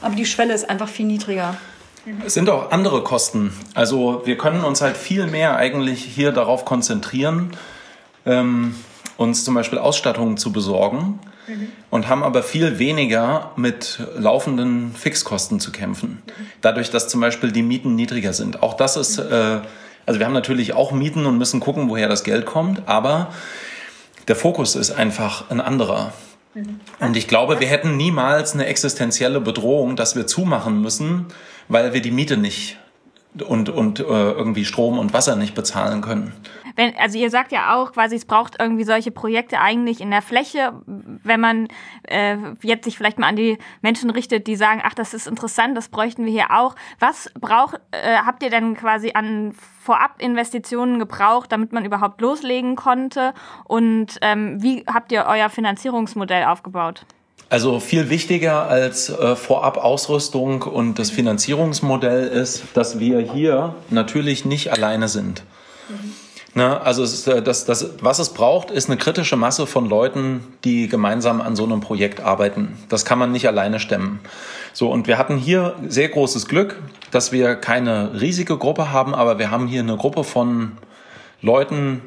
aber 0.00 0.14
die 0.14 0.26
Schwelle 0.26 0.54
ist 0.54 0.70
einfach 0.70 0.88
viel 0.88 1.06
niedriger. 1.06 1.56
Es 2.24 2.34
sind 2.34 2.48
auch 2.48 2.70
andere 2.70 3.02
Kosten. 3.02 3.52
Also 3.74 4.22
wir 4.24 4.38
können 4.38 4.64
uns 4.64 4.80
halt 4.80 4.96
viel 4.96 5.26
mehr 5.26 5.56
eigentlich 5.56 6.04
hier 6.04 6.32
darauf 6.32 6.64
konzentrieren, 6.64 7.50
ähm, 8.24 8.76
uns 9.20 9.44
zum 9.44 9.54
Beispiel 9.54 9.78
Ausstattungen 9.78 10.38
zu 10.38 10.50
besorgen 10.50 11.18
mhm. 11.46 11.68
und 11.90 12.08
haben 12.08 12.24
aber 12.24 12.42
viel 12.42 12.78
weniger 12.78 13.50
mit 13.54 14.00
laufenden 14.16 14.94
Fixkosten 14.94 15.60
zu 15.60 15.72
kämpfen. 15.72 16.22
Dadurch, 16.62 16.88
dass 16.88 17.08
zum 17.08 17.20
Beispiel 17.20 17.52
die 17.52 17.62
Mieten 17.62 17.94
niedriger 17.94 18.32
sind. 18.32 18.62
Auch 18.62 18.72
das 18.72 18.96
ist, 18.96 19.18
äh, 19.18 19.60
also 20.06 20.18
wir 20.18 20.24
haben 20.24 20.32
natürlich 20.32 20.72
auch 20.72 20.92
Mieten 20.92 21.26
und 21.26 21.36
müssen 21.36 21.60
gucken, 21.60 21.90
woher 21.90 22.08
das 22.08 22.24
Geld 22.24 22.46
kommt, 22.46 22.88
aber 22.88 23.30
der 24.26 24.36
Fokus 24.36 24.74
ist 24.74 24.90
einfach 24.90 25.50
ein 25.50 25.60
anderer. 25.60 26.14
Mhm. 26.54 26.80
Und 26.98 27.14
ich 27.14 27.28
glaube, 27.28 27.60
wir 27.60 27.68
hätten 27.68 27.98
niemals 27.98 28.54
eine 28.54 28.64
existenzielle 28.64 29.42
Bedrohung, 29.42 29.96
dass 29.96 30.16
wir 30.16 30.26
zumachen 30.26 30.80
müssen, 30.80 31.26
weil 31.68 31.92
wir 31.92 32.00
die 32.00 32.10
Miete 32.10 32.38
nicht 32.38 32.78
und, 33.46 33.68
und 33.68 34.00
äh, 34.00 34.02
irgendwie 34.02 34.64
Strom 34.64 34.98
und 34.98 35.12
Wasser 35.12 35.36
nicht 35.36 35.54
bezahlen 35.54 36.00
können. 36.00 36.32
Wenn, 36.76 36.94
also 36.96 37.18
ihr 37.18 37.30
sagt 37.30 37.52
ja 37.52 37.74
auch 37.74 37.92
quasi, 37.92 38.16
es 38.16 38.24
braucht 38.24 38.56
irgendwie 38.58 38.84
solche 38.84 39.10
Projekte 39.10 39.60
eigentlich 39.60 40.00
in 40.00 40.10
der 40.10 40.22
Fläche, 40.22 40.72
wenn 40.86 41.40
man 41.40 41.68
äh, 42.08 42.36
jetzt 42.62 42.84
sich 42.84 42.96
vielleicht 42.96 43.18
mal 43.18 43.28
an 43.28 43.36
die 43.36 43.58
Menschen 43.82 44.10
richtet, 44.10 44.46
die 44.46 44.56
sagen, 44.56 44.80
ach, 44.84 44.94
das 44.94 45.14
ist 45.14 45.26
interessant, 45.26 45.76
das 45.76 45.88
bräuchten 45.88 46.24
wir 46.24 46.32
hier 46.32 46.50
auch. 46.50 46.74
Was 46.98 47.30
braucht, 47.38 47.80
äh, 47.90 48.16
habt 48.24 48.42
ihr 48.42 48.50
denn 48.50 48.76
quasi 48.76 49.12
an 49.14 49.52
Vorab-Investitionen 49.82 50.98
gebraucht, 50.98 51.52
damit 51.52 51.72
man 51.72 51.84
überhaupt 51.84 52.20
loslegen 52.20 52.76
konnte? 52.76 53.34
Und 53.64 54.18
ähm, 54.22 54.62
wie 54.62 54.84
habt 54.86 55.12
ihr 55.12 55.26
euer 55.26 55.48
Finanzierungsmodell 55.48 56.44
aufgebaut? 56.44 57.04
Also 57.50 57.80
viel 57.80 58.10
wichtiger 58.10 58.68
als 58.68 59.08
äh, 59.10 59.34
Vorab-Ausrüstung 59.34 60.62
und 60.62 61.00
das 61.00 61.10
Finanzierungsmodell 61.10 62.28
ist, 62.28 62.62
dass 62.74 63.00
wir 63.00 63.18
hier 63.18 63.74
natürlich 63.90 64.44
nicht 64.44 64.72
alleine 64.72 65.08
sind. 65.08 65.42
Mhm. 65.88 66.12
Ne, 66.54 66.80
also 66.80 67.04
es 67.04 67.26
äh, 67.28 67.42
das, 67.42 67.64
das, 67.64 67.90
was 68.00 68.18
es 68.18 68.30
braucht, 68.30 68.72
ist 68.72 68.88
eine 68.88 68.98
kritische 68.98 69.36
Masse 69.36 69.66
von 69.66 69.88
Leuten, 69.88 70.42
die 70.64 70.88
gemeinsam 70.88 71.40
an 71.40 71.54
so 71.54 71.64
einem 71.64 71.80
Projekt 71.80 72.20
arbeiten. 72.20 72.76
Das 72.88 73.04
kann 73.04 73.20
man 73.20 73.30
nicht 73.30 73.46
alleine 73.46 73.78
stemmen. 73.78 74.18
So, 74.72 74.90
und 74.90 75.06
wir 75.06 75.16
hatten 75.16 75.36
hier 75.36 75.76
sehr 75.86 76.08
großes 76.08 76.46
Glück, 76.46 76.76
dass 77.12 77.30
wir 77.30 77.54
keine 77.54 78.20
riesige 78.20 78.56
Gruppe 78.56 78.90
haben, 78.90 79.14
aber 79.14 79.38
wir 79.38 79.50
haben 79.52 79.68
hier 79.68 79.80
eine 79.80 79.96
Gruppe 79.96 80.24
von 80.24 80.72
Leuten, 81.40 82.02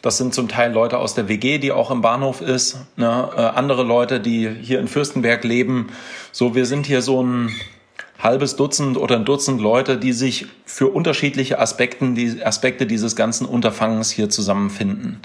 das 0.00 0.18
sind 0.18 0.34
zum 0.34 0.48
Teil 0.48 0.72
Leute 0.72 0.98
aus 0.98 1.14
der 1.14 1.28
WG, 1.28 1.58
die 1.58 1.72
auch 1.72 1.90
im 1.90 2.00
Bahnhof 2.00 2.40
ist, 2.40 2.78
ne? 2.96 3.30
äh, 3.36 3.40
andere 3.40 3.84
Leute, 3.84 4.20
die 4.20 4.48
hier 4.48 4.80
in 4.80 4.88
Fürstenberg 4.88 5.44
leben. 5.44 5.88
So, 6.32 6.54
wir 6.54 6.66
sind 6.66 6.86
hier 6.86 7.00
so 7.02 7.22
ein 7.22 7.54
halbes 8.18 8.56
Dutzend 8.56 8.96
oder 8.96 9.16
ein 9.16 9.24
Dutzend 9.24 9.60
Leute, 9.60 9.96
die 9.96 10.12
sich 10.12 10.46
für 10.64 10.88
unterschiedliche 10.88 11.58
Aspekten, 11.58 12.14
die 12.14 12.44
Aspekte 12.44 12.86
dieses 12.86 13.16
ganzen 13.16 13.46
Unterfangens 13.46 14.10
hier 14.10 14.30
zusammenfinden. 14.30 15.20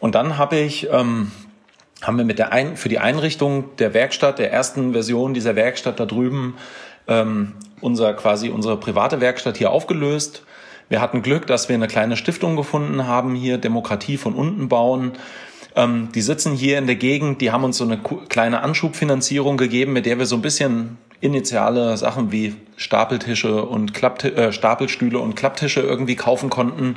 Und 0.00 0.14
dann 0.14 0.38
habe 0.38 0.56
ich, 0.56 0.88
ähm, 0.90 1.30
haben 2.02 2.18
wir 2.18 2.24
mit 2.24 2.38
der 2.38 2.52
Ein 2.52 2.76
für 2.76 2.88
die 2.88 2.98
Einrichtung 2.98 3.76
der 3.78 3.94
Werkstatt, 3.94 4.38
der 4.38 4.52
ersten 4.52 4.92
Version 4.92 5.34
dieser 5.34 5.56
Werkstatt 5.56 6.00
da 6.00 6.06
drüben, 6.06 6.56
ähm, 7.08 7.52
unser 7.80 8.12
quasi 8.14 8.50
unsere 8.50 8.78
private 8.78 9.20
Werkstatt 9.20 9.56
hier 9.56 9.70
aufgelöst 9.70 10.42
wir 10.90 11.00
hatten 11.00 11.22
Glück, 11.22 11.46
dass 11.46 11.68
wir 11.68 11.76
eine 11.76 11.86
kleine 11.86 12.16
Stiftung 12.16 12.56
gefunden 12.56 13.06
haben 13.06 13.36
hier, 13.36 13.58
Demokratie 13.58 14.16
von 14.16 14.34
unten 14.34 14.68
bauen. 14.68 15.12
Ähm, 15.76 16.08
die 16.12 16.20
sitzen 16.20 16.52
hier 16.52 16.78
in 16.78 16.86
der 16.88 16.96
Gegend, 16.96 17.40
die 17.40 17.52
haben 17.52 17.62
uns 17.62 17.78
so 17.78 17.84
eine 17.84 17.98
kleine 18.28 18.60
Anschubfinanzierung 18.62 19.56
gegeben, 19.56 19.92
mit 19.92 20.04
der 20.04 20.18
wir 20.18 20.26
so 20.26 20.34
ein 20.34 20.42
bisschen 20.42 20.98
initiale 21.20 21.96
Sachen 21.96 22.32
wie 22.32 22.54
Stapeltische 22.76 23.64
und 23.64 23.94
Klappti 23.94 24.28
äh, 24.28 24.52
Stapelstühle 24.52 25.18
und 25.18 25.36
Klapptische 25.36 25.80
irgendwie 25.80 26.16
kaufen 26.16 26.50
konnten. 26.50 26.96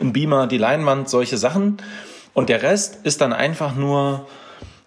Ein 0.00 0.12
Beamer, 0.12 0.46
die 0.46 0.58
Leinwand, 0.58 1.08
solche 1.08 1.36
Sachen. 1.38 1.78
Und 2.34 2.48
der 2.48 2.62
Rest 2.62 3.04
ist 3.04 3.20
dann 3.20 3.32
einfach 3.32 3.74
nur 3.74 4.26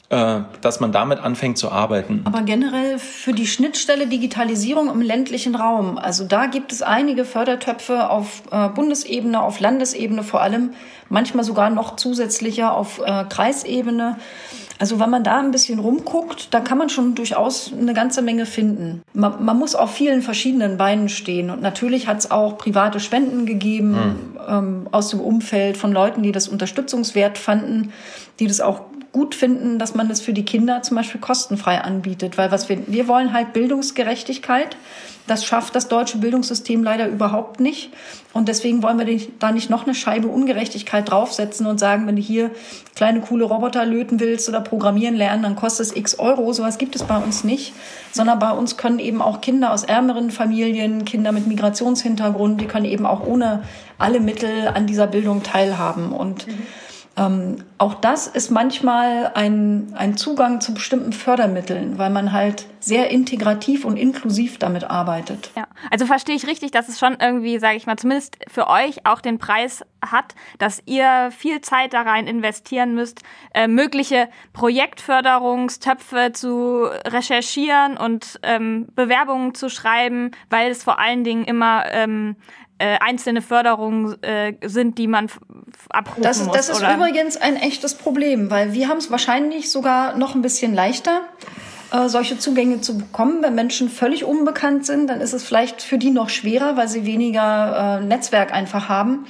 äh, 0.10 0.40
dass 0.62 0.80
man 0.80 0.94
damit 0.94 1.20
anfängt 1.20 1.58
zu 1.58 1.70
arbeiten. 1.70 2.22
Aber 2.24 2.42
generell 2.44 2.98
für 2.98 3.34
die 3.34 3.46
Schnittstelle 3.46 4.08
Digitalisierung 4.08 4.90
im 4.90 5.02
ländlichen 5.02 5.54
Raum, 5.54 5.98
also 5.98 6.24
da 6.24 6.46
gibt 6.46 6.72
es 6.72 6.82
einige 6.82 7.26
Fördertöpfe 7.26 8.10
auf 8.10 8.44
äh, 8.50 8.70
Bundesebene, 8.70 9.42
auf 9.42 9.60
Landesebene 9.60 10.24
vor 10.24 10.40
allem, 10.40 10.72
manchmal 11.10 11.44
sogar 11.44 11.70
noch 11.70 11.98
zusätzlicher 11.98 12.74
auf 12.74 13.02
äh, 13.04 13.26
Kreisebene. 13.26 14.16
Also 14.80 15.00
wenn 15.00 15.10
man 15.10 15.24
da 15.24 15.40
ein 15.40 15.52
bisschen 15.52 15.80
rumguckt, 15.80 16.54
da 16.54 16.60
kann 16.60 16.78
man 16.78 16.90
schon 16.90 17.16
durchaus 17.16 17.72
eine 17.74 17.94
ganze 17.94 18.22
Menge 18.22 18.46
finden. 18.46 19.02
Man, 19.14 19.44
man 19.44 19.58
muss 19.58 19.76
auf 19.76 19.92
vielen 19.92 20.22
verschiedenen 20.22 20.78
Beinen 20.78 21.10
stehen. 21.10 21.50
Und 21.50 21.62
natürlich 21.62 22.08
hat 22.08 22.20
es 22.20 22.32
auch 22.32 22.58
private 22.58 23.00
Spenden 23.00 23.46
gegeben 23.46 23.96
hm. 23.96 24.40
ähm, 24.48 24.88
aus 24.92 25.10
dem 25.10 25.20
Umfeld 25.20 25.78
von 25.78 25.92
Leuten, 25.92 26.22
die 26.22 26.32
das 26.32 26.48
unterstützungswert 26.48 27.38
fanden, 27.38 27.92
die 28.40 28.48
das 28.48 28.62
auch 28.62 28.82
gut 29.18 29.34
finden, 29.34 29.80
dass 29.80 29.96
man 29.96 30.10
das 30.10 30.22
für 30.22 30.32
die 30.32 30.46
Kinder 30.46 30.84
zum 30.84 30.96
Beispiel 30.96 31.20
kostenfrei 31.20 31.82
anbietet. 31.82 32.38
Weil 32.38 32.52
was 32.52 32.70
wir, 32.70 32.80
wir 32.86 33.08
wollen 33.08 33.34
halt 33.34 33.52
Bildungsgerechtigkeit. 33.52 34.78
Das 35.26 35.44
schafft 35.44 35.76
das 35.76 35.90
deutsche 35.90 36.20
Bildungssystem 36.20 36.84
leider 36.84 37.08
überhaupt 37.08 37.60
nicht. 37.60 37.90
Und 38.32 38.48
deswegen 38.48 38.84
wollen 38.84 39.00
wir 39.00 39.20
da 39.40 39.52
nicht 39.52 39.70
noch 39.70 39.86
eine 39.86 39.96
Scheibe 39.96 40.28
Ungerechtigkeit 40.28 41.10
draufsetzen 41.10 41.66
und 41.66 41.80
sagen, 41.80 42.06
wenn 42.06 42.16
du 42.16 42.22
hier 42.22 42.52
kleine 42.96 43.20
coole 43.22 43.44
Roboter 43.44 43.86
löten 43.86 44.20
willst 44.20 44.48
oder 44.48 44.62
programmieren 44.62 45.16
lernen, 45.16 45.44
dann 45.44 45.56
kostet 45.56 45.88
es 45.88 45.96
x 45.96 46.20
Euro. 46.20 46.54
Sowas 46.54 46.78
gibt 46.78 46.96
es 46.96 47.04
bei 47.04 47.18
uns 47.18 47.44
nicht. 47.44 47.74
Sondern 48.12 48.38
bei 48.38 48.52
uns 48.52 48.78
können 48.78 49.00
eben 49.00 49.22
auch 49.24 49.42
Kinder 49.42 49.74
aus 49.74 49.84
ärmeren 49.84 50.30
Familien, 50.30 51.06
Kinder 51.06 51.32
mit 51.32 51.48
Migrationshintergrund, 51.48 52.62
die 52.62 52.68
können 52.68 52.86
eben 52.86 53.08
auch 53.08 53.26
ohne 53.26 53.64
alle 53.98 54.20
Mittel 54.20 54.68
an 54.68 54.86
dieser 54.86 55.08
Bildung 55.08 55.42
teilhaben. 55.42 56.12
Und 56.12 56.48
mhm 56.48 56.68
ähm, 57.18 57.64
auch 57.80 57.96
das 57.96 58.28
ist 58.28 58.52
manchmal 58.52 59.32
ein, 59.34 59.94
ein 59.96 60.18
Zugang 60.18 60.62
zu 60.62 60.74
bestimmten 60.74 61.14
Fördermitteln, 61.14 61.98
weil 61.98 62.12
man 62.12 62.32
halt 62.32 62.68
sehr 62.80 63.10
integrativ 63.10 63.86
und 63.86 63.98
inklusiv 63.98 64.60
damit 64.60 64.84
arbeitet. 64.84 65.52
Ja, 65.56 65.68
also 65.90 66.06
verstehe 66.06 66.36
ich 66.36 66.48
richtig, 66.48 66.72
dass 66.72 66.90
es 66.90 67.00
schon 67.00 67.18
irgendwie, 67.20 67.58
sage 67.60 67.76
ich 67.76 67.88
mal, 67.88 67.98
zumindest 67.98 68.38
für 68.48 68.68
euch 68.68 69.06
auch 69.06 69.20
den 69.20 69.40
Preis 69.40 69.84
hat, 70.06 70.36
dass 70.60 70.82
ihr 70.86 71.30
viel 71.36 71.62
Zeit 71.62 71.94
da 71.94 72.04
rein 72.04 72.28
investieren 72.28 72.94
müsst, 72.94 73.22
äh, 73.54 73.68
mögliche 73.68 74.30
Projektförderungstöpfe 74.54 76.32
zu 76.34 76.86
recherchieren 77.08 77.98
und 77.98 78.40
ähm, 78.44 78.88
Bewerbungen 78.96 79.56
zu 79.56 79.70
schreiben, 79.70 80.32
weil 80.50 80.72
es 80.72 80.84
vor 80.84 81.00
allen 81.00 81.24
Dingen 81.24 81.46
immer 81.46 81.84
ähm, 81.92 82.36
äh, 82.80 82.98
einzelne 83.00 83.42
Förderungen 83.42 84.22
äh, 84.24 84.54
sind, 84.64 84.98
die 84.98 85.08
man 85.08 85.30
abrufen 85.90 86.24
das 86.24 86.40
ist, 86.40 86.48
muss. 86.48 86.56
Das 86.56 86.70
ist 86.70 86.80
oder? 86.80 86.96
übrigens 86.96 87.38
ein 87.38 87.56
echtes 87.56 87.96
Problem, 87.96 88.50
weil 88.52 88.74
wir 88.74 88.88
haben 88.88 88.98
es 88.98 89.10
wahrscheinlich 89.10 89.72
sogar 89.72 90.18
noch 90.18 90.36
ein 90.36 90.42
bisschen 90.42 90.74
leichter, 90.74 91.22
äh, 91.92 92.08
solche 92.08 92.38
Zugänge 92.38 92.82
zu 92.82 92.98
bekommen. 92.98 93.42
Wenn 93.42 93.56
Menschen 93.56 93.90
völlig 93.90 94.26
unbekannt 94.26 94.86
sind, 94.86 95.08
dann 95.08 95.22
ist 95.22 95.34
es 95.34 95.44
vielleicht 95.44 95.82
für 95.82 95.98
die 95.98 96.12
noch 96.12 96.30
schwerer, 96.30 96.78
weil 96.78 96.88
sie 96.88 97.06
weniger 97.06 98.00
äh, 98.02 98.06
Netzwerk 98.06 98.54
einfach 98.54 98.90
haben. 98.90 99.26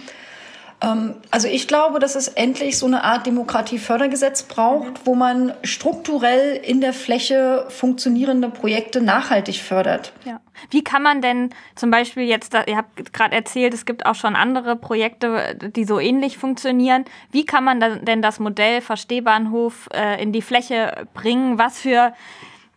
Ähm, 0.81 1.15
also 1.31 1.47
ich 1.47 1.67
glaube, 1.67 1.99
dass 1.99 2.15
es 2.15 2.27
endlich 2.27 2.77
so 2.77 2.85
eine 2.85 3.03
Art 3.03 3.25
Demokratiefördergesetz 3.25 4.43
braucht, 4.43 5.05
wo 5.05 5.15
man 5.15 5.53
strukturell 5.63 6.55
in 6.55 6.81
der 6.81 6.93
Fläche 6.93 7.65
funktionierende 7.69 8.49
Projekte 8.49 9.01
nachhaltig 9.01 9.57
fördert. 9.57 10.13
Ja. 10.25 10.39
Wie 10.69 10.83
kann 10.83 11.03
man 11.03 11.21
denn 11.21 11.51
zum 11.75 11.91
Beispiel 11.91 12.23
jetzt, 12.23 12.53
ihr 12.53 12.77
habt 12.77 13.13
gerade 13.13 13.35
erzählt, 13.35 13.73
es 13.73 13.85
gibt 13.85 14.05
auch 14.05 14.15
schon 14.15 14.35
andere 14.35 14.75
Projekte, 14.75 15.55
die 15.55 15.85
so 15.85 15.99
ähnlich 15.99 16.37
funktionieren. 16.37 17.05
Wie 17.31 17.45
kann 17.45 17.63
man 17.63 17.79
denn 17.79 18.21
das 18.21 18.39
Modell 18.39 18.81
Verstehbahnhof 18.81 19.89
äh, 19.93 20.21
in 20.21 20.31
die 20.31 20.41
Fläche 20.41 21.07
bringen? 21.13 21.57
Was 21.57 21.79
für 21.79 22.13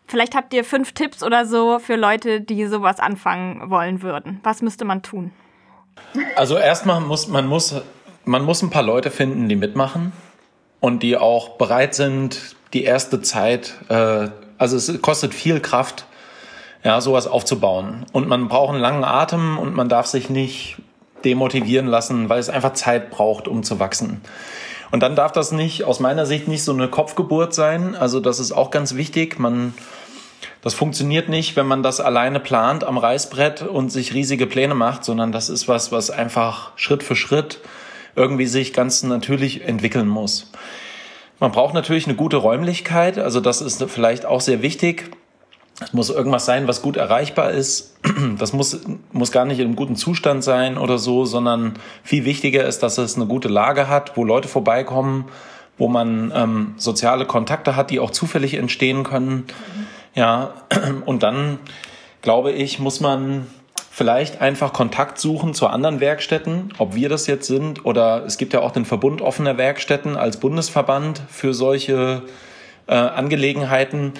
Vielleicht 0.07 0.34
habt 0.34 0.53
ihr 0.53 0.64
fünf 0.64 0.90
Tipps 0.90 1.22
oder 1.22 1.46
so 1.46 1.78
für 1.78 1.94
Leute, 1.94 2.40
die 2.40 2.66
sowas 2.66 2.98
anfangen 2.98 3.70
wollen 3.70 4.03
würden. 4.03 4.40
Was 4.42 4.61
müsste 4.61 4.84
man 4.84 5.03
tun? 5.03 5.30
Also 6.36 6.57
erstmal 6.57 7.01
muss 7.01 7.28
man 7.28 7.46
muss 7.46 7.74
man 8.24 8.44
muss 8.44 8.62
ein 8.62 8.70
paar 8.70 8.82
Leute 8.82 9.11
finden, 9.11 9.48
die 9.48 9.57
mitmachen 9.57 10.12
und 10.80 11.03
die 11.03 11.16
auch 11.16 11.51
bereit 11.51 11.94
sind, 11.94 12.57
die 12.72 12.84
erste 12.84 13.22
Zeit. 13.22 13.74
Äh, 13.88 14.28
also 14.59 14.76
es 14.76 15.01
kostet 15.03 15.34
viel 15.34 15.61
Kraft, 15.61 16.07
ja, 16.84 17.01
sowas 17.01 17.26
aufzubauen. 17.26 18.07
Und 18.12 18.28
man 18.28 18.48
braucht 18.48 18.70
einen 18.70 18.80
langen 18.80 19.05
Atem 19.05 19.59
und 19.59 19.74
man 19.74 19.88
darf 19.88 20.07
sich 20.07 20.30
nicht 20.30 20.76
demotivieren 21.24 21.86
lassen, 21.86 22.28
weil 22.28 22.38
es 22.38 22.48
einfach 22.48 22.72
Zeit 22.72 23.11
braucht, 23.11 23.48
um 23.48 23.62
zu 23.62 23.78
wachsen. 23.78 24.22
Und 24.90 25.03
dann 25.03 25.14
darf 25.14 25.32
das 25.32 25.53
nicht, 25.53 25.84
aus 25.84 26.01
meiner 26.01 26.26
Sicht, 26.26 26.48
nicht 26.48 26.64
so 26.64 26.72
eine 26.72 26.88
Kopfgeburt 26.88 27.55
sein. 27.55 27.94
Also 27.94 28.20
das 28.20 28.40
ist 28.40 28.53
auch 28.53 28.70
ganz 28.70 28.96
wichtig. 28.96 29.38
Man, 29.38 29.74
das 30.62 30.74
funktioniert 30.74 31.28
nicht, 31.28 31.57
wenn 31.57 31.66
man 31.66 31.82
das 31.82 32.01
alleine 32.01 32.41
plant 32.41 32.84
am 32.84 32.99
Reißbrett 32.99 33.62
und 33.62 33.91
sich 33.91 34.14
riesige 34.14 34.47
Pläne 34.47 34.74
macht, 34.74 35.05
sondern 35.05 35.32
das 35.32 35.49
ist 35.49 35.68
was, 35.68 35.93
was 35.93 36.11
einfach 36.11 36.72
Schritt 36.76 37.03
für 37.03 37.16
Schritt 37.16 37.61
irgendwie 38.16 38.47
sich 38.47 38.72
ganz 38.72 39.03
natürlich 39.03 39.66
entwickeln 39.66 40.09
muss. 40.09 40.51
Man 41.38 41.53
braucht 41.53 41.74
natürlich 41.74 42.07
eine 42.07 42.16
gute 42.16 42.36
Räumlichkeit. 42.36 43.18
Also 43.18 43.41
das 43.41 43.62
ist 43.62 43.82
vielleicht 43.84 44.26
auch 44.26 44.43
sehr 44.43 44.61
wichtig. 44.61 45.11
Es 45.82 45.95
muss 45.95 46.11
irgendwas 46.11 46.45
sein, 46.45 46.68
was 46.68 46.82
gut 46.82 46.97
erreichbar 46.97 47.51
ist. 47.51 47.97
Das 48.38 48.53
muss, 48.53 48.80
muss 49.12 49.32
gar 49.32 49.45
nicht 49.45 49.59
in 49.59 49.66
einem 49.66 49.76
guten 49.76 49.97
Zustand 49.97 50.45
sein 50.45 50.76
oder 50.76 50.99
so, 50.99 51.24
sondern 51.24 51.74
viel 52.03 52.24
wichtiger 52.24 52.66
ist, 52.66 52.82
dass 52.82 52.99
es 52.99 53.16
eine 53.16 53.26
gute 53.26 53.49
Lage 53.49 53.88
hat, 53.88 54.16
wo 54.16 54.24
Leute 54.24 54.49
vorbeikommen, 54.49 55.26
wo 55.78 55.88
man 55.88 56.32
ähm, 56.34 56.74
soziale 56.76 57.26
Kontakte 57.26 57.76
hat, 57.76 57.91
die 57.91 58.01
auch 58.01 58.11
zufällig 58.11 58.55
entstehen 58.55 59.05
können. 59.05 59.47
Mhm. 59.47 59.86
Ja, 60.14 60.54
und 61.06 61.22
dann 61.22 61.58
glaube 62.22 62.52
ich, 62.52 62.78
muss 62.78 63.00
man 63.00 63.46
vielleicht 63.90 64.40
einfach 64.40 64.72
Kontakt 64.72 65.18
suchen 65.18 65.52
zu 65.52 65.66
anderen 65.66 66.00
Werkstätten, 66.00 66.72
ob 66.78 66.94
wir 66.94 67.08
das 67.08 67.26
jetzt 67.26 67.46
sind 67.46 67.84
oder 67.84 68.24
es 68.24 68.38
gibt 68.38 68.52
ja 68.52 68.61
auch 68.61 68.70
den 68.70 68.84
Verbund 68.84 69.20
offener 69.20 69.58
Werkstätten 69.58 70.16
als 70.16 70.38
Bundesverband 70.38 71.20
für 71.28 71.52
solche 71.52 72.22
äh, 72.86 72.94
Angelegenheiten. 72.94 74.14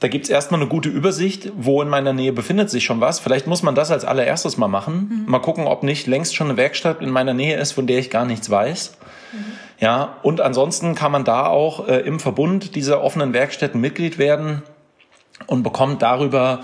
Da 0.00 0.08
gibt's 0.08 0.28
erstmal 0.28 0.60
eine 0.60 0.68
gute 0.68 0.88
Übersicht, 0.88 1.52
wo 1.56 1.80
in 1.80 1.88
meiner 1.88 2.12
Nähe 2.12 2.32
befindet 2.32 2.70
sich 2.70 2.84
schon 2.84 3.00
was. 3.00 3.20
Vielleicht 3.20 3.46
muss 3.46 3.62
man 3.62 3.74
das 3.74 3.90
als 3.90 4.04
allererstes 4.04 4.56
mal 4.56 4.68
machen. 4.68 5.24
Mhm. 5.24 5.30
Mal 5.30 5.38
gucken, 5.38 5.66
ob 5.66 5.82
nicht 5.82 6.06
längst 6.06 6.34
schon 6.34 6.48
eine 6.48 6.56
Werkstatt 6.56 7.00
in 7.00 7.10
meiner 7.10 7.34
Nähe 7.34 7.56
ist, 7.56 7.72
von 7.72 7.86
der 7.86 7.98
ich 7.98 8.10
gar 8.10 8.24
nichts 8.24 8.50
weiß. 8.50 8.96
Mhm. 9.32 9.36
Ja, 9.78 10.16
und 10.22 10.40
ansonsten 10.40 10.94
kann 10.94 11.12
man 11.12 11.24
da 11.24 11.46
auch 11.46 11.88
äh, 11.88 11.98
im 12.00 12.20
Verbund 12.20 12.74
dieser 12.74 13.02
offenen 13.02 13.32
Werkstätten 13.32 13.80
Mitglied 13.80 14.18
werden 14.18 14.62
und 15.46 15.62
bekommt 15.62 16.02
darüber 16.02 16.60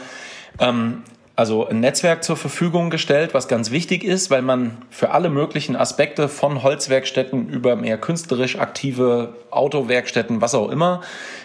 ähm, 0.59 1.03
also 1.41 1.67
ein 1.67 1.81
Netzwerk 1.81 2.23
zur 2.23 2.37
Verfügung 2.37 2.91
gestellt, 2.91 3.33
was 3.33 3.49
ganz 3.49 3.71
wichtig 3.71 4.05
ist, 4.05 4.31
weil 4.31 4.43
man 4.43 4.77
für 4.91 5.13
alle 5.13 5.31
möglichen 5.31 5.75
Aspekte 5.75 6.29
von 6.29 6.63
Holzwerkstätten 6.63 7.49
über 7.49 7.77
mehr 7.77 7.97
künstlerisch 7.97 8.59
aktive 8.59 9.37
Autowerkstätten, 9.51 10.43
was 10.43 10.55
auch 10.55 10.69
immer, 10.69 11.01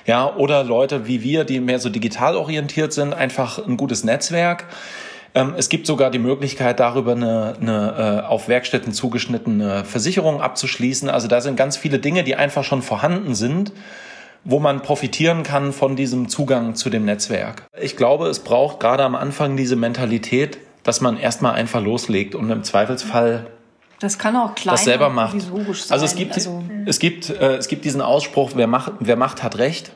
ja, 0.05 0.35
oder 0.35 0.65
Leute 0.65 1.07
wie 1.07 1.23
wir, 1.23 1.45
die 1.45 1.61
mehr 1.61 1.79
so 1.79 1.89
digital 1.89 2.35
orientiert 2.35 2.91
sind, 2.91 3.13
einfach 3.13 3.65
ein 3.65 3.77
gutes 3.77 4.03
Netzwerk. 4.03 4.65
Ähm, 5.33 5.53
es 5.55 5.69
gibt 5.69 5.87
sogar 5.87 6.11
die 6.11 6.19
Möglichkeit, 6.19 6.81
darüber 6.81 7.13
eine, 7.13 7.55
eine 7.61 8.23
äh, 8.25 8.27
auf 8.27 8.49
Werkstätten 8.49 8.91
zugeschnittene 8.91 9.85
Versicherung 9.85 10.41
abzuschließen. 10.41 11.09
Also 11.09 11.29
da 11.29 11.39
sind 11.39 11.55
ganz 11.55 11.77
viele 11.77 11.99
Dinge, 11.99 12.25
die 12.25 12.35
einfach 12.35 12.65
schon 12.65 12.81
vorhanden 12.81 13.33
sind 13.33 13.71
wo 14.45 14.59
man 14.59 14.81
profitieren 14.81 15.43
kann 15.43 15.73
von 15.73 15.95
diesem 15.95 16.29
Zugang 16.29 16.75
zu 16.75 16.89
dem 16.89 17.03
Netzwerk. 17.03 17.63
Ich 17.81 17.97
glaube, 17.97 18.27
es 18.27 18.39
braucht 18.39 18.79
gerade 18.79 19.03
am 19.03 19.15
Anfang 19.15 19.57
diese 19.57 19.75
Mentalität, 19.75 20.59
dass 20.83 21.01
man 21.01 21.17
erstmal 21.17 21.55
einfach 21.55 21.81
loslegt 21.83 22.35
und 22.35 22.49
im 22.49 22.63
Zweifelsfall 22.63 23.47
das 23.99 24.19
kann 24.19 24.35
auch 24.35 24.55
klein 24.55 24.75
das 24.75 24.83
selber 24.83 25.09
macht. 25.09 25.39
Sein. 25.39 25.51
Also 25.89 26.05
es 26.05 26.15
gibt, 26.15 26.33
also, 26.33 26.63
es 26.85 26.99
gibt, 26.99 27.29
äh, 27.29 27.55
es 27.55 27.67
gibt 27.67 27.85
diesen 27.85 28.01
Ausspruch, 28.01 28.51
wer 28.55 28.67
macht, 28.67 28.91
wer 28.99 29.15
macht, 29.15 29.41
hat 29.41 29.57
Recht. 29.57 29.93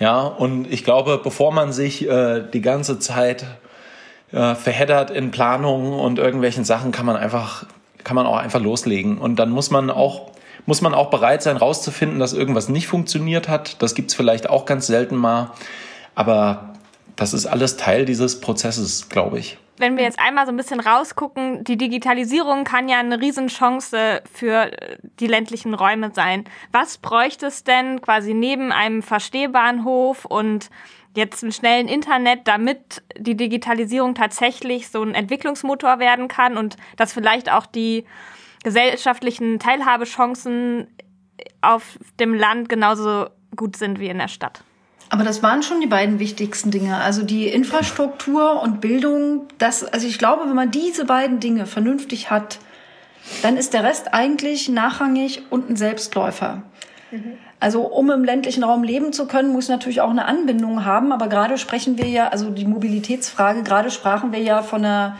Ja, 0.00 0.22
und 0.22 0.70
ich 0.70 0.82
glaube, 0.82 1.20
bevor 1.22 1.52
man 1.52 1.72
sich 1.72 2.08
äh, 2.08 2.42
die 2.52 2.60
ganze 2.60 2.98
Zeit 2.98 3.46
äh, 4.32 4.56
verheddert 4.56 5.10
in 5.10 5.30
Planungen 5.30 5.92
und 5.92 6.18
irgendwelchen 6.18 6.64
Sachen, 6.64 6.90
kann 6.90 7.06
man 7.06 7.16
einfach, 7.16 7.64
kann 8.02 8.16
man 8.16 8.26
auch 8.26 8.38
einfach 8.38 8.60
loslegen. 8.60 9.18
Und 9.18 9.36
dann 9.36 9.50
muss 9.50 9.70
man 9.70 9.88
auch 9.88 10.31
muss 10.66 10.80
man 10.80 10.94
auch 10.94 11.10
bereit 11.10 11.42
sein, 11.42 11.56
rauszufinden, 11.56 12.18
dass 12.18 12.32
irgendwas 12.32 12.68
nicht 12.68 12.86
funktioniert 12.86 13.48
hat. 13.48 13.82
Das 13.82 13.94
gibt's 13.94 14.14
vielleicht 14.14 14.48
auch 14.48 14.64
ganz 14.64 14.86
selten 14.86 15.16
mal. 15.16 15.52
Aber 16.14 16.74
das 17.16 17.34
ist 17.34 17.46
alles 17.46 17.76
Teil 17.76 18.04
dieses 18.04 18.40
Prozesses, 18.40 19.08
glaube 19.08 19.38
ich. 19.38 19.58
Wenn 19.78 19.96
wir 19.96 20.04
jetzt 20.04 20.18
einmal 20.18 20.46
so 20.46 20.52
ein 20.52 20.56
bisschen 20.56 20.80
rausgucken, 20.80 21.64
die 21.64 21.76
Digitalisierung 21.76 22.64
kann 22.64 22.88
ja 22.88 23.00
eine 23.00 23.20
Riesenchance 23.20 24.22
für 24.32 24.70
die 25.18 25.26
ländlichen 25.26 25.74
Räume 25.74 26.12
sein. 26.14 26.44
Was 26.70 26.98
bräuchte 26.98 27.46
es 27.46 27.64
denn 27.64 28.00
quasi 28.00 28.34
neben 28.34 28.70
einem 28.70 29.02
Verstehbahnhof 29.02 30.24
und 30.26 30.70
jetzt 31.16 31.42
einem 31.42 31.52
schnellen 31.52 31.88
Internet, 31.88 32.40
damit 32.44 33.02
die 33.18 33.36
Digitalisierung 33.36 34.14
tatsächlich 34.14 34.88
so 34.88 35.02
ein 35.02 35.14
Entwicklungsmotor 35.14 35.98
werden 35.98 36.28
kann 36.28 36.56
und 36.56 36.76
dass 36.96 37.12
vielleicht 37.12 37.50
auch 37.50 37.66
die 37.66 38.04
gesellschaftlichen 38.62 39.58
Teilhabechancen 39.58 40.88
auf 41.60 41.98
dem 42.20 42.34
Land 42.34 42.68
genauso 42.68 43.26
gut 43.56 43.76
sind 43.76 44.00
wie 44.00 44.08
in 44.08 44.18
der 44.18 44.28
Stadt. 44.28 44.62
Aber 45.12 45.24
das 45.24 45.42
waren 45.42 45.62
schon 45.62 45.82
die 45.82 45.86
beiden 45.86 46.18
wichtigsten 46.18 46.70
Dinge. 46.70 46.96
Also 46.96 47.22
die 47.22 47.46
Infrastruktur 47.46 48.62
und 48.62 48.80
Bildung. 48.80 49.46
Das, 49.58 49.84
also 49.84 50.06
ich 50.06 50.18
glaube, 50.18 50.44
wenn 50.46 50.54
man 50.54 50.70
diese 50.70 51.04
beiden 51.04 51.38
Dinge 51.38 51.66
vernünftig 51.66 52.30
hat, 52.30 52.58
dann 53.42 53.58
ist 53.58 53.74
der 53.74 53.84
Rest 53.84 54.14
eigentlich 54.14 54.70
nachrangig 54.70 55.42
und 55.50 55.68
ein 55.68 55.76
Selbstläufer. 55.76 56.62
Mhm. 57.10 57.34
Also 57.60 57.82
um 57.82 58.10
im 58.10 58.24
ländlichen 58.24 58.64
Raum 58.64 58.84
leben 58.84 59.12
zu 59.12 59.26
können, 59.26 59.52
muss 59.52 59.68
natürlich 59.68 60.00
auch 60.00 60.10
eine 60.10 60.24
Anbindung 60.24 60.86
haben. 60.86 61.12
Aber 61.12 61.28
gerade 61.28 61.58
sprechen 61.58 61.98
wir 61.98 62.06
ja, 62.06 62.28
also 62.28 62.48
die 62.48 62.64
Mobilitätsfrage, 62.64 63.62
gerade 63.64 63.90
sprachen 63.90 64.32
wir 64.32 64.40
ja 64.40 64.62
von 64.62 64.82
einer 64.82 65.16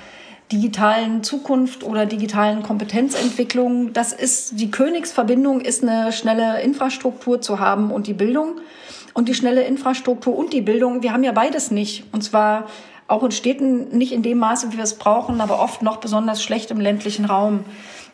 digitalen 0.52 1.22
Zukunft 1.22 1.82
oder 1.82 2.06
digitalen 2.06 2.62
Kompetenzentwicklung. 2.62 3.92
Das 3.92 4.12
ist 4.12 4.60
die 4.60 4.70
Königsverbindung 4.70 5.60
ist 5.60 5.82
eine 5.82 6.12
schnelle 6.12 6.60
Infrastruktur 6.60 7.40
zu 7.40 7.58
haben 7.58 7.90
und 7.90 8.06
die 8.06 8.12
Bildung 8.12 8.60
und 9.14 9.28
die 9.28 9.34
schnelle 9.34 9.62
Infrastruktur 9.62 10.36
und 10.36 10.52
die 10.52 10.60
Bildung. 10.60 11.02
Wir 11.02 11.12
haben 11.12 11.24
ja 11.24 11.32
beides 11.32 11.70
nicht 11.70 12.04
und 12.12 12.22
zwar 12.22 12.66
auch 13.08 13.22
in 13.24 13.30
Städten 13.30 13.96
nicht 13.96 14.12
in 14.12 14.22
dem 14.22 14.38
Maße, 14.38 14.72
wie 14.72 14.76
wir 14.76 14.84
es 14.84 14.94
brauchen, 14.94 15.40
aber 15.40 15.60
oft 15.60 15.82
noch 15.82 15.96
besonders 15.96 16.42
schlecht 16.42 16.70
im 16.70 16.80
ländlichen 16.80 17.24
Raum. 17.24 17.64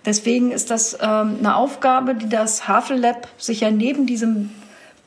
Deswegen 0.04 0.52
ist 0.52 0.70
das 0.70 0.94
ähm, 1.00 1.36
eine 1.38 1.56
Aufgabe, 1.56 2.14
die 2.14 2.28
das 2.28 2.68
Havel 2.68 2.98
Lab 2.98 3.28
sich 3.36 3.60
ja 3.60 3.70
neben 3.70 4.06
diesem 4.06 4.50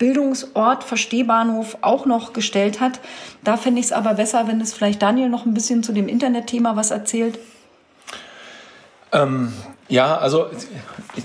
Bildungsort 0.01 0.83
Verstehbahnhof 0.83 1.77
auch 1.81 2.07
noch 2.07 2.33
gestellt 2.33 2.79
hat. 2.79 2.99
Da 3.43 3.55
finde 3.55 3.81
ich 3.81 3.85
es 3.85 3.91
aber 3.91 4.15
besser, 4.15 4.47
wenn 4.47 4.59
es 4.59 4.73
vielleicht 4.73 4.99
Daniel 4.99 5.29
noch 5.29 5.45
ein 5.45 5.53
bisschen 5.53 5.83
zu 5.83 5.93
dem 5.93 6.07
Internetthema 6.07 6.75
was 6.75 6.89
erzählt. 6.89 7.37
Ähm, 9.11 9.53
ja, 9.89 10.17
also 10.17 10.47
ich, 11.15 11.23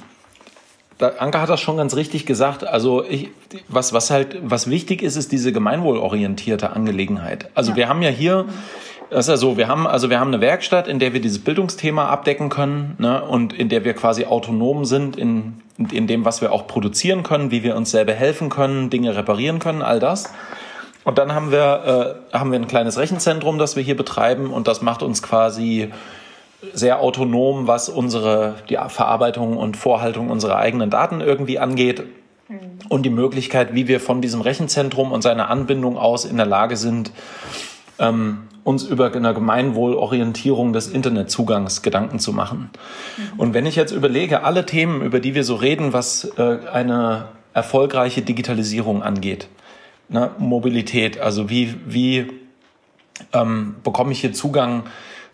Anke 1.19 1.41
hat 1.41 1.49
das 1.49 1.59
schon 1.59 1.79
ganz 1.79 1.97
richtig 1.97 2.27
gesagt. 2.27 2.67
Also 2.67 3.03
ich, 3.03 3.31
was, 3.69 3.95
was 3.95 4.11
halt, 4.11 4.37
was 4.43 4.69
wichtig 4.69 5.01
ist, 5.01 5.17
ist 5.17 5.33
diese 5.33 5.53
gemeinwohlorientierte 5.53 6.77
Angelegenheit. 6.77 7.49
Also 7.55 7.71
ja. 7.71 7.77
wir 7.79 7.89
haben 7.89 8.03
ja 8.03 8.11
hier, 8.11 8.45
das 9.09 9.25
ist 9.27 9.31
ja 9.31 9.37
so, 9.39 9.57
wir 9.57 9.69
haben, 9.69 9.87
also 9.87 10.11
wir 10.11 10.21
haben 10.21 10.35
eine 10.35 10.43
Werkstatt, 10.43 10.87
in 10.87 10.99
der 10.99 11.15
wir 11.15 11.23
dieses 11.23 11.39
Bildungsthema 11.39 12.09
abdecken 12.09 12.51
können, 12.51 12.97
ne, 12.99 13.25
und 13.25 13.55
in 13.55 13.71
der 13.71 13.87
wir 13.87 13.95
quasi 13.95 14.27
autonom 14.27 14.85
sind 14.85 15.17
in 15.17 15.63
in 15.79 16.07
dem, 16.07 16.25
was 16.25 16.41
wir 16.41 16.53
auch 16.53 16.67
produzieren 16.67 17.23
können, 17.23 17.51
wie 17.51 17.63
wir 17.63 17.77
uns 17.77 17.91
selber 17.91 18.13
helfen 18.13 18.49
können, 18.49 18.91
Dinge 18.91 19.15
reparieren 19.15 19.59
können, 19.59 19.83
all 19.83 20.01
das. 20.01 20.33
Und 21.05 21.19
dann 21.19 21.35
haben 21.35 21.53
wir, 21.53 22.19
äh, 22.33 22.37
haben 22.37 22.51
wir 22.51 22.59
ein 22.59 22.67
kleines 22.67 22.99
Rechenzentrum, 22.99 23.59
das 23.59 23.77
wir 23.77 23.83
hier 23.83 23.97
betreiben 23.97 24.51
und 24.51 24.67
das 24.67 24.83
macht 24.83 25.03
uns 25.03 25.23
quasi 25.23 25.93
sehr 26.73 27.01
autonom, 27.01 27.67
was 27.67 27.89
unsere 27.89 28.57
die 28.69 28.79
Verarbeitung 28.89 29.57
und 29.57 29.77
Vorhaltung 29.77 30.31
unserer 30.31 30.57
eigenen 30.57 30.91
Daten 30.91 31.21
irgendwie 31.21 31.59
angeht. 31.59 32.03
Mhm. 32.49 32.79
Und 32.89 33.03
die 33.03 33.11
Möglichkeit, 33.11 33.75
wie 33.75 33.89
wir 33.89 34.01
von 34.01 34.21
diesem 34.21 34.41
Rechenzentrum 34.41 35.13
und 35.13 35.23
seiner 35.23 35.49
Anbindung 35.49 35.99
aus 35.99 36.25
in 36.25 36.37
der 36.37 36.47
Lage 36.47 36.77
sind, 36.77 37.13
ähm, 37.99 38.49
uns 38.67 38.83
über 38.83 39.13
eine 39.13 39.33
Gemeinwohlorientierung 39.33 40.73
des 40.73 40.89
Internetzugangs 40.89 41.83
Gedanken 41.83 42.19
zu 42.19 42.33
machen. 42.33 42.71
Mhm. 43.17 43.41
Und 43.41 43.55
wenn 43.55 43.65
ich 43.65 43.77
jetzt 43.77 43.93
überlege, 43.93 44.43
alle 44.43 44.67
Themen, 44.67 45.03
über 45.03 45.21
die 45.21 45.37
wir 45.37 45.45
so 45.45 45.55
reden, 45.55 45.93
was 45.93 46.25
äh, 46.37 46.59
eine 46.73 47.29
erfolgreiche 47.55 48.23
Digitalisierung 48.23 49.05
angeht, 49.05 49.47
ne, 50.09 50.31
Mobilität, 50.39 51.21
also 51.21 51.49
wie, 51.49 51.77
wie 51.87 52.27
ähm, 53.33 53.77
bekomme 53.85 54.11
ich 54.11 54.21
hier 54.21 54.33
Zugang 54.33 54.83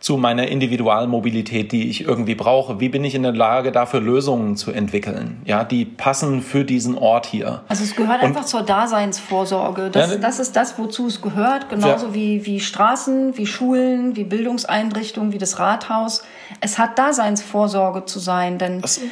zu 0.02 0.16
meiner 0.16 0.48
Individualmobilität, 0.48 1.70
die 1.72 1.88
ich 1.88 2.02
irgendwie 2.04 2.34
brauche? 2.34 2.80
Wie 2.80 2.88
bin 2.88 3.04
ich 3.04 3.14
in 3.14 3.22
der 3.22 3.32
Lage, 3.32 3.70
dafür 3.72 4.00
Lösungen 4.00 4.56
zu 4.56 4.72
entwickeln, 4.72 5.40
ja, 5.44 5.62
die 5.64 5.84
passen 5.84 6.42
für 6.42 6.64
diesen 6.64 6.98
Ort 6.98 7.24
hier? 7.26 7.62
Also 7.68 7.84
es 7.84 7.94
gehört 7.96 8.20
Und- 8.20 8.28
einfach 8.28 8.44
zur 8.44 8.62
Daseinsvorsorge. 8.62 9.90
Das, 9.90 10.10
Ja, 10.12 10.16
das 10.18 10.40
ist 10.40 10.56
das, 10.56 10.76
wozu 10.78 11.06
es 11.06 11.22
gehört, 11.22 11.68
genauso 11.70 12.06
Ja. 12.08 12.14
wie, 12.14 12.44
wie 12.46 12.58
Straßen, 12.60 13.36
wie 13.38 13.46
Schulen, 13.46 14.16
wie 14.16 14.24
Bildungseinrichtungen, 14.24 15.32
wie 15.32 15.38
das 15.38 15.58
Rathaus. 15.60 16.24
Es 16.60 16.78
hat 16.78 16.98
Daseinsvorsorge 16.98 18.04
zu 18.04 18.18
sein, 18.18 18.58
denn 18.58 18.80
Das- 18.80 18.98
äh, 18.98 19.02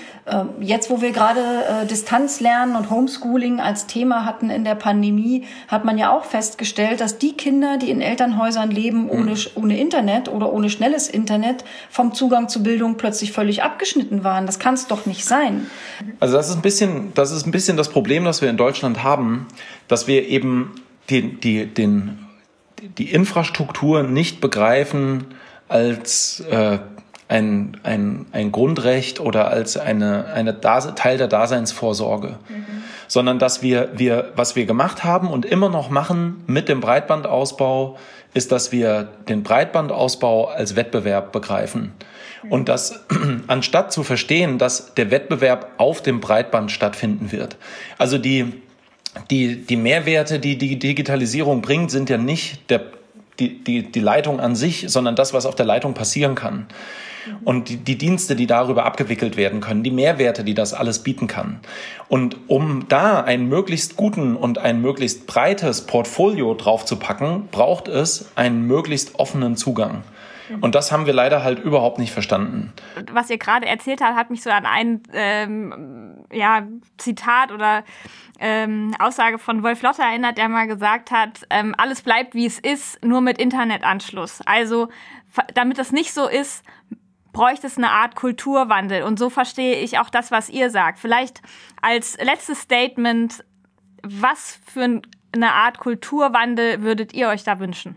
jetzt, 0.61 0.91
wo 0.91 1.01
wir 1.01 1.13
gerade 1.13 1.41
äh, 1.41 1.87
Distanzlernen 1.87 2.75
und 2.77 2.91
Homeschooling 2.91 3.61
als 3.61 3.87
Thema 3.87 4.25
hatten 4.25 4.51
in 4.51 4.65
der 4.65 4.75
Pandemie, 4.75 5.45
hat 5.69 5.85
man 5.85 5.99
ja 5.99 6.11
auch 6.11 6.25
festgestellt, 6.25 7.01
dass 7.01 7.19
die 7.19 7.33
Kinder, 7.33 7.77
die 7.79 7.91
in 7.91 8.01
Elternhäusern 8.01 8.71
leben 8.73 9.09
ohne, 9.09 9.35
ohne 9.55 9.79
Internet 9.79 10.29
oder 10.29 10.53
ohne 10.53 10.69
schnelles 10.81 11.09
Internet, 11.09 11.63
vom 11.91 12.15
Zugang 12.15 12.49
zu 12.49 12.63
Bildung 12.63 12.97
plötzlich 12.97 13.33
völlig 13.33 13.63
abgeschnitten 13.63 14.25
waren. 14.25 14.47
Das 14.47 14.59
kann 14.59 14.73
es 14.73 14.87
doch 14.87 15.05
nicht 15.05 15.27
sein. 15.27 15.67
Also 16.21 16.37
das 16.37 16.49
ist 16.49 16.57
ein 16.57 16.63
bisschen, 16.63 17.13
das 17.13 17.33
ist 17.33 17.47
ein 17.47 17.51
bisschen 17.51 17.77
das 17.77 17.91
Problem, 17.91 18.25
das 18.25 18.41
wir 18.41 18.49
in 18.49 18.57
Deutschland 18.57 19.03
haben, 19.03 19.47
dass 19.89 20.07
wir 20.07 20.27
eben 20.27 20.73
die, 21.11 21.39
die, 21.39 21.67
den, 21.67 22.19
die 22.97 23.13
Infrastruktur 23.13 24.05
nicht 24.05 24.41
begreifen 24.41 25.27
als 25.69 26.41
äh, 26.51 26.79
ein, 27.29 27.77
ein, 27.83 28.25
ein 28.33 28.51
Grundrecht 28.51 29.21
oder 29.21 29.49
als 29.49 29.77
eine, 29.77 30.33
eine 30.33 30.55
Dase 30.55 30.95
Teil 30.95 31.19
der 31.19 31.29
Daseinsvorsorge, 31.29 32.39
sondern 33.07 33.39
dass 33.39 33.61
wir, 33.61 33.91
wir, 33.97 34.33
was 34.35 34.57
wir 34.57 34.65
gemacht 34.65 35.05
haben 35.05 35.29
und 35.29 35.45
immer 35.45 35.69
noch 35.69 35.91
machen 35.91 36.43
mit 36.47 36.71
dem 36.71 36.81
Breitbandausbau, 36.81 37.99
ist, 38.35 38.53
dass 38.53 38.73
wir 38.73 39.09
den 39.29 39.43
Breitbandausbau 39.43 40.47
als 40.47 40.77
Wettbewerb 40.77 41.33
begreifen. 41.33 41.93
Und 42.49 42.69
dass 42.69 43.05
anstatt 43.49 43.93
zu 43.93 44.03
verstehen, 44.03 44.59
dass 44.59 44.95
der 44.95 45.11
Wettbewerb 45.11 45.73
auf 45.79 46.03
dem 46.03 46.21
Breitband 46.21 46.71
stattfinden 46.71 47.33
wird. 47.33 47.57
Also 47.99 48.19
die, 48.19 48.63
die, 49.31 49.57
die 49.57 49.77
Mehrwerte, 49.77 50.39
die 50.39 50.57
die 50.57 50.79
Digitalisierung 50.79 51.61
bringt, 51.61 51.91
sind 51.91 52.09
ja 52.09 52.19
nicht 52.19 52.71
der, 52.71 52.83
die, 53.39 53.63
die, 53.63 53.91
die 53.91 54.01
Leitung 54.01 54.41
an 54.41 54.55
sich, 54.55 54.87
sondern 54.89 55.17
das, 55.17 55.35
was 55.35 55.45
auf 55.45 55.55
der 55.55 55.67
Leitung 55.67 55.95
passieren 55.95 56.35
kann. 56.35 56.67
Und 57.45 57.69
die, 57.69 57.77
die 57.77 57.99
Dienste, 57.99 58.37
die 58.37 58.47
darüber 58.47 58.85
abgewickelt 58.85 59.37
werden 59.37 59.61
können, 59.61 59.83
die 59.83 59.91
Mehrwerte, 59.91 60.45
die 60.45 60.55
das 60.55 60.75
alles 60.75 61.03
bieten 61.03 61.27
kann. 61.27 61.61
Und 62.09 62.37
um 62.49 62.89
da 62.89 63.21
einen 63.23 63.49
möglichst 63.49 63.97
guten 63.97 64.37
und 64.37 64.59
ein 64.59 64.81
möglichst 64.81 65.27
breites 65.27 65.87
Portfolio 65.87 66.55
draufzupacken, 66.55 67.49
braucht 67.51 67.89
es 67.89 68.31
einen 68.37 68.67
möglichst 68.67 69.19
offenen 69.19 69.57
Zugang. 69.57 70.03
Und 70.61 70.75
das 70.75 70.91
haben 70.91 71.07
wir 71.07 71.13
leider 71.13 71.45
halt 71.45 71.59
überhaupt 71.61 71.99
nicht 71.99 72.13
verstanden. 72.13 72.73
was 73.13 73.31
ihr 73.31 73.39
gerade 73.39 73.67
erzählt 73.67 74.01
habt, 74.01 74.17
hat 74.17 74.31
mich 74.31 74.43
so 74.43 74.51
an 74.51 74.67
ein 74.67 75.03
ähm, 75.13 76.25
ja, 76.33 76.67
Zitat 76.99 77.53
oder 77.53 77.85
ähm, 78.39 78.95
Aussage 78.99 79.39
von 79.39 79.63
Wolf 79.63 79.83
Lotter 79.83 80.03
erinnert, 80.03 80.39
der 80.39 80.49
mal 80.49 80.67
gesagt 80.67 81.11
hat, 81.11 81.47
ähm, 81.51 81.75
alles 81.79 82.03
bleibt 82.03 82.35
wie 82.35 82.47
es 82.47 82.59
ist, 82.59 83.05
nur 83.05 83.21
mit 83.21 83.39
Internetanschluss. 83.39 84.41
Also 84.47 84.89
damit 85.55 85.79
das 85.79 85.93
nicht 85.93 86.13
so 86.13 86.29
ist, 86.29 86.65
bräuchte 87.33 87.67
es 87.67 87.77
eine 87.77 87.91
Art 87.91 88.17
Kulturwandel. 88.17 89.03
Und 89.03 89.19
so 89.19 89.31
verstehe 89.31 89.81
ich 89.81 89.99
auch 89.99 90.11
das, 90.11 90.31
was 90.31 90.49
ihr 90.49 90.71
sagt. 90.71 90.99
Vielleicht 90.99 91.41
als 91.83 92.17
letztes 92.23 92.61
Statement, 92.61 93.45
was 94.03 94.59
für 94.73 94.83
ein- 94.83 95.03
eine 95.33 95.53
Art 95.53 95.79
Kulturwandel 95.79 96.83
würdet 96.83 97.13
ihr 97.13 97.29
euch 97.29 97.45
da 97.45 97.61
wünschen? 97.61 97.97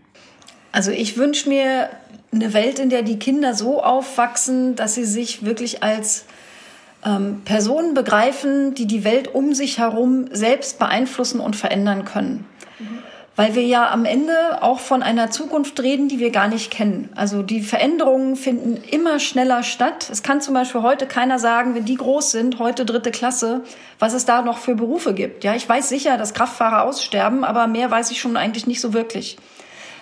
Also 0.72 0.90
ich 0.90 1.16
wünsche 1.16 1.48
mir 1.48 1.90
eine 2.32 2.52
Welt, 2.52 2.78
in 2.78 2.90
der 2.90 3.02
die 3.02 3.18
Kinder 3.18 3.54
so 3.54 3.82
aufwachsen, 3.82 4.74
dass 4.76 4.94
sie 4.94 5.04
sich 5.04 5.44
wirklich 5.44 5.82
als 5.82 6.26
ähm, 7.06 7.42
Personen 7.44 7.92
begreifen, 7.94 8.74
die 8.74 8.86
die 8.86 9.04
Welt 9.04 9.34
um 9.34 9.52
sich 9.54 9.78
herum 9.78 10.26
selbst 10.30 10.78
beeinflussen 10.78 11.38
und 11.38 11.54
verändern 11.54 12.04
können. 12.06 12.46
Weil 13.36 13.56
wir 13.56 13.64
ja 13.64 13.90
am 13.90 14.04
Ende 14.04 14.62
auch 14.62 14.78
von 14.78 15.02
einer 15.02 15.30
Zukunft 15.30 15.80
reden, 15.80 16.06
die 16.06 16.20
wir 16.20 16.30
gar 16.30 16.46
nicht 16.46 16.70
kennen. 16.70 17.10
Also 17.16 17.42
die 17.42 17.62
Veränderungen 17.62 18.36
finden 18.36 18.76
immer 18.90 19.18
schneller 19.18 19.64
statt. 19.64 20.08
Es 20.10 20.22
kann 20.22 20.40
zum 20.40 20.54
Beispiel 20.54 20.82
heute 20.82 21.06
keiner 21.06 21.40
sagen, 21.40 21.74
wenn 21.74 21.84
die 21.84 21.96
groß 21.96 22.30
sind, 22.30 22.60
heute 22.60 22.84
dritte 22.84 23.10
Klasse, 23.10 23.64
was 23.98 24.12
es 24.12 24.24
da 24.24 24.42
noch 24.42 24.58
für 24.58 24.76
Berufe 24.76 25.14
gibt. 25.14 25.42
Ja, 25.42 25.56
ich 25.56 25.68
weiß 25.68 25.88
sicher, 25.88 26.16
dass 26.16 26.32
Kraftfahrer 26.32 26.84
aussterben, 26.84 27.42
aber 27.42 27.66
mehr 27.66 27.90
weiß 27.90 28.12
ich 28.12 28.20
schon 28.20 28.36
eigentlich 28.36 28.68
nicht 28.68 28.80
so 28.80 28.92
wirklich. 28.92 29.36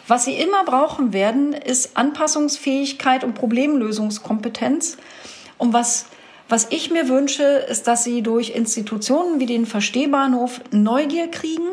Was 0.08 0.24
sie 0.26 0.34
immer 0.34 0.64
brauchen 0.64 1.14
werden, 1.14 1.54
ist 1.54 1.96
Anpassungsfähigkeit 1.96 3.24
und 3.24 3.34
Problemlösungskompetenz. 3.34 4.98
Und 5.56 5.72
was, 5.72 6.06
was 6.48 6.66
ich 6.70 6.90
mir 6.90 7.08
wünsche, 7.08 7.44
ist, 7.44 7.86
dass 7.86 8.04
sie 8.04 8.20
durch 8.20 8.50
Institutionen 8.50 9.40
wie 9.40 9.46
den 9.46 9.64
Verstehbahnhof 9.64 10.60
Neugier 10.70 11.28
kriegen, 11.28 11.68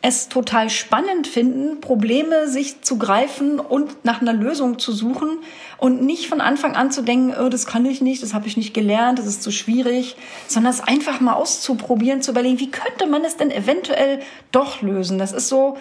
es 0.00 0.28
total 0.28 0.70
spannend 0.70 1.26
finden, 1.26 1.80
Probleme 1.80 2.48
sich 2.48 2.82
zu 2.82 2.98
greifen 2.98 3.58
und 3.58 4.04
nach 4.04 4.20
einer 4.20 4.32
Lösung 4.32 4.78
zu 4.78 4.92
suchen 4.92 5.38
und 5.76 6.02
nicht 6.02 6.28
von 6.28 6.40
Anfang 6.40 6.76
an 6.76 6.92
zu 6.92 7.02
denken, 7.02 7.34
oh, 7.40 7.48
das 7.48 7.66
kann 7.66 7.84
ich 7.84 8.00
nicht, 8.00 8.22
das 8.22 8.32
habe 8.32 8.46
ich 8.46 8.56
nicht 8.56 8.74
gelernt, 8.74 9.18
das 9.18 9.26
ist 9.26 9.42
zu 9.42 9.50
schwierig, 9.50 10.16
sondern 10.46 10.72
es 10.72 10.80
einfach 10.80 11.20
mal 11.20 11.34
auszuprobieren, 11.34 12.22
zu 12.22 12.30
überlegen, 12.30 12.60
wie 12.60 12.70
könnte 12.70 13.06
man 13.06 13.24
es 13.24 13.36
denn 13.36 13.50
eventuell 13.50 14.20
doch 14.52 14.82
lösen. 14.82 15.18
Das 15.18 15.32
ist 15.32 15.48
so 15.48 15.76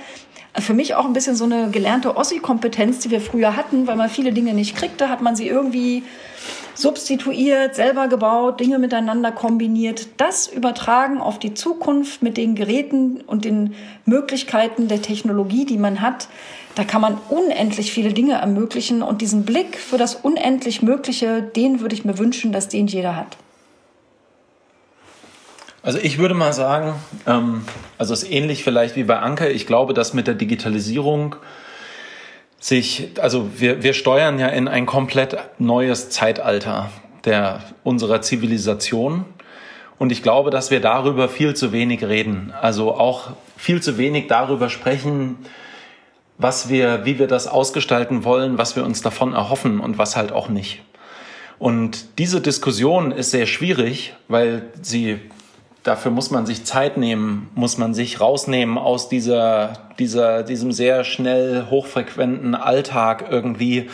für 0.60 0.74
mich 0.74 0.96
auch 0.96 1.06
ein 1.06 1.14
bisschen 1.14 1.36
so 1.36 1.46
eine 1.46 1.70
gelernte 1.70 2.18
Ossi-Kompetenz, 2.18 3.00
die 3.00 3.12
wir 3.12 3.22
früher 3.22 3.56
hatten, 3.56 3.86
weil 3.86 3.98
man 3.98 4.10
viele 4.10 4.34
Dinge 4.34 4.56
nicht 4.56 4.76
kriegte, 4.76 5.10
hat 5.10 5.22
man 5.22 5.36
sie 5.36 5.48
irgendwie 5.48 6.02
substituiert, 6.78 7.76
selber 7.76 8.08
gebaut, 8.08 8.60
Dinge 8.60 8.78
miteinander 8.78 9.32
kombiniert, 9.32 10.08
das 10.18 10.48
übertragen 10.48 11.20
auf 11.20 11.40
die 11.40 11.56
Zukunft 11.56 12.22
mit 12.22 12.38
den 12.38 12.54
Geräten 12.54 13.22
und 13.22 13.46
den 13.46 13.74
Möglichkeiten 14.06 14.88
der 14.88 15.02
Technologie, 15.02 15.66
die 15.66 15.78
man 15.78 16.02
hat. 16.02 16.28
Da 16.76 16.84
kann 16.84 17.02
man 17.02 17.18
unendlich 17.30 17.92
viele 17.92 18.14
Dinge 18.14 18.36
ermöglichen 18.36 19.02
und 19.02 19.22
diesen 19.22 19.44
Blick 19.44 19.78
für 19.78 19.98
das 19.98 20.14
unendlich 20.14 20.84
Mögliche, 20.84 21.42
den 21.42 21.80
würde 21.82 21.96
ich 21.96 22.06
mir 22.06 22.20
wünschen, 22.20 22.52
dass 22.52 22.70
den 22.70 22.86
jeder 22.86 23.16
hat. 23.16 23.38
Also 25.82 25.98
ich 25.98 26.20
würde 26.20 26.36
mal 26.36 26.54
sagen, 26.54 26.94
ähm, 27.26 27.64
also 27.98 28.14
es 28.14 28.24
ist 28.24 28.32
ähnlich 28.32 28.64
vielleicht 28.64 28.96
wie 28.96 29.04
bei 29.04 29.18
Anke. 29.18 29.50
Ich 29.50 29.66
glaube, 29.66 29.96
dass 29.96 30.14
mit 30.14 30.28
der 30.28 30.36
Digitalisierung 30.36 31.38
sich, 32.68 33.12
also 33.22 33.50
wir, 33.58 33.82
wir 33.82 33.94
steuern 33.94 34.40
ja 34.40 34.48
in 34.48 34.68
ein 34.68 34.86
komplett 34.86 35.38
neues 35.58 36.10
Zeitalter 36.10 36.90
der, 37.24 37.62
unserer 37.84 38.22
Zivilisation. 38.22 39.24
Und 39.98 40.12
ich 40.12 40.22
glaube, 40.22 40.50
dass 40.50 40.70
wir 40.70 40.82
darüber 40.82 41.30
viel 41.30 41.56
zu 41.56 41.72
wenig 41.72 42.04
reden. 42.04 42.54
Also 42.62 42.94
auch 42.94 43.30
viel 43.56 43.82
zu 43.82 43.98
wenig 43.98 44.28
darüber 44.28 44.70
sprechen, 44.70 45.38
was 46.38 46.68
wir, 46.68 47.06
wie 47.06 47.18
wir 47.20 47.28
das 47.28 47.48
ausgestalten 47.48 48.26
wollen, 48.26 48.58
was 48.58 48.76
wir 48.76 48.84
uns 48.84 49.02
davon 49.02 49.34
erhoffen 49.34 49.80
und 49.80 49.98
was 49.98 50.18
halt 50.18 50.34
auch 50.34 50.50
nicht. 50.50 50.82
Und 51.60 52.20
diese 52.20 52.42
Diskussion 52.42 53.12
ist 53.14 53.32
sehr 53.32 53.48
schwierig, 53.48 54.14
weil 54.28 54.70
sie 54.82 55.22
dafür 55.88 56.12
muss 56.12 56.32
man 56.32 56.46
sich 56.46 56.66
Zeit 56.66 56.98
nehmen, 56.98 57.50
muss 57.56 57.78
man 57.78 57.94
sich 57.94 58.20
rausnehmen 58.20 58.78
aus 58.78 59.08
dieser, 59.08 59.74
dieser, 59.98 60.44
diesem 60.44 60.72
sehr 60.74 61.06
schnell 61.06 61.68
hochfrequenten 61.70 62.56
Alltag 62.56 63.26
irgendwie. 63.30 63.90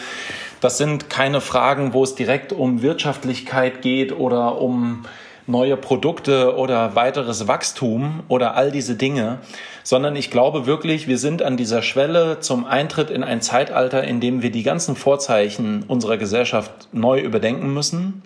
Das 0.59 0.77
sind 0.77 1.09
keine 1.09 1.39
Fragen, 1.39 1.93
wo 1.93 2.03
es 2.03 2.15
direkt 2.15 2.51
um 2.51 2.81
Wirtschaftlichkeit 2.81 3.81
geht 3.81 4.11
oder 4.11 4.59
um 4.59 5.05
neue 5.45 5.77
Produkte 5.77 6.55
oder 6.55 6.95
weiteres 6.95 7.47
Wachstum 7.47 8.23
oder 8.27 8.55
all 8.55 8.71
diese 8.71 8.95
Dinge, 8.95 9.39
sondern 9.83 10.15
ich 10.15 10.31
glaube 10.31 10.65
wirklich, 10.65 11.07
wir 11.07 11.17
sind 11.17 11.43
an 11.43 11.57
dieser 11.57 11.81
Schwelle 11.81 12.39
zum 12.39 12.65
Eintritt 12.65 13.09
in 13.09 13.23
ein 13.23 13.41
Zeitalter, 13.41 14.03
in 14.03 14.19
dem 14.21 14.41
wir 14.41 14.51
die 14.51 14.63
ganzen 14.63 14.95
Vorzeichen 14.95 15.83
unserer 15.87 16.17
Gesellschaft 16.17 16.71
neu 16.93 17.19
überdenken 17.19 17.73
müssen. 17.73 18.23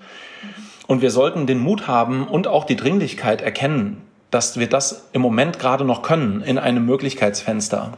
Und 0.88 1.02
wir 1.02 1.12
sollten 1.12 1.46
den 1.46 1.60
Mut 1.60 1.88
haben 1.88 2.28
und 2.28 2.48
auch 2.48 2.64
die 2.64 2.78
Dringlichkeit 2.78 3.42
erkennen, 3.42 4.02
dass 4.32 4.58
wir 4.58 4.68
das 4.68 5.10
im 5.12 5.22
Moment 5.22 5.60
gerade 5.60 5.84
noch 5.84 6.02
können 6.02 6.42
in 6.42 6.58
einem 6.58 6.86
Möglichkeitsfenster. 6.86 7.94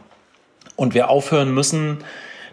Und 0.76 0.94
wir 0.94 1.08
aufhören 1.08 1.54
müssen, 1.54 1.98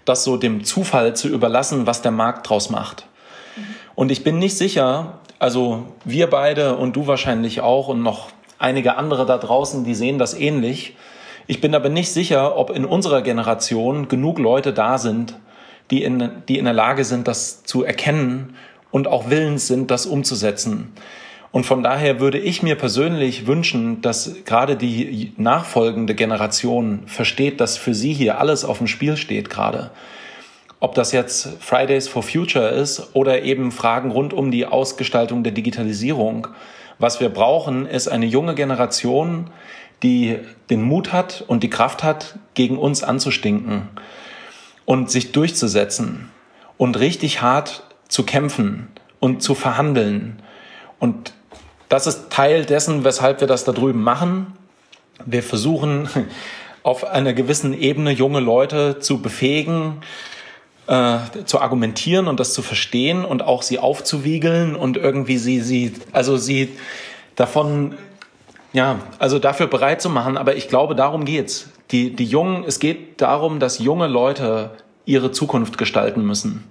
das 0.05 0.23
so 0.23 0.37
dem 0.37 0.63
Zufall 0.63 1.15
zu 1.15 1.27
überlassen, 1.27 1.87
was 1.87 2.01
der 2.01 2.11
Markt 2.11 2.49
draus 2.49 2.69
macht. 2.69 3.07
Und 3.95 4.11
ich 4.11 4.23
bin 4.23 4.37
nicht 4.37 4.57
sicher, 4.57 5.19
also 5.39 5.85
wir 6.05 6.29
beide 6.29 6.77
und 6.77 6.95
du 6.95 7.07
wahrscheinlich 7.07 7.61
auch 7.61 7.87
und 7.87 8.03
noch 8.03 8.29
einige 8.59 8.95
andere 8.95 9.25
da 9.25 9.37
draußen, 9.37 9.83
die 9.83 9.95
sehen 9.95 10.19
das 10.19 10.33
ähnlich. 10.33 10.95
Ich 11.47 11.61
bin 11.61 11.73
aber 11.73 11.89
nicht 11.89 12.11
sicher, 12.11 12.57
ob 12.57 12.69
in 12.69 12.85
unserer 12.85 13.21
Generation 13.21 14.07
genug 14.07 14.39
Leute 14.39 14.73
da 14.73 14.97
sind, 14.97 15.35
die 15.89 16.03
in, 16.03 16.31
die 16.47 16.57
in 16.57 16.65
der 16.65 16.73
Lage 16.73 17.05
sind, 17.05 17.27
das 17.27 17.63
zu 17.63 17.83
erkennen 17.83 18.55
und 18.91 19.07
auch 19.07 19.29
willens 19.29 19.67
sind, 19.67 19.91
das 19.91 20.05
umzusetzen. 20.05 20.93
Und 21.51 21.65
von 21.65 21.81
daher 21.81 22.19
würde 22.19 22.37
ich 22.37 22.61
mir 22.61 22.75
persönlich 22.75 23.47
wünschen, 23.47 24.01
dass 24.01 24.43
gerade 24.45 24.75
die 24.75 25.33
nachfolgende 25.37 26.13
Generation 26.13 27.03
versteht, 27.07 27.61
dass 27.61 27.77
für 27.77 27.93
sie 27.93 28.13
hier 28.13 28.39
alles 28.39 28.65
auf 28.65 28.79
dem 28.79 28.87
Spiel 28.87 29.17
steht 29.17 29.49
gerade. 29.49 29.91
ob 30.79 30.93
das 30.93 31.11
jetzt 31.11 31.49
Fridays 31.59 32.07
for 32.07 32.23
Future 32.23 32.69
ist 32.69 33.09
oder 33.13 33.41
eben 33.43 33.71
Fragen 33.71 34.11
rund 34.11 34.33
um 34.33 34.51
die 34.51 34.65
Ausgestaltung 34.65 35.43
der 35.43 35.51
Digitalisierung. 35.51 36.47
Was 36.99 37.19
wir 37.19 37.29
brauchen, 37.29 37.87
ist 37.87 38.07
eine 38.07 38.25
junge 38.25 38.55
Generation, 38.55 39.49
die 40.03 40.37
den 40.69 40.83
Mut 40.83 41.11
hat 41.13 41.43
und 41.47 41.63
die 41.63 41.69
Kraft 41.69 42.03
hat, 42.03 42.37
gegen 42.53 42.77
uns 42.77 43.03
anzustinken 43.03 43.87
und 44.85 45.09
sich 45.09 45.31
durchzusetzen 45.31 46.29
und 46.77 46.99
richtig 46.99 47.41
hart 47.41 47.83
zu 48.07 48.23
kämpfen 48.23 48.87
und 49.19 49.41
zu 49.41 49.55
verhandeln. 49.55 50.41
Und 50.99 51.33
das 51.89 52.07
ist 52.07 52.29
Teil 52.29 52.65
dessen, 52.65 53.03
weshalb 53.03 53.39
wir 53.39 53.47
das 53.47 53.63
da 53.63 53.71
drüben 53.71 54.03
machen. 54.03 54.53
Wir 55.25 55.43
versuchen 55.43 56.09
auf 56.83 57.03
einer 57.05 57.33
gewissen 57.33 57.73
Ebene 57.73 58.11
junge 58.11 58.39
Leute 58.39 58.99
zu 58.99 59.21
befähigen, 59.21 60.01
äh, 60.87 61.17
zu 61.45 61.59
argumentieren 61.59 62.27
und 62.27 62.39
das 62.39 62.53
zu 62.53 62.61
verstehen 62.61 63.25
und 63.25 63.43
auch 63.43 63.61
sie 63.61 63.79
aufzuwiegeln 63.79 64.75
und 64.75 64.97
irgendwie 64.97 65.37
sie, 65.37 65.61
sie, 65.61 65.93
also 66.13 66.37
sie 66.37 66.69
davon, 67.35 67.95
ja, 68.73 68.99
also 69.19 69.39
dafür 69.39 69.67
bereit 69.67 70.01
zu 70.01 70.09
machen. 70.09 70.37
Aber 70.37 70.55
ich 70.55 70.67
glaube, 70.69 70.95
darum 70.95 71.25
geht's. 71.25 71.69
Die, 71.91 72.13
die 72.13 72.25
Jungen, 72.25 72.65
es 72.65 72.79
geht 72.79 73.21
darum, 73.21 73.59
dass 73.59 73.79
junge 73.79 74.07
Leute 74.07 74.71
ihre 75.05 75.31
Zukunft 75.31 75.77
gestalten 75.77 76.25
müssen. 76.25 76.65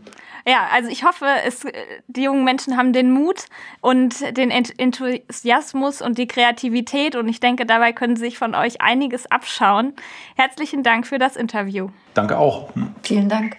Ja, 0.49 0.69
also 0.73 0.89
ich 0.89 1.03
hoffe, 1.03 1.27
es, 1.45 1.67
die 2.07 2.23
jungen 2.23 2.45
Menschen 2.45 2.77
haben 2.77 2.93
den 2.93 3.11
Mut 3.11 3.47
und 3.81 4.37
den 4.37 4.53
Enthusiasmus 4.53 6.01
und 6.01 6.19
die 6.19 6.29
Kreativität 6.29 7.17
und 7.17 7.29
ich 7.29 7.41
denke, 7.41 7.67
dabei 7.67 7.93
können 7.93 8.15
sie 8.15 8.27
sich 8.27 8.39
von 8.39 8.55
euch 8.55 8.81
einiges 8.81 9.29
abschauen. 9.29 9.95
Herzlichen 10.37 10.85
Dank 10.85 11.05
für 11.07 11.19
das 11.19 11.35
Interview. 11.35 11.89
Danke 12.15 12.39
auch. 12.39 12.71
Vielen 13.03 13.29
Dank. 13.29 13.59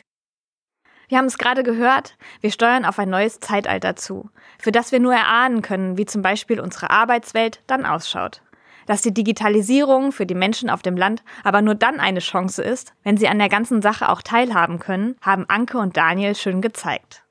Wir 1.10 1.18
haben 1.18 1.26
es 1.26 1.38
gerade 1.38 1.64
gehört, 1.64 2.18
wir 2.42 2.52
steuern 2.52 2.86
auf 2.86 3.00
ein 3.00 3.10
neues 3.10 3.42
Zeitalter 3.42 3.98
zu, 3.98 4.30
für 4.58 4.72
das 4.72 4.92
wir 4.94 5.00
nur 5.00 5.14
erahnen 5.14 5.62
können, 5.62 5.98
wie 5.98 6.06
zum 6.06 6.22
Beispiel 6.22 6.60
unsere 6.60 6.90
Arbeitswelt 6.90 7.62
dann 7.68 7.86
ausschaut 7.86 8.42
dass 8.88 9.04
die 9.04 9.14
Digitalisierung 9.14 10.12
für 10.12 10.26
die 10.26 10.34
Menschen 10.34 10.72
auf 10.72 10.82
dem 10.82 10.98
Land 10.98 11.24
aber 11.44 11.62
nur 11.62 11.76
dann 11.76 12.00
eine 12.00 12.20
Chance 12.20 12.64
ist, 12.64 12.94
wenn 13.04 13.18
sie 13.18 13.28
an 13.28 13.38
der 13.38 13.50
ganzen 13.50 13.84
Sache 13.84 14.10
auch 14.10 14.24
teilhaben 14.24 14.80
können, 14.80 15.16
haben 15.22 15.46
Anke 15.48 15.78
und 15.78 15.96
Daniel 15.96 16.34
schön 16.34 16.62
gezeigt. 16.62 17.24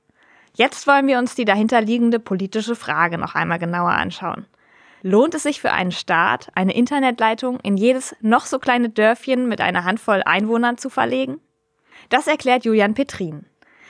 Jetzt 0.55 0.87
wollen 0.87 1.07
wir 1.07 1.19
uns 1.19 1.35
die 1.35 1.45
dahinterliegende 1.45 2.19
politische 2.21 2.77
Frage 2.77 3.19
noch 3.19 3.35
einmal 3.35 3.59
genauer 3.59 3.91
anschauen. 3.91 4.47
Lohnt 5.03 5.35
es 5.35 5.43
sich 5.43 5.61
für 5.61 5.73
einen 5.73 5.93
Staat, 5.93 6.49
eine 6.55 6.75
Internetleitung 6.75 7.61
in 7.61 7.77
jedes 7.77 8.17
noch 8.21 8.47
so 8.47 8.59
kleine 8.59 8.89
Dörfchen 8.89 9.49
mit 9.49 9.61
einer 9.61 9.85
Handvoll 9.85 10.23
Einwohnern 10.25 10.79
zu 10.79 10.89
verlegen? 10.89 11.41
Das 12.09 12.27
erklärt 12.27 12.65
Julian 12.65 12.95
Petrin. 12.95 13.47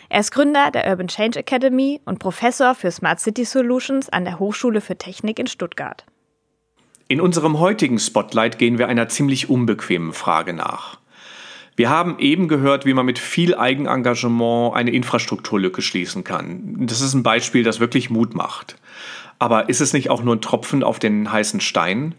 Er 0.09 0.21
ist 0.21 0.31
Gründer 0.31 0.71
der 0.71 0.89
Urban 0.89 1.09
Change 1.09 1.39
Academy 1.39 2.01
und 2.05 2.19
Professor 2.19 2.75
für 2.75 2.91
Smart 2.91 3.21
City 3.21 3.45
Solutions 3.45 4.09
an 4.09 4.25
der 4.25 4.39
Hochschule 4.39 4.81
für 4.81 4.97
Technik 4.97 5.39
in 5.39 5.47
Stuttgart. 5.47 6.05
In 7.09 7.21
unserem 7.21 7.61
heutigen 7.61 8.01
Spotlight 8.01 8.59
gehen 8.59 8.79
wir 8.79 8.89
einer 8.89 9.09
ziemlich 9.09 9.49
unbequemen 9.49 10.13
Frage 10.13 10.53
nach. 10.53 10.99
Wir 11.77 11.89
haben 11.89 12.19
eben 12.19 12.49
gehört, 12.49 12.85
wie 12.85 12.95
man 12.95 13.07
mit 13.07 13.21
viel 13.21 13.55
Eigenengagement 13.55 14.75
eine 14.75 14.91
Infrastrukturlücke 14.91 15.83
schließen 15.83 16.25
kann. 16.25 16.85
Das 16.87 17.01
ist 17.01 17.15
ein 17.15 17.23
Beispiel, 17.23 17.63
das 17.63 17.79
wirklich 17.79 18.11
Mut 18.11 18.35
macht. 18.35 18.77
Aber 19.39 19.69
ist 19.69 19.81
es 19.81 19.93
nicht 19.93 20.11
auch 20.11 20.25
nur 20.25 20.35
ein 20.35 20.41
Tropfen 20.41 20.83
auf 20.83 20.99
den 20.99 21.31
heißen 21.31 21.61
Stein? 21.61 22.17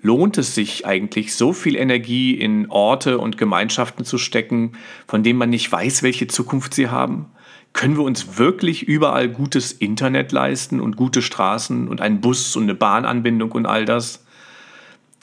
Lohnt 0.00 0.38
es 0.38 0.54
sich 0.54 0.86
eigentlich, 0.86 1.34
so 1.34 1.52
viel 1.52 1.76
Energie 1.76 2.32
in 2.32 2.70
Orte 2.70 3.18
und 3.18 3.36
Gemeinschaften 3.36 4.06
zu 4.06 4.16
stecken, 4.16 4.72
von 5.06 5.22
denen 5.22 5.38
man 5.38 5.50
nicht 5.50 5.70
weiß, 5.70 6.02
welche 6.02 6.26
Zukunft 6.26 6.72
sie 6.72 6.88
haben? 6.88 7.26
Können 7.74 7.98
wir 7.98 8.04
uns 8.04 8.38
wirklich 8.38 8.84
überall 8.84 9.28
gutes 9.28 9.72
Internet 9.72 10.32
leisten 10.32 10.80
und 10.80 10.96
gute 10.96 11.20
Straßen 11.20 11.86
und 11.86 12.00
einen 12.00 12.22
Bus 12.22 12.56
und 12.56 12.62
eine 12.62 12.74
Bahnanbindung 12.74 13.52
und 13.52 13.66
all 13.66 13.84
das? 13.84 14.21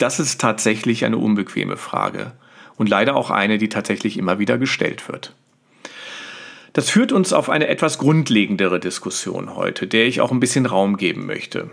Das 0.00 0.18
ist 0.18 0.40
tatsächlich 0.40 1.04
eine 1.04 1.18
unbequeme 1.18 1.76
Frage 1.76 2.32
und 2.76 2.88
leider 2.88 3.16
auch 3.16 3.30
eine, 3.30 3.58
die 3.58 3.68
tatsächlich 3.68 4.16
immer 4.16 4.38
wieder 4.38 4.56
gestellt 4.56 5.08
wird. 5.10 5.34
Das 6.72 6.88
führt 6.88 7.12
uns 7.12 7.34
auf 7.34 7.50
eine 7.50 7.68
etwas 7.68 7.98
grundlegendere 7.98 8.80
Diskussion 8.80 9.54
heute, 9.56 9.86
der 9.86 10.06
ich 10.06 10.22
auch 10.22 10.30
ein 10.32 10.40
bisschen 10.40 10.64
Raum 10.64 10.96
geben 10.96 11.26
möchte. 11.26 11.68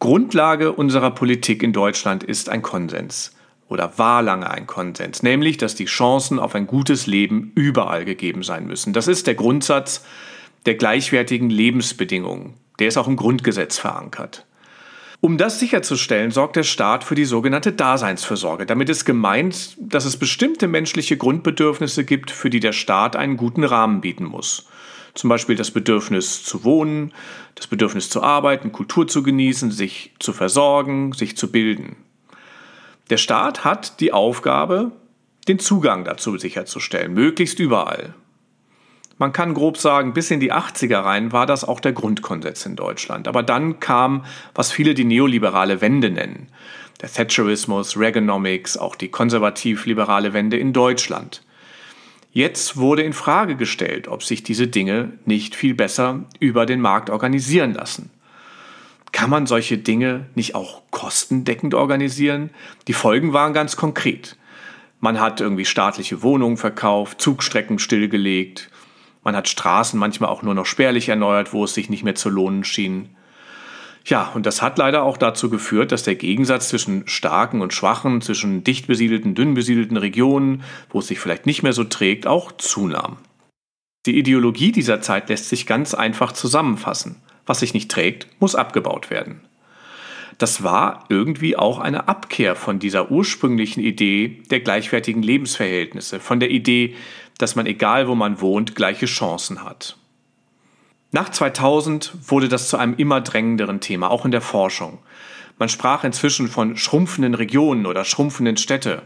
Grundlage 0.00 0.72
unserer 0.72 1.12
Politik 1.12 1.62
in 1.62 1.72
Deutschland 1.72 2.24
ist 2.24 2.48
ein 2.48 2.62
Konsens 2.62 3.36
oder 3.68 3.98
war 3.98 4.20
lange 4.20 4.50
ein 4.50 4.66
Konsens, 4.66 5.22
nämlich 5.22 5.58
dass 5.58 5.76
die 5.76 5.84
Chancen 5.84 6.40
auf 6.40 6.56
ein 6.56 6.66
gutes 6.66 7.06
Leben 7.06 7.52
überall 7.54 8.04
gegeben 8.04 8.42
sein 8.42 8.66
müssen. 8.66 8.92
Das 8.92 9.06
ist 9.06 9.28
der 9.28 9.36
Grundsatz 9.36 10.04
der 10.66 10.74
gleichwertigen 10.74 11.50
Lebensbedingungen. 11.50 12.54
Der 12.80 12.88
ist 12.88 12.96
auch 12.96 13.06
im 13.06 13.14
Grundgesetz 13.14 13.78
verankert. 13.78 14.44
Um 15.20 15.38
das 15.38 15.58
sicherzustellen, 15.58 16.30
sorgt 16.30 16.56
der 16.56 16.62
Staat 16.62 17.02
für 17.02 17.14
die 17.14 17.24
sogenannte 17.24 17.72
Daseinsfürsorge. 17.72 18.66
Damit 18.66 18.88
ist 18.88 19.04
gemeint, 19.04 19.76
dass 19.78 20.04
es 20.04 20.18
bestimmte 20.18 20.68
menschliche 20.68 21.16
Grundbedürfnisse 21.16 22.04
gibt, 22.04 22.30
für 22.30 22.50
die 22.50 22.60
der 22.60 22.72
Staat 22.72 23.16
einen 23.16 23.36
guten 23.36 23.64
Rahmen 23.64 24.00
bieten 24.00 24.24
muss. 24.24 24.68
Zum 25.14 25.30
Beispiel 25.30 25.56
das 25.56 25.70
Bedürfnis 25.70 26.44
zu 26.44 26.64
wohnen, 26.64 27.14
das 27.54 27.66
Bedürfnis 27.66 28.10
zu 28.10 28.22
arbeiten, 28.22 28.72
Kultur 28.72 29.08
zu 29.08 29.22
genießen, 29.22 29.70
sich 29.70 30.12
zu 30.18 30.34
versorgen, 30.34 31.12
sich 31.14 31.36
zu 31.38 31.50
bilden. 31.50 31.96
Der 33.08 33.16
Staat 33.16 33.64
hat 33.64 34.00
die 34.00 34.12
Aufgabe, 34.12 34.92
den 35.48 35.58
Zugang 35.58 36.04
dazu 36.04 36.36
sicherzustellen, 36.36 37.14
möglichst 37.14 37.58
überall. 37.58 38.14
Man 39.18 39.32
kann 39.32 39.54
grob 39.54 39.78
sagen, 39.78 40.12
bis 40.12 40.30
in 40.30 40.40
die 40.40 40.52
80er 40.52 40.98
rein 40.98 41.32
war 41.32 41.46
das 41.46 41.64
auch 41.64 41.80
der 41.80 41.92
Grundkonsens 41.92 42.66
in 42.66 42.76
Deutschland. 42.76 43.28
Aber 43.28 43.42
dann 43.42 43.80
kam, 43.80 44.24
was 44.54 44.70
viele 44.70 44.92
die 44.92 45.04
neoliberale 45.04 45.80
Wende 45.80 46.10
nennen. 46.10 46.48
Der 47.00 47.10
Thatcherismus, 47.10 47.96
Reaganomics, 47.98 48.76
auch 48.76 48.94
die 48.94 49.08
konservativ-liberale 49.08 50.32
Wende 50.34 50.58
in 50.58 50.72
Deutschland. 50.72 51.42
Jetzt 52.32 52.76
wurde 52.76 53.02
in 53.02 53.14
Frage 53.14 53.56
gestellt, 53.56 54.08
ob 54.08 54.22
sich 54.22 54.42
diese 54.42 54.66
Dinge 54.66 55.12
nicht 55.24 55.54
viel 55.54 55.74
besser 55.74 56.24
über 56.38 56.66
den 56.66 56.82
Markt 56.82 57.08
organisieren 57.08 57.72
lassen. 57.72 58.10
Kann 59.12 59.30
man 59.30 59.46
solche 59.46 59.78
Dinge 59.78 60.26
nicht 60.34 60.54
auch 60.54 60.82
kostendeckend 60.90 61.72
organisieren? 61.72 62.50
Die 62.86 62.92
Folgen 62.92 63.32
waren 63.32 63.54
ganz 63.54 63.76
konkret. 63.76 64.36
Man 65.00 65.18
hat 65.18 65.40
irgendwie 65.40 65.64
staatliche 65.64 66.22
Wohnungen 66.22 66.58
verkauft, 66.58 67.22
Zugstrecken 67.22 67.78
stillgelegt. 67.78 68.68
Man 69.26 69.34
hat 69.34 69.48
Straßen 69.48 69.98
manchmal 69.98 70.30
auch 70.30 70.42
nur 70.42 70.54
noch 70.54 70.66
spärlich 70.66 71.08
erneuert, 71.08 71.52
wo 71.52 71.64
es 71.64 71.74
sich 71.74 71.90
nicht 71.90 72.04
mehr 72.04 72.14
zu 72.14 72.30
lohnen 72.30 72.62
schien. 72.62 73.16
Ja, 74.04 74.30
und 74.32 74.46
das 74.46 74.62
hat 74.62 74.78
leider 74.78 75.02
auch 75.02 75.16
dazu 75.16 75.50
geführt, 75.50 75.90
dass 75.90 76.04
der 76.04 76.14
Gegensatz 76.14 76.68
zwischen 76.68 77.08
starken 77.08 77.60
und 77.60 77.72
schwachen, 77.74 78.20
zwischen 78.20 78.62
dicht 78.62 78.86
besiedelten, 78.86 79.34
dünn 79.34 79.54
besiedelten 79.54 79.96
Regionen, 79.96 80.62
wo 80.90 81.00
es 81.00 81.08
sich 81.08 81.18
vielleicht 81.18 81.44
nicht 81.44 81.64
mehr 81.64 81.72
so 81.72 81.82
trägt, 81.82 82.28
auch 82.28 82.52
zunahm. 82.52 83.16
Die 84.06 84.16
Ideologie 84.16 84.70
dieser 84.70 85.00
Zeit 85.00 85.28
lässt 85.28 85.48
sich 85.48 85.66
ganz 85.66 85.92
einfach 85.92 86.30
zusammenfassen. 86.30 87.16
Was 87.46 87.58
sich 87.58 87.74
nicht 87.74 87.90
trägt, 87.90 88.28
muss 88.38 88.54
abgebaut 88.54 89.10
werden. 89.10 89.40
Das 90.38 90.62
war 90.62 91.04
irgendwie 91.08 91.56
auch 91.56 91.80
eine 91.80 92.06
Abkehr 92.06 92.54
von 92.54 92.78
dieser 92.78 93.10
ursprünglichen 93.10 93.82
Idee 93.82 94.42
der 94.50 94.60
gleichwertigen 94.60 95.22
Lebensverhältnisse, 95.22 96.20
von 96.20 96.38
der 96.38 96.50
Idee, 96.50 96.94
dass 97.38 97.56
man 97.56 97.66
egal 97.66 98.08
wo 98.08 98.14
man 98.14 98.40
wohnt, 98.40 98.74
gleiche 98.74 99.06
Chancen 99.06 99.64
hat. 99.64 99.96
Nach 101.12 101.28
2000 101.28 102.12
wurde 102.26 102.48
das 102.48 102.68
zu 102.68 102.76
einem 102.76 102.94
immer 102.96 103.20
drängenderen 103.20 103.80
Thema, 103.80 104.10
auch 104.10 104.24
in 104.24 104.30
der 104.30 104.40
Forschung. 104.40 104.98
Man 105.58 105.68
sprach 105.68 106.04
inzwischen 106.04 106.48
von 106.48 106.76
schrumpfenden 106.76 107.34
Regionen 107.34 107.86
oder 107.86 108.04
schrumpfenden 108.04 108.56
Städte 108.56 109.02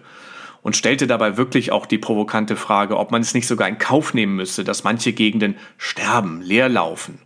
und 0.62 0.76
stellte 0.76 1.06
dabei 1.06 1.36
wirklich 1.36 1.72
auch 1.72 1.86
die 1.86 1.98
provokante 1.98 2.56
Frage, 2.56 2.96
ob 2.96 3.10
man 3.10 3.22
es 3.22 3.34
nicht 3.34 3.46
sogar 3.46 3.68
in 3.68 3.78
Kauf 3.78 4.14
nehmen 4.14 4.36
müsste, 4.36 4.64
dass 4.64 4.84
manche 4.84 5.12
Gegenden 5.12 5.56
sterben, 5.78 6.40
leer 6.42 6.68
laufen. 6.68 7.20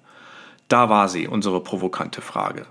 Da 0.68 0.88
war 0.88 1.08
sie, 1.08 1.26
unsere 1.28 1.62
provokante 1.62 2.20
Frage. 2.20 2.66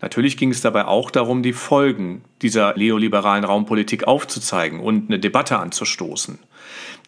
Natürlich 0.00 0.36
ging 0.36 0.50
es 0.50 0.60
dabei 0.60 0.86
auch 0.86 1.10
darum, 1.10 1.42
die 1.42 1.52
Folgen 1.52 2.22
dieser 2.42 2.76
neoliberalen 2.76 3.44
Raumpolitik 3.44 4.06
aufzuzeigen 4.06 4.80
und 4.80 5.08
eine 5.08 5.18
Debatte 5.18 5.58
anzustoßen. 5.58 6.38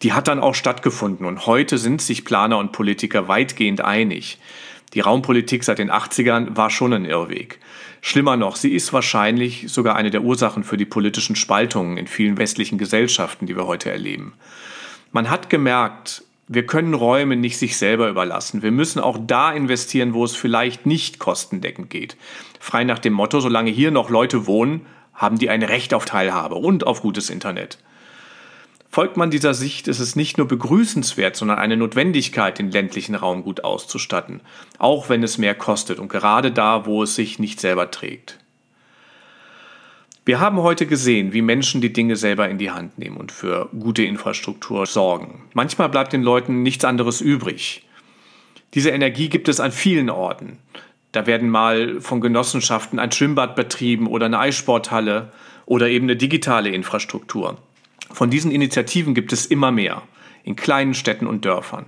Die 0.02 0.12
hat 0.12 0.28
dann 0.28 0.40
auch 0.40 0.54
stattgefunden 0.54 1.26
und 1.26 1.46
heute 1.46 1.76
sind 1.76 2.00
sich 2.00 2.24
Planer 2.24 2.58
und 2.58 2.72
Politiker 2.72 3.28
weitgehend 3.28 3.82
einig. 3.82 4.38
Die 4.94 5.00
Raumpolitik 5.00 5.62
seit 5.62 5.78
den 5.78 5.90
80ern 5.90 6.56
war 6.56 6.70
schon 6.70 6.92
ein 6.92 7.04
Irrweg. 7.04 7.58
Schlimmer 8.00 8.36
noch, 8.36 8.56
sie 8.56 8.72
ist 8.72 8.92
wahrscheinlich 8.92 9.66
sogar 9.68 9.96
eine 9.96 10.10
der 10.10 10.22
Ursachen 10.22 10.64
für 10.64 10.78
die 10.78 10.86
politischen 10.86 11.36
Spaltungen 11.36 11.98
in 11.98 12.06
vielen 12.06 12.38
westlichen 12.38 12.78
Gesellschaften, 12.78 13.46
die 13.46 13.56
wir 13.56 13.66
heute 13.66 13.90
erleben. 13.90 14.32
Man 15.12 15.28
hat 15.28 15.50
gemerkt, 15.50 16.24
wir 16.48 16.66
können 16.66 16.94
Räume 16.94 17.36
nicht 17.36 17.58
sich 17.58 17.76
selber 17.76 18.08
überlassen. 18.08 18.62
Wir 18.62 18.72
müssen 18.72 19.00
auch 19.00 19.18
da 19.24 19.52
investieren, 19.52 20.14
wo 20.14 20.24
es 20.24 20.34
vielleicht 20.34 20.86
nicht 20.86 21.18
kostendeckend 21.18 21.90
geht. 21.90 22.16
Frei 22.58 22.84
nach 22.84 22.98
dem 22.98 23.12
Motto, 23.12 23.38
solange 23.38 23.70
hier 23.70 23.90
noch 23.90 24.10
Leute 24.10 24.46
wohnen, 24.46 24.86
haben 25.14 25.38
die 25.38 25.50
ein 25.50 25.62
Recht 25.62 25.92
auf 25.94 26.06
Teilhabe 26.06 26.56
und 26.56 26.86
auf 26.86 27.02
gutes 27.02 27.30
Internet. 27.30 27.78
Folgt 28.92 29.16
man 29.16 29.30
dieser 29.30 29.54
Sicht, 29.54 29.86
ist 29.86 30.00
es 30.00 30.16
nicht 30.16 30.36
nur 30.36 30.48
begrüßenswert, 30.48 31.36
sondern 31.36 31.58
eine 31.58 31.76
Notwendigkeit, 31.76 32.58
den 32.58 32.72
ländlichen 32.72 33.14
Raum 33.14 33.44
gut 33.44 33.62
auszustatten, 33.62 34.40
auch 34.78 35.08
wenn 35.08 35.22
es 35.22 35.38
mehr 35.38 35.54
kostet 35.54 36.00
und 36.00 36.08
gerade 36.08 36.50
da, 36.50 36.86
wo 36.86 37.04
es 37.04 37.14
sich 37.14 37.38
nicht 37.38 37.60
selber 37.60 37.92
trägt. 37.92 38.38
Wir 40.24 40.40
haben 40.40 40.58
heute 40.58 40.86
gesehen, 40.86 41.32
wie 41.32 41.40
Menschen 41.40 41.80
die 41.80 41.92
Dinge 41.92 42.16
selber 42.16 42.48
in 42.48 42.58
die 42.58 42.72
Hand 42.72 42.98
nehmen 42.98 43.16
und 43.16 43.30
für 43.30 43.68
gute 43.78 44.02
Infrastruktur 44.02 44.84
sorgen. 44.86 45.44
Manchmal 45.54 45.88
bleibt 45.88 46.12
den 46.12 46.22
Leuten 46.22 46.64
nichts 46.64 46.84
anderes 46.84 47.20
übrig. 47.20 47.86
Diese 48.74 48.90
Energie 48.90 49.28
gibt 49.28 49.48
es 49.48 49.60
an 49.60 49.70
vielen 49.70 50.10
Orten. 50.10 50.58
Da 51.12 51.26
werden 51.26 51.48
mal 51.48 52.00
von 52.00 52.20
Genossenschaften 52.20 52.98
ein 52.98 53.12
Schwimmbad 53.12 53.54
betrieben 53.54 54.08
oder 54.08 54.26
eine 54.26 54.40
Eissporthalle 54.40 55.32
oder 55.64 55.88
eben 55.88 56.06
eine 56.06 56.16
digitale 56.16 56.70
Infrastruktur. 56.70 57.56
Von 58.12 58.30
diesen 58.30 58.50
Initiativen 58.50 59.14
gibt 59.14 59.32
es 59.32 59.46
immer 59.46 59.70
mehr, 59.70 60.02
in 60.44 60.56
kleinen 60.56 60.94
Städten 60.94 61.26
und 61.26 61.44
Dörfern. 61.44 61.86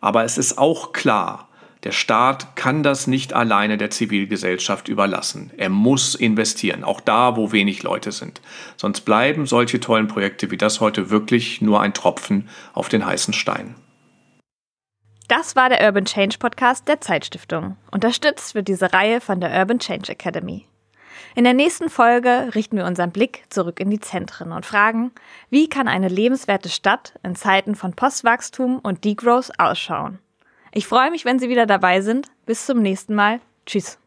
Aber 0.00 0.24
es 0.24 0.38
ist 0.38 0.58
auch 0.58 0.92
klar, 0.92 1.48
der 1.84 1.92
Staat 1.92 2.54
kann 2.54 2.84
das 2.84 3.08
nicht 3.08 3.32
alleine 3.32 3.76
der 3.76 3.90
Zivilgesellschaft 3.90 4.88
überlassen. 4.88 5.50
Er 5.56 5.68
muss 5.68 6.14
investieren, 6.14 6.84
auch 6.84 7.00
da, 7.00 7.36
wo 7.36 7.50
wenig 7.50 7.82
Leute 7.82 8.12
sind. 8.12 8.40
Sonst 8.76 9.00
bleiben 9.00 9.46
solche 9.46 9.80
tollen 9.80 10.06
Projekte 10.06 10.50
wie 10.52 10.56
das 10.56 10.80
heute 10.80 11.10
wirklich 11.10 11.60
nur 11.60 11.80
ein 11.80 11.94
Tropfen 11.94 12.48
auf 12.72 12.88
den 12.88 13.04
heißen 13.04 13.34
Stein. 13.34 13.74
Das 15.26 15.56
war 15.56 15.70
der 15.70 15.84
Urban 15.84 16.04
Change 16.04 16.36
Podcast 16.38 16.86
der 16.86 17.00
Zeitstiftung. 17.00 17.76
Unterstützt 17.90 18.54
wird 18.54 18.68
diese 18.68 18.92
Reihe 18.92 19.20
von 19.20 19.40
der 19.40 19.50
Urban 19.50 19.78
Change 19.78 20.12
Academy. 20.12 20.66
In 21.34 21.44
der 21.44 21.54
nächsten 21.54 21.88
Folge 21.88 22.50
richten 22.54 22.76
wir 22.76 22.84
unseren 22.84 23.10
Blick 23.10 23.44
zurück 23.48 23.80
in 23.80 23.90
die 23.90 24.00
Zentren 24.00 24.52
und 24.52 24.66
fragen, 24.66 25.12
wie 25.48 25.68
kann 25.68 25.88
eine 25.88 26.08
lebenswerte 26.08 26.68
Stadt 26.68 27.14
in 27.22 27.36
Zeiten 27.36 27.74
von 27.74 27.94
Postwachstum 27.94 28.78
und 28.78 29.04
Degrowth 29.04 29.50
ausschauen? 29.58 30.18
Ich 30.72 30.86
freue 30.86 31.10
mich, 31.10 31.24
wenn 31.24 31.38
Sie 31.38 31.48
wieder 31.48 31.66
dabei 31.66 32.00
sind. 32.00 32.28
Bis 32.46 32.66
zum 32.66 32.80
nächsten 32.80 33.14
Mal. 33.14 33.40
Tschüss. 33.66 33.98